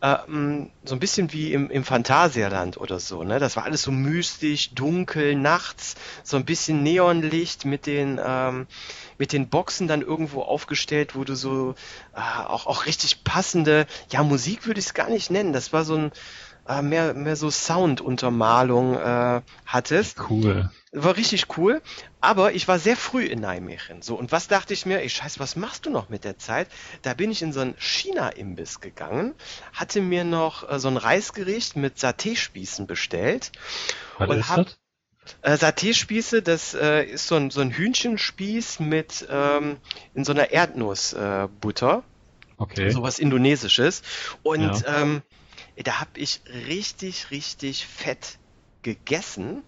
ähm, 0.06 0.70
so 0.84 0.96
ein 0.96 1.00
bisschen 1.00 1.32
wie 1.34 1.54
im, 1.54 1.70
im 1.70 1.84
Phantasialand 1.84 2.78
oder 2.78 3.00
so, 3.00 3.24
ne? 3.24 3.40
Das 3.40 3.56
war 3.56 3.64
alles 3.64 3.82
so 3.82 3.92
mystisch, 3.92 4.74
dunkel, 4.74 5.36
nachts, 5.36 5.96
so 6.24 6.38
ein 6.38 6.46
bisschen 6.46 6.84
Neonlicht 6.84 7.66
mit 7.66 7.86
den, 7.86 8.20
ähm, 8.24 8.68
mit 9.18 9.34
den 9.34 9.50
Boxen 9.50 9.88
dann 9.88 10.02
irgendwo 10.02 10.42
aufgestellt, 10.42 11.16
wo 11.16 11.24
du 11.24 11.36
so 11.36 11.76
äh, 12.16 12.46
auch, 12.46 12.68
auch 12.68 12.86
richtig 12.86 13.24
passende, 13.24 13.88
ja, 14.12 14.24
Musik 14.24 14.68
würde 14.68 14.80
ich 14.80 14.88
es 14.88 14.94
gar 14.94 15.10
nicht 15.10 15.32
nennen. 15.32 15.54
Das 15.54 15.74
war 15.74 15.84
so 15.84 15.96
ein 15.96 16.12
äh, 16.68 16.82
mehr, 16.82 17.14
mehr 17.14 17.36
so 17.36 17.50
Sounduntermalung 17.50 18.96
äh, 18.96 19.42
hattest. 19.66 20.20
Cool. 20.30 20.70
War 20.92 21.18
richtig 21.18 21.58
cool, 21.58 21.82
aber 22.22 22.54
ich 22.54 22.68
war 22.70 22.80
sehr 22.80 22.96
früh 22.96 23.26
in 23.26 23.42
Nijmegen. 23.42 24.02
So, 24.02 24.16
und 24.16 24.32
was 24.32 24.48
dachte 24.48 24.74
ich 24.74 24.86
mir? 24.86 25.02
Ich 25.04 25.14
scheiße, 25.14 25.40
was 25.40 25.58
machst 25.58 25.86
du 25.86 25.90
noch 25.90 26.08
mit 26.08 26.24
der 26.24 26.38
Zeit? 26.38 26.70
Da 27.02 27.14
bin 27.14 27.32
ich 27.32 27.42
in 27.42 27.52
so 27.52 27.60
einen 27.60 27.76
China-Imbiss 27.78 28.80
gegangen, 28.80 29.34
hatte 29.74 30.00
mir 30.00 30.24
noch 30.24 30.70
äh, 30.70 30.80
so 30.80 30.88
ein 30.88 30.96
Reisgericht 30.98 31.76
mit 31.76 31.98
Saté-Spießen 31.98 32.86
bestellt. 32.88 33.52
Was 34.20 34.30
Und 34.30 34.40
ist 34.40 34.50
hab- 34.50 34.66
das? 34.66 34.78
Äh, 35.42 35.58
Saté-Spieße, 35.58 36.42
das 36.42 36.76
äh, 36.76 37.04
ist 37.04 37.28
so 37.28 37.36
ein, 37.36 37.50
so 37.50 37.60
ein 37.60 37.72
Hühnchenspieß 37.72 38.80
mit 38.80 39.28
ähm, 39.30 39.78
in 40.14 40.24
so 40.24 40.32
einer 40.32 40.52
Erdnussbutter. 40.52 41.98
Äh, 41.98 42.02
Okay. 42.58 42.90
sowas 42.92 43.20
Indonesisches. 43.20 44.02
Und 44.44 44.62
Ja. 44.62 45.02
ähm, 45.02 45.22
da 45.84 46.00
habe 46.00 46.12
ich 46.16 46.42
richtig, 46.68 47.32
richtig 47.32 47.86
fett 47.86 48.38
gegessen. 48.82 49.64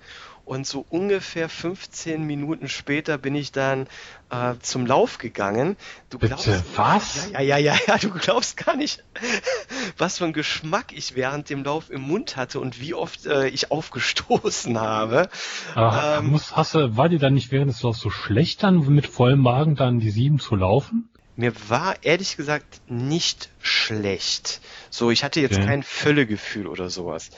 und 0.45 0.65
so 0.65 0.85
ungefähr 0.89 1.49
15 1.49 2.23
Minuten 2.23 2.69
später 2.69 3.17
bin 3.17 3.35
ich 3.35 3.51
dann 3.51 3.85
äh, 4.29 4.53
zum 4.61 4.85
Lauf 4.85 5.17
gegangen. 5.17 5.75
Du 6.09 6.19
glaubst, 6.19 6.45
Bitte, 6.45 6.63
was? 6.77 7.29
Ja, 7.33 7.41
ja, 7.41 7.57
ja, 7.57 7.75
ja, 7.85 7.97
du 7.97 8.11
glaubst 8.11 8.55
gar 8.55 8.77
nicht, 8.77 9.03
was 9.97 10.19
für 10.19 10.25
ein 10.25 10.31
Geschmack 10.31 10.93
ich 10.93 11.15
während 11.15 11.49
dem 11.49 11.65
Lauf 11.65 11.89
im 11.89 12.01
Mund 12.01 12.37
hatte 12.37 12.61
und 12.61 12.79
wie 12.79 12.93
oft 12.93 13.25
äh, 13.25 13.49
ich 13.49 13.71
aufgestoßen 13.71 14.79
habe. 14.79 15.29
Ach, 15.75 16.19
ähm, 16.19 16.27
muss, 16.27 16.55
hast 16.55 16.75
du, 16.75 16.95
war 16.95 17.09
dir 17.09 17.19
dann 17.19 17.33
nicht 17.33 17.51
während 17.51 17.71
des 17.71 17.81
Laufs 17.83 17.99
so 17.99 18.09
schlecht 18.09 18.63
dann 18.63 18.79
mit 18.87 19.05
vollem 19.05 19.39
Magen 19.39 19.75
dann 19.75 19.99
die 19.99 20.11
sieben 20.11 20.39
zu 20.39 20.55
laufen? 20.55 21.09
Mir 21.35 21.53
war 21.67 22.03
ehrlich 22.03 22.37
gesagt 22.37 22.81
nicht 22.87 23.49
schlecht. 23.61 24.61
So, 24.97 25.11
ich 25.11 25.23
hatte 25.23 25.39
jetzt 25.39 25.57
okay. 25.57 25.67
kein 25.67 25.83
Völlegefühl 25.83 26.65
oder 26.65 26.89
sowas. 26.89 27.29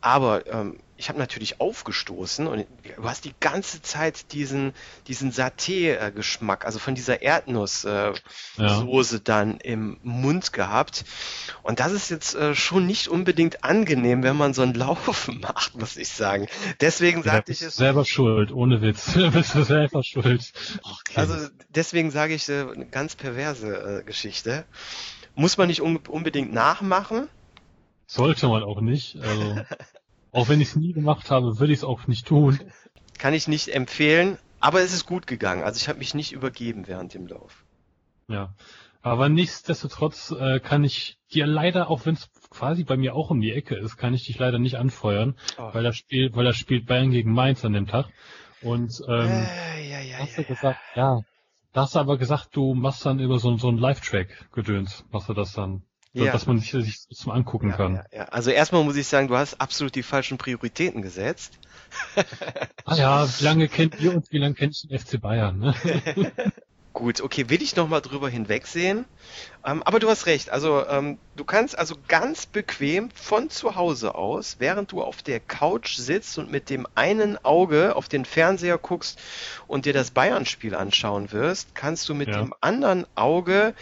Aber 0.00 0.48
ähm, 0.48 0.80
ich 0.96 1.08
habe 1.08 1.18
natürlich 1.20 1.60
aufgestoßen 1.60 2.48
und 2.48 2.66
du 2.96 3.04
hast 3.04 3.24
die 3.24 3.34
ganze 3.38 3.82
Zeit 3.82 4.32
diesen, 4.32 4.72
diesen 5.06 5.30
Saté-Geschmack, 5.30 6.64
also 6.64 6.80
von 6.80 6.96
dieser 6.96 7.22
Erdnusssoße 7.22 8.16
äh, 8.58 9.18
ja. 9.18 9.20
dann 9.22 9.58
im 9.58 9.98
Mund 10.02 10.52
gehabt. 10.52 11.04
Und 11.62 11.78
das 11.78 11.92
ist 11.92 12.10
jetzt 12.10 12.34
äh, 12.34 12.56
schon 12.56 12.84
nicht 12.84 13.06
unbedingt 13.06 13.62
angenehm, 13.62 14.24
wenn 14.24 14.36
man 14.36 14.52
so 14.52 14.62
einen 14.62 14.74
Lauf 14.74 15.28
macht, 15.40 15.76
muss 15.76 15.96
ich 15.96 16.08
sagen. 16.08 16.48
Deswegen 16.80 17.22
sagte 17.22 17.52
ich 17.52 17.62
es. 17.62 17.76
Selber 17.76 18.04
schuld, 18.04 18.50
ohne 18.50 18.82
Witz. 18.82 19.14
Du 19.14 19.30
bist 19.30 19.52
selber 19.52 20.02
schuld. 20.02 20.52
Okay. 20.82 21.14
Also 21.14 21.48
deswegen 21.68 22.10
sage 22.10 22.34
ich 22.34 22.48
äh, 22.48 22.66
eine 22.74 22.86
ganz 22.86 23.14
perverse 23.14 24.00
äh, 24.00 24.02
Geschichte. 24.02 24.64
Muss 25.34 25.56
man 25.56 25.68
nicht 25.68 25.82
un 25.82 25.96
unbedingt 25.96 26.52
nachmachen. 26.52 27.28
Sollte 28.06 28.48
man 28.48 28.62
auch 28.62 28.80
nicht. 28.80 29.16
Also. 29.16 29.60
Auch 30.32 30.48
wenn 30.48 30.60
ich 30.60 30.68
es 30.68 30.76
nie 30.76 30.92
gemacht 30.92 31.30
habe, 31.30 31.60
würde 31.60 31.72
ich 31.72 31.78
es 31.78 31.84
auch 31.84 32.08
nicht 32.08 32.26
tun. 32.26 32.58
Kann 33.18 33.34
ich 33.34 33.46
nicht 33.46 33.68
empfehlen, 33.68 34.36
aber 34.58 34.80
es 34.80 34.92
ist 34.92 35.06
gut 35.06 35.28
gegangen. 35.28 35.62
Also 35.62 35.76
ich 35.76 35.88
habe 35.88 36.00
mich 36.00 36.12
nicht 36.12 36.32
übergeben 36.32 36.88
während 36.88 37.14
dem 37.14 37.28
Lauf. 37.28 37.64
Ja. 38.26 38.52
Aber 39.00 39.28
nichtsdestotrotz 39.28 40.32
äh, 40.32 40.58
kann 40.58 40.82
ich 40.82 41.18
dir 41.32 41.46
leider, 41.46 41.88
auch 41.88 42.04
wenn 42.04 42.14
es 42.14 42.30
quasi 42.50 42.82
bei 42.82 42.96
mir 42.96 43.14
auch 43.14 43.30
um 43.30 43.40
die 43.40 43.52
Ecke 43.52 43.76
ist, 43.76 43.96
kann 43.96 44.12
ich 44.12 44.24
dich 44.24 44.38
leider 44.38 44.58
nicht 44.58 44.76
anfeuern, 44.76 45.36
oh. 45.56 45.72
weil 45.72 45.84
das 45.84 45.96
spielt, 45.96 46.34
weil 46.34 46.46
das 46.46 46.56
spielt 46.56 46.86
Bayern 46.86 47.12
gegen 47.12 47.30
Mainz 47.32 47.64
an 47.64 47.74
dem 47.74 47.86
Tag. 47.86 48.06
Und 48.62 49.02
ähm, 49.06 49.28
äh, 49.28 49.88
ja, 49.88 50.00
ja, 50.00 50.16
hast 50.18 50.36
du 50.36 50.42
ja, 50.42 50.48
gesagt, 50.48 50.80
ja. 50.96 51.20
Da 51.74 51.82
hast 51.82 51.94
du 51.94 51.98
aber 51.98 52.16
gesagt, 52.16 52.50
du 52.52 52.72
machst 52.74 53.04
dann 53.04 53.18
über 53.18 53.38
so, 53.38 53.56
so 53.58 53.68
einen 53.68 53.78
Live-Track 53.78 54.52
gedöns, 54.52 55.04
machst 55.10 55.28
du 55.28 55.34
das 55.34 55.52
dann 55.52 55.82
ja. 56.14 56.32
dass 56.32 56.46
man 56.46 56.58
sich, 56.60 56.70
sich 56.70 57.00
zum 57.08 57.32
Angucken 57.32 57.70
ja, 57.70 57.76
kann. 57.76 57.94
Ja, 57.96 58.04
ja. 58.12 58.24
Also 58.26 58.50
erstmal 58.50 58.84
muss 58.84 58.96
ich 58.96 59.06
sagen, 59.06 59.28
du 59.28 59.36
hast 59.36 59.60
absolut 59.60 59.94
die 59.94 60.04
falschen 60.04 60.38
Prioritäten 60.38 61.02
gesetzt. 61.02 61.58
ah 62.84 62.94
ja, 62.94 63.28
wie 63.28 63.44
lange 63.44 63.68
kennt 63.68 64.00
ihr 64.00 64.14
uns, 64.14 64.30
wie 64.30 64.38
lange 64.38 64.54
kennt 64.54 64.76
ihr 64.84 64.90
den 64.90 64.98
FC 64.98 65.20
Bayern? 65.20 65.58
Ne? 65.58 65.74
Gut, 66.94 67.20
okay, 67.20 67.50
will 67.50 67.60
ich 67.60 67.74
nochmal 67.74 68.00
drüber 68.02 68.28
hinwegsehen. 68.28 69.04
Ähm, 69.66 69.82
aber 69.82 69.98
du 69.98 70.08
hast 70.08 70.26
recht, 70.26 70.50
also 70.50 70.86
ähm, 70.86 71.18
du 71.34 71.44
kannst 71.44 71.76
also 71.76 71.96
ganz 72.06 72.46
bequem 72.46 73.10
von 73.10 73.50
zu 73.50 73.74
Hause 73.74 74.14
aus, 74.14 74.56
während 74.60 74.92
du 74.92 75.02
auf 75.02 75.20
der 75.20 75.40
Couch 75.40 75.96
sitzt 75.96 76.38
und 76.38 76.52
mit 76.52 76.70
dem 76.70 76.86
einen 76.94 77.44
Auge 77.44 77.96
auf 77.96 78.08
den 78.08 78.24
Fernseher 78.24 78.78
guckst 78.78 79.18
und 79.66 79.86
dir 79.86 79.92
das 79.92 80.12
Bayern-Spiel 80.12 80.76
anschauen 80.76 81.32
wirst, 81.32 81.74
kannst 81.74 82.08
du 82.08 82.14
mit 82.14 82.28
ja. 82.28 82.38
dem 82.38 82.54
anderen 82.60 83.06
Auge 83.16 83.74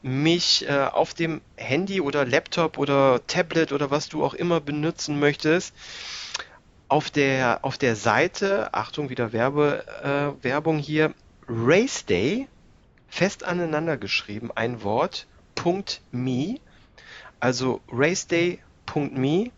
mich 0.00 0.66
äh, 0.66 0.88
auf 0.90 1.12
dem 1.12 1.42
Handy 1.56 2.00
oder 2.00 2.24
Laptop 2.24 2.78
oder 2.78 3.20
Tablet 3.26 3.72
oder 3.72 3.90
was 3.90 4.08
du 4.08 4.24
auch 4.24 4.32
immer 4.32 4.60
benutzen 4.60 5.20
möchtest, 5.20 5.74
auf 6.88 7.10
der, 7.10 7.58
auf 7.60 7.76
der 7.76 7.94
Seite, 7.94 8.72
Achtung, 8.72 9.10
wieder 9.10 9.34
Werbe, 9.34 9.84
äh, 10.02 10.42
Werbung 10.42 10.78
hier, 10.78 11.12
Race 11.46 12.06
Day, 12.06 12.48
fest 13.14 13.44
aneinander 13.44 13.96
geschrieben, 13.96 14.50
ein 14.56 14.82
Wort, 14.82 15.28
.me, 16.10 16.58
also 17.38 17.80
raceday.me, 17.88 19.52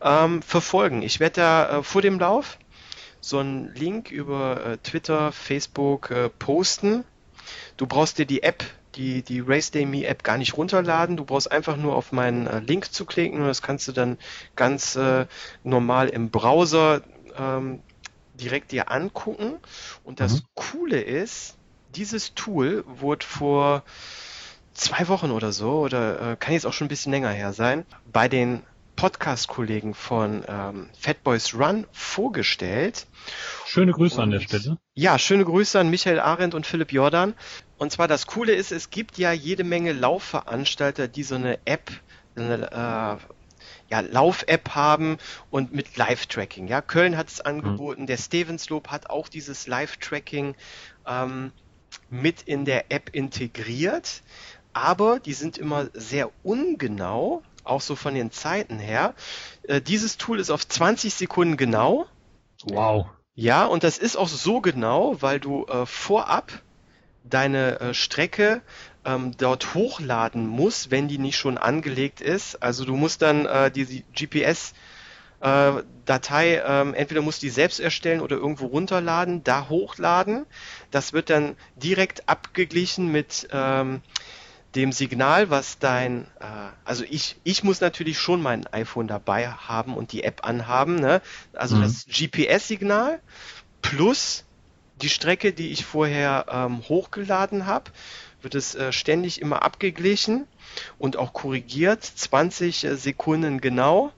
ähm, 0.00 0.42
verfolgen. 0.42 1.02
Ich 1.02 1.18
werde 1.18 1.40
da 1.40 1.78
äh, 1.78 1.82
vor 1.82 2.02
dem 2.02 2.20
Lauf 2.20 2.56
so 3.20 3.38
einen 3.38 3.74
Link 3.74 4.12
über 4.12 4.64
äh, 4.64 4.78
Twitter, 4.78 5.32
Facebook 5.32 6.12
äh, 6.12 6.28
posten. 6.28 7.02
Du 7.76 7.88
brauchst 7.88 8.18
dir 8.18 8.26
die 8.26 8.44
App 8.44 8.64
die, 8.94 9.22
die 9.22 9.40
RaceDayMe 9.40 10.06
App 10.06 10.22
gar 10.22 10.38
nicht 10.38 10.56
runterladen. 10.56 11.16
Du 11.16 11.24
brauchst 11.24 11.50
einfach 11.50 11.76
nur 11.76 11.96
auf 11.96 12.12
meinen 12.12 12.46
äh, 12.46 12.60
Link 12.60 12.92
zu 12.92 13.04
klicken 13.06 13.40
und 13.40 13.46
das 13.48 13.60
kannst 13.60 13.88
du 13.88 13.92
dann 13.92 14.18
ganz 14.54 14.94
äh, 14.94 15.26
normal 15.64 16.08
im 16.08 16.30
Browser 16.30 17.02
ähm, 17.36 17.80
direkt 18.34 18.70
dir 18.70 18.90
angucken. 18.90 19.58
Und 20.04 20.20
das 20.20 20.34
mhm. 20.34 20.46
Coole 20.54 21.00
ist, 21.00 21.57
dieses 21.94 22.34
Tool 22.34 22.84
wurde 22.86 23.24
vor 23.24 23.82
zwei 24.74 25.08
Wochen 25.08 25.30
oder 25.30 25.52
so, 25.52 25.80
oder 25.80 26.32
äh, 26.32 26.36
kann 26.36 26.54
jetzt 26.54 26.66
auch 26.66 26.72
schon 26.72 26.86
ein 26.86 26.88
bisschen 26.88 27.12
länger 27.12 27.30
her 27.30 27.52
sein, 27.52 27.84
bei 28.12 28.28
den 28.28 28.62
Podcast-Kollegen 28.96 29.94
von 29.94 30.44
ähm, 30.48 30.88
Fatboys 30.98 31.54
Run 31.54 31.86
vorgestellt. 31.92 33.06
Schöne 33.64 33.92
Grüße 33.92 34.16
und, 34.16 34.22
an 34.22 34.30
der 34.30 34.40
Stelle. 34.40 34.78
Ja, 34.94 35.18
schöne 35.18 35.44
Grüße 35.44 35.78
an 35.78 35.88
Michael 35.88 36.18
Arendt 36.18 36.54
und 36.54 36.66
Philipp 36.66 36.92
Jordan. 36.92 37.34
Und 37.76 37.92
zwar 37.92 38.08
das 38.08 38.26
Coole 38.26 38.54
ist, 38.54 38.72
es 38.72 38.90
gibt 38.90 39.16
ja 39.16 39.30
jede 39.30 39.62
Menge 39.62 39.92
Laufveranstalter, 39.92 41.06
die 41.06 41.22
so 41.22 41.36
eine 41.36 41.60
App, 41.64 41.92
eine 42.34 42.72
äh, 42.72 43.34
ja, 43.90 44.00
Lauf-App 44.00 44.74
haben 44.74 45.18
und 45.50 45.72
mit 45.72 45.96
Live-Tracking. 45.96 46.66
Ja, 46.66 46.80
Köln 46.80 47.16
hat 47.16 47.28
es 47.28 47.40
angeboten, 47.40 48.02
mhm. 48.02 48.06
der 48.06 48.16
Stevensloop 48.16 48.88
hat 48.88 49.10
auch 49.10 49.28
dieses 49.28 49.68
Live-Tracking 49.68 50.56
ähm, 51.06 51.52
mit 52.10 52.42
in 52.42 52.64
der 52.64 52.90
App 52.90 53.10
integriert, 53.12 54.22
aber 54.72 55.20
die 55.20 55.32
sind 55.32 55.58
immer 55.58 55.88
sehr 55.92 56.30
ungenau, 56.42 57.42
auch 57.64 57.80
so 57.80 57.96
von 57.96 58.14
den 58.14 58.30
Zeiten 58.30 58.78
her. 58.78 59.14
Äh, 59.64 59.80
dieses 59.80 60.16
Tool 60.16 60.40
ist 60.40 60.50
auf 60.50 60.66
20 60.66 61.12
Sekunden 61.14 61.56
genau. 61.56 62.06
Wow. 62.64 63.06
Ja, 63.34 63.66
und 63.66 63.84
das 63.84 63.98
ist 63.98 64.16
auch 64.16 64.28
so 64.28 64.60
genau, 64.60 65.20
weil 65.20 65.38
du 65.38 65.64
äh, 65.66 65.86
vorab 65.86 66.50
deine 67.24 67.80
äh, 67.80 67.94
Strecke 67.94 68.62
ähm, 69.04 69.32
dort 69.36 69.74
hochladen 69.74 70.46
musst, 70.46 70.90
wenn 70.90 71.08
die 71.08 71.18
nicht 71.18 71.36
schon 71.36 71.58
angelegt 71.58 72.20
ist. 72.20 72.62
Also 72.62 72.84
du 72.84 72.96
musst 72.96 73.22
dann 73.22 73.46
äh, 73.46 73.70
diese 73.70 74.02
GPS 74.14 74.74
äh, 75.40 75.72
Datei, 76.04 76.62
ähm, 76.66 76.94
entweder 76.94 77.22
musst 77.22 77.42
du 77.42 77.46
die 77.46 77.50
selbst 77.50 77.80
erstellen 77.80 78.20
oder 78.20 78.36
irgendwo 78.36 78.66
runterladen, 78.66 79.44
da 79.44 79.68
hochladen. 79.68 80.46
Das 80.90 81.12
wird 81.12 81.30
dann 81.30 81.56
direkt 81.76 82.28
abgeglichen 82.28 83.12
mit 83.12 83.48
ähm, 83.52 84.00
dem 84.74 84.92
Signal, 84.92 85.50
was 85.50 85.78
dein, 85.78 86.24
äh, 86.40 86.44
also 86.84 87.04
ich, 87.08 87.36
ich 87.44 87.62
muss 87.64 87.80
natürlich 87.80 88.18
schon 88.18 88.42
mein 88.42 88.66
iPhone 88.68 89.06
dabei 89.06 89.48
haben 89.48 89.96
und 89.96 90.12
die 90.12 90.24
App 90.24 90.46
anhaben, 90.46 90.96
ne? 90.96 91.20
Also 91.52 91.76
mhm. 91.76 91.82
das 91.82 92.06
GPS-Signal 92.06 93.20
plus 93.82 94.44
die 95.00 95.08
Strecke, 95.08 95.52
die 95.52 95.70
ich 95.70 95.84
vorher 95.84 96.46
ähm, 96.50 96.82
hochgeladen 96.88 97.66
habe, 97.66 97.90
wird 98.42 98.54
es 98.54 98.74
äh, 98.74 98.92
ständig 98.92 99.40
immer 99.40 99.62
abgeglichen 99.62 100.46
und 100.98 101.16
auch 101.16 101.32
korrigiert, 101.32 102.02
20 102.04 102.84
äh, 102.84 102.96
Sekunden 102.96 103.60
genau. 103.60 104.12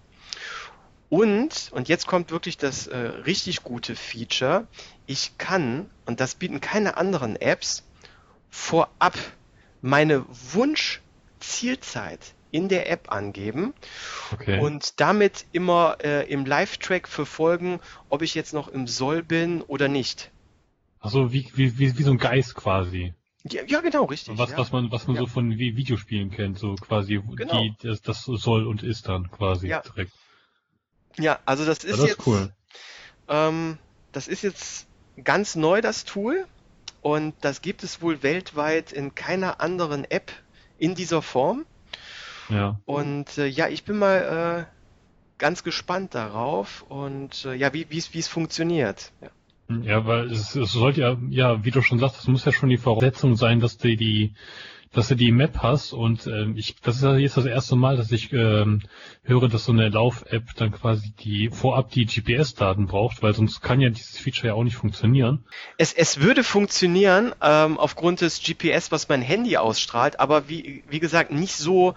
Und, 1.10 1.70
und 1.72 1.88
jetzt 1.88 2.06
kommt 2.06 2.30
wirklich 2.30 2.56
das 2.56 2.86
äh, 2.86 2.96
richtig 2.96 3.64
gute 3.64 3.96
Feature, 3.96 4.68
ich 5.06 5.36
kann, 5.38 5.90
und 6.06 6.20
das 6.20 6.36
bieten 6.36 6.60
keine 6.60 6.96
anderen 6.96 7.34
Apps, 7.34 7.84
vorab 8.48 9.18
meine 9.82 10.24
Wunsch-Zielzeit 10.52 12.34
in 12.52 12.68
der 12.68 12.88
App 12.90 13.10
angeben 13.12 13.74
okay. 14.32 14.60
und 14.60 15.00
damit 15.00 15.46
immer 15.52 15.96
äh, 16.02 16.30
im 16.30 16.46
Live-Track 16.46 17.08
verfolgen, 17.08 17.80
ob 18.08 18.22
ich 18.22 18.36
jetzt 18.36 18.54
noch 18.54 18.68
im 18.68 18.86
Soll 18.86 19.24
bin 19.24 19.62
oder 19.62 19.88
nicht. 19.88 20.30
Also 21.00 21.32
wie, 21.32 21.50
wie, 21.54 21.76
wie, 21.78 21.98
wie 21.98 22.02
so 22.04 22.12
ein 22.12 22.18
Geist 22.18 22.54
quasi. 22.54 23.14
Ja, 23.50 23.62
ja 23.66 23.80
genau, 23.80 24.04
richtig. 24.04 24.38
Was, 24.38 24.50
ja. 24.50 24.58
was 24.58 24.70
man, 24.70 24.92
was 24.92 25.08
man 25.08 25.16
ja. 25.16 25.22
so 25.22 25.26
von 25.26 25.58
Videospielen 25.58 26.30
kennt, 26.30 26.58
so 26.58 26.76
quasi, 26.76 27.20
genau. 27.34 27.62
die, 27.62 27.74
das, 27.82 28.00
das 28.00 28.22
soll 28.24 28.66
und 28.66 28.84
ist 28.84 29.08
dann 29.08 29.28
quasi 29.30 29.68
direkt. 29.68 30.12
Ja, 31.18 31.38
also 31.44 31.64
das 31.64 31.84
ist, 31.84 31.98
das 31.98 32.08
jetzt, 32.08 32.26
cool. 32.26 32.52
ähm, 33.28 33.78
das 34.12 34.28
ist 34.28 34.42
jetzt 34.42 34.86
ganz 35.22 35.56
neu, 35.56 35.80
das 35.80 36.04
Tool. 36.04 36.46
Und 37.02 37.34
das 37.40 37.62
gibt 37.62 37.82
es 37.82 38.02
wohl 38.02 38.22
weltweit 38.22 38.92
in 38.92 39.14
keiner 39.14 39.60
anderen 39.60 40.04
App 40.04 40.30
in 40.78 40.94
dieser 40.94 41.22
Form. 41.22 41.64
Ja. 42.50 42.78
Und 42.84 43.38
äh, 43.38 43.46
ja, 43.46 43.68
ich 43.68 43.84
bin 43.84 43.96
mal 43.96 44.66
äh, 44.68 44.74
ganz 45.38 45.64
gespannt 45.64 46.14
darauf 46.14 46.84
und 46.88 47.44
äh, 47.46 47.54
ja, 47.54 47.72
wie 47.72 47.86
es 47.98 48.28
funktioniert. 48.28 49.12
Ja. 49.20 49.28
Ja, 49.82 50.04
weil 50.04 50.32
es, 50.32 50.56
es 50.56 50.72
sollte 50.72 51.00
ja, 51.00 51.16
ja, 51.28 51.64
wie 51.64 51.70
du 51.70 51.80
schon 51.80 52.00
sagst, 52.00 52.18
es 52.18 52.26
muss 52.26 52.44
ja 52.44 52.50
schon 52.50 52.70
die 52.70 52.76
Voraussetzung 52.76 53.36
sein, 53.36 53.60
dass 53.60 53.78
die, 53.78 53.96
die, 53.96 54.34
dass 54.92 55.08
du 55.08 55.14
die 55.14 55.30
Map 55.30 55.58
hast 55.58 55.92
und 55.92 56.26
ähm, 56.26 56.56
ich, 56.56 56.74
das 56.82 56.96
ist 56.96 57.18
jetzt 57.18 57.36
das 57.36 57.46
erste 57.46 57.76
Mal, 57.76 57.96
dass 57.96 58.10
ich 58.10 58.32
ähm, 58.32 58.82
höre, 59.22 59.48
dass 59.48 59.64
so 59.64 59.72
eine 59.72 59.88
Lauf-App 59.88 60.54
dann 60.56 60.72
quasi 60.72 61.12
die 61.12 61.48
vorab 61.48 61.90
die 61.90 62.06
GPS-Daten 62.06 62.86
braucht, 62.86 63.22
weil 63.22 63.32
sonst 63.32 63.60
kann 63.60 63.80
ja 63.80 63.90
dieses 63.90 64.18
Feature 64.18 64.48
ja 64.48 64.54
auch 64.54 64.64
nicht 64.64 64.76
funktionieren. 64.76 65.44
Es, 65.78 65.92
es 65.92 66.20
würde 66.20 66.42
funktionieren 66.42 67.32
ähm, 67.40 67.78
aufgrund 67.78 68.20
des 68.20 68.42
GPS, 68.42 68.90
was 68.90 69.08
mein 69.08 69.22
Handy 69.22 69.56
ausstrahlt, 69.56 70.18
aber 70.18 70.48
wie, 70.48 70.82
wie 70.88 71.00
gesagt, 71.00 71.30
nicht 71.30 71.54
so 71.54 71.94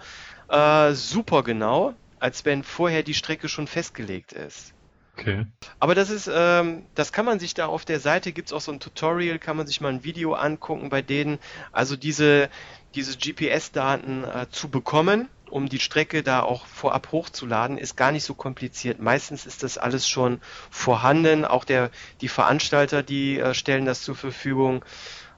äh, 0.48 0.92
super 0.92 1.42
genau, 1.42 1.94
als 2.20 2.44
wenn 2.44 2.62
vorher 2.62 3.02
die 3.02 3.14
Strecke 3.14 3.48
schon 3.48 3.66
festgelegt 3.66 4.32
ist. 4.32 4.72
Okay. 5.16 5.46
Aber 5.78 5.94
das 5.94 6.10
ist, 6.10 6.28
ähm, 6.32 6.86
das 6.94 7.12
kann 7.12 7.24
man 7.24 7.38
sich 7.38 7.54
da 7.54 7.66
auf 7.66 7.84
der 7.84 8.00
Seite, 8.00 8.32
gibt's 8.32 8.52
auch 8.52 8.60
so 8.60 8.72
ein 8.72 8.80
Tutorial, 8.80 9.38
kann 9.38 9.56
man 9.56 9.66
sich 9.66 9.80
mal 9.80 9.90
ein 9.92 10.02
Video 10.02 10.34
angucken, 10.34 10.88
bei 10.88 11.02
denen 11.02 11.38
also 11.70 11.96
diese, 11.96 12.48
diese 12.94 13.16
GPS-Daten 13.16 14.24
äh, 14.24 14.46
zu 14.50 14.68
bekommen, 14.68 15.28
um 15.50 15.68
die 15.68 15.78
Strecke 15.78 16.22
da 16.22 16.42
auch 16.42 16.66
vorab 16.66 17.12
hochzuladen, 17.12 17.78
ist 17.78 17.96
gar 17.96 18.12
nicht 18.12 18.24
so 18.24 18.34
kompliziert. 18.34 19.00
Meistens 19.00 19.46
ist 19.46 19.62
das 19.62 19.78
alles 19.78 20.08
schon 20.08 20.40
vorhanden. 20.70 21.44
Auch 21.44 21.64
der, 21.64 21.90
die 22.20 22.28
Veranstalter, 22.28 23.02
die 23.02 23.38
äh, 23.38 23.54
stellen 23.54 23.84
das 23.84 24.02
zur 24.02 24.16
Verfügung. 24.16 24.84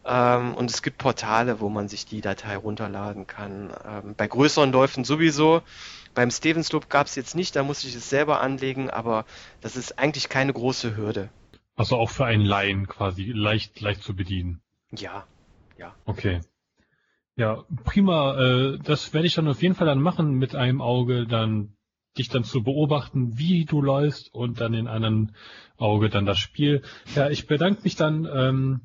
Ähm, 0.07 0.55
und 0.55 0.71
es 0.71 0.83
gibt 0.83 0.99
Portale, 0.99 1.61
wo 1.61 1.69
man 1.69 1.89
sich 1.89 2.07
die 2.07 2.21
Datei 2.21 2.57
runterladen 2.57 3.27
kann. 3.27 3.73
Ähm, 3.85 4.15
bei 4.17 4.27
größeren 4.29 4.73
Läufen 4.73 5.05
sowieso. 5.05 5.63
Beim 6.15 6.31
Stevens 6.31 6.73
Loop 6.73 6.89
gab 6.89 7.09
es 7.09 7.15
jetzt 7.15 7.35
nicht, 7.35 7.55
da 7.57 7.63
musste 7.63 7.89
ich 7.89 7.95
es 7.95 8.09
selber 8.09 8.41
anlegen, 8.41 8.89
aber 8.89 9.27
das 9.61 9.77
ist 9.77 9.99
eigentlich 9.99 10.31
keine 10.31 10.53
große 10.55 10.97
Hürde. 10.97 11.29
Also 11.75 11.97
auch 11.97 12.09
für 12.09 12.25
einen 12.25 12.47
Laien 12.47 12.87
quasi 12.87 13.33
leicht, 13.35 13.81
leicht 13.83 14.03
zu 14.03 14.17
bedienen. 14.17 14.63
Ja, 14.93 15.27
ja. 15.77 15.95
Okay. 16.07 16.41
Ja, 17.37 17.65
prima. 17.85 18.39
Äh, 18.39 18.79
das 18.83 19.13
werde 19.13 19.27
ich 19.27 19.35
dann 19.35 19.49
auf 19.49 19.63
jeden 19.63 19.75
Fall 19.75 19.87
dann 19.87 20.01
machen 20.01 20.35
mit 20.35 20.55
einem 20.55 20.81
Auge, 20.81 21.27
dann 21.27 21.77
dich 22.17 22.29
dann 22.31 22.45
zu 22.45 22.63
beobachten, 22.63 23.39
wie 23.39 23.67
du 23.67 23.83
läufst 23.83 24.33
und 24.33 24.61
dann 24.61 24.73
in 24.73 24.89
einem 24.89 25.35
Auge 25.77 26.09
dann 26.09 26.25
das 26.25 26.39
Spiel. 26.39 26.83
Ja, 27.15 27.29
ich 27.29 27.47
bedanke 27.47 27.83
mich 27.83 27.95
dann 27.95 28.25
ähm, 28.25 28.81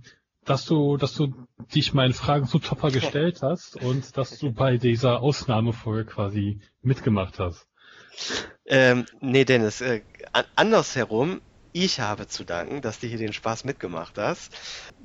dass 0.45 0.65
du, 0.65 0.97
dass 0.97 1.15
du 1.15 1.33
dich 1.73 1.93
meinen 1.93 2.13
Fragen 2.13 2.47
zu 2.47 2.59
Topper 2.59 2.91
gestellt 2.91 3.41
hast 3.41 3.75
und 3.77 4.17
dass 4.17 4.39
du 4.39 4.51
bei 4.51 4.77
dieser 4.77 5.21
Ausnahmefolge 5.21 6.05
quasi 6.05 6.61
mitgemacht 6.81 7.39
hast. 7.39 7.67
Ähm, 8.65 9.05
nee, 9.19 9.45
Dennis, 9.45 9.81
äh, 9.81 10.01
andersherum, 10.55 11.41
ich 11.73 11.99
habe 11.99 12.27
zu 12.27 12.43
danken, 12.43 12.81
dass 12.81 12.99
du 12.99 13.07
hier 13.07 13.17
den 13.17 13.33
Spaß 13.33 13.63
mitgemacht 13.63 14.17
hast. 14.17 14.51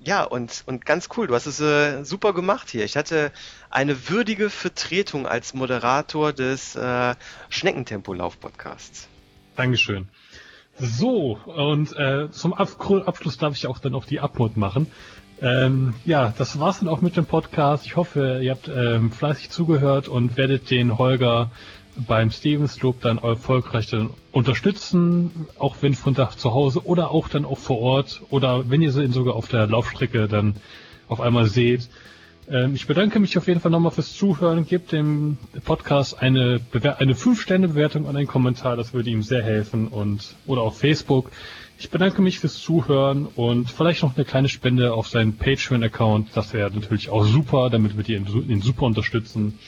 Ja, 0.05 0.25
und, 0.25 0.65
und 0.67 0.85
ganz 0.87 1.09
cool, 1.17 1.27
du 1.27 1.35
hast 1.35 1.47
es 1.47 1.61
äh, 1.61 2.05
super 2.05 2.33
gemacht 2.33 2.71
hier. 2.71 2.85
Ich 2.85 2.97
hatte 2.97 3.33
eine 3.71 4.09
würdige 4.09 4.51
Vertretung 4.51 5.27
als 5.27 5.55
Moderator 5.55 6.33
des 6.33 6.77
äh, 6.77 7.15
Schneckentempo-Lauf-Podcasts. 7.49 9.09
Dankeschön. 9.57 10.09
So, 10.79 11.39
und 11.47 11.97
äh, 11.97 12.31
zum 12.31 12.53
Abschluss 12.53 13.39
darf 13.39 13.55
ich 13.55 13.67
auch 13.67 13.79
dann 13.79 13.95
auf 13.95 14.05
die 14.05 14.21
Abmod 14.21 14.57
machen. 14.57 14.89
Ähm, 15.41 15.95
ja, 16.05 16.33
das 16.37 16.59
war's 16.61 16.81
dann 16.81 16.89
auch 16.89 17.01
mit 17.01 17.17
dem 17.17 17.27
Podcast. 17.27 17.87
Ich 17.87 17.97
hoffe, 17.97 18.41
ihr 18.43 18.53
habt 18.53 18.69
ähm, 18.69 19.11
fleißig 19.11 19.51
zugehört 19.51 20.09
und 20.09 20.37
werdet 20.37 20.71
den 20.71 20.99
Holger 20.99 21.51
beim 22.07 22.31
Stevens 22.31 22.81
Loop 22.83 23.01
dann 23.01 23.19
erfolgreich 23.19 23.89
dann 23.89 24.11
unterstützen, 24.33 25.47
auch 25.59 25.77
wenn 25.81 25.95
von 25.95 26.15
da 26.15 26.31
zu 26.31 26.53
Hause 26.53 26.85
oder 26.85 27.11
auch 27.11 27.29
dann 27.29 27.45
auch 27.45 27.59
vor 27.59 27.79
Ort 27.79 28.23
oder 28.31 28.69
wenn 28.71 28.83
ihr 28.83 28.95
ihn 28.97 29.13
sogar 29.13 29.35
auf 29.35 29.49
der 29.49 29.67
Laufstrecke 29.67 30.29
dann 30.29 30.57
auf 31.09 31.21
einmal 31.21 31.47
seht. 31.47 31.89
Ähm, 32.51 32.75
ich 32.75 32.87
bedanke 32.87 33.19
mich 33.19 33.37
auf 33.39 33.49
jeden 33.49 33.61
Fall 33.61 33.71
nochmal 33.71 33.93
fürs 33.93 34.15
Zuhören. 34.15 34.67
Gebt 34.67 34.93
dem 34.93 35.39
Podcast 35.65 36.21
eine, 36.21 36.61
Bewer 36.61 36.99
eine 37.01 37.15
5-Sterne-Bewertung 37.15 38.05
und 38.05 38.17
einen 38.17 38.27
Kommentar, 38.27 38.77
das 38.77 38.93
würde 38.93 39.11
ihm 39.11 39.23
sehr 39.23 39.43
helfen 39.43 39.89
und 39.89 40.37
oder 40.47 40.63
auf 40.63 40.79
Facebook. 40.79 41.31
Ich 41.79 41.91
bedanke 41.91 42.23
mich 42.23 42.39
fürs 42.39 42.59
Zuhören 42.59 43.27
und 43.27 43.71
vielleicht 43.71 44.03
noch 44.03 44.17
eine 44.17 44.25
kleine 44.25 44.49
Spende 44.49 44.95
auf 44.95 45.09
seinen 45.09 45.37
Patreon-Account. 45.37 46.29
Das 46.35 46.55
wäre 46.55 46.71
natürlich 46.71 47.11
auch 47.11 47.25
super, 47.25 47.69
damit 47.69 47.97
wir 47.99 48.17
ihn, 48.17 48.27
ihn 48.49 48.63
super 48.63 48.87
unterstützen. 48.87 49.59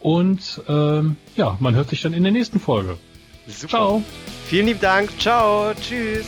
Und 0.00 0.62
ähm, 0.68 1.16
ja, 1.36 1.56
man 1.60 1.74
hört 1.74 1.90
sich 1.90 2.02
dann 2.02 2.12
in 2.12 2.22
der 2.22 2.32
nächsten 2.32 2.60
Folge. 2.60 2.98
Super. 3.46 3.68
Ciao. 3.68 4.02
Vielen 4.46 4.66
lieben 4.66 4.80
Dank. 4.80 5.10
Ciao. 5.18 5.72
Tschüss. 5.74 6.26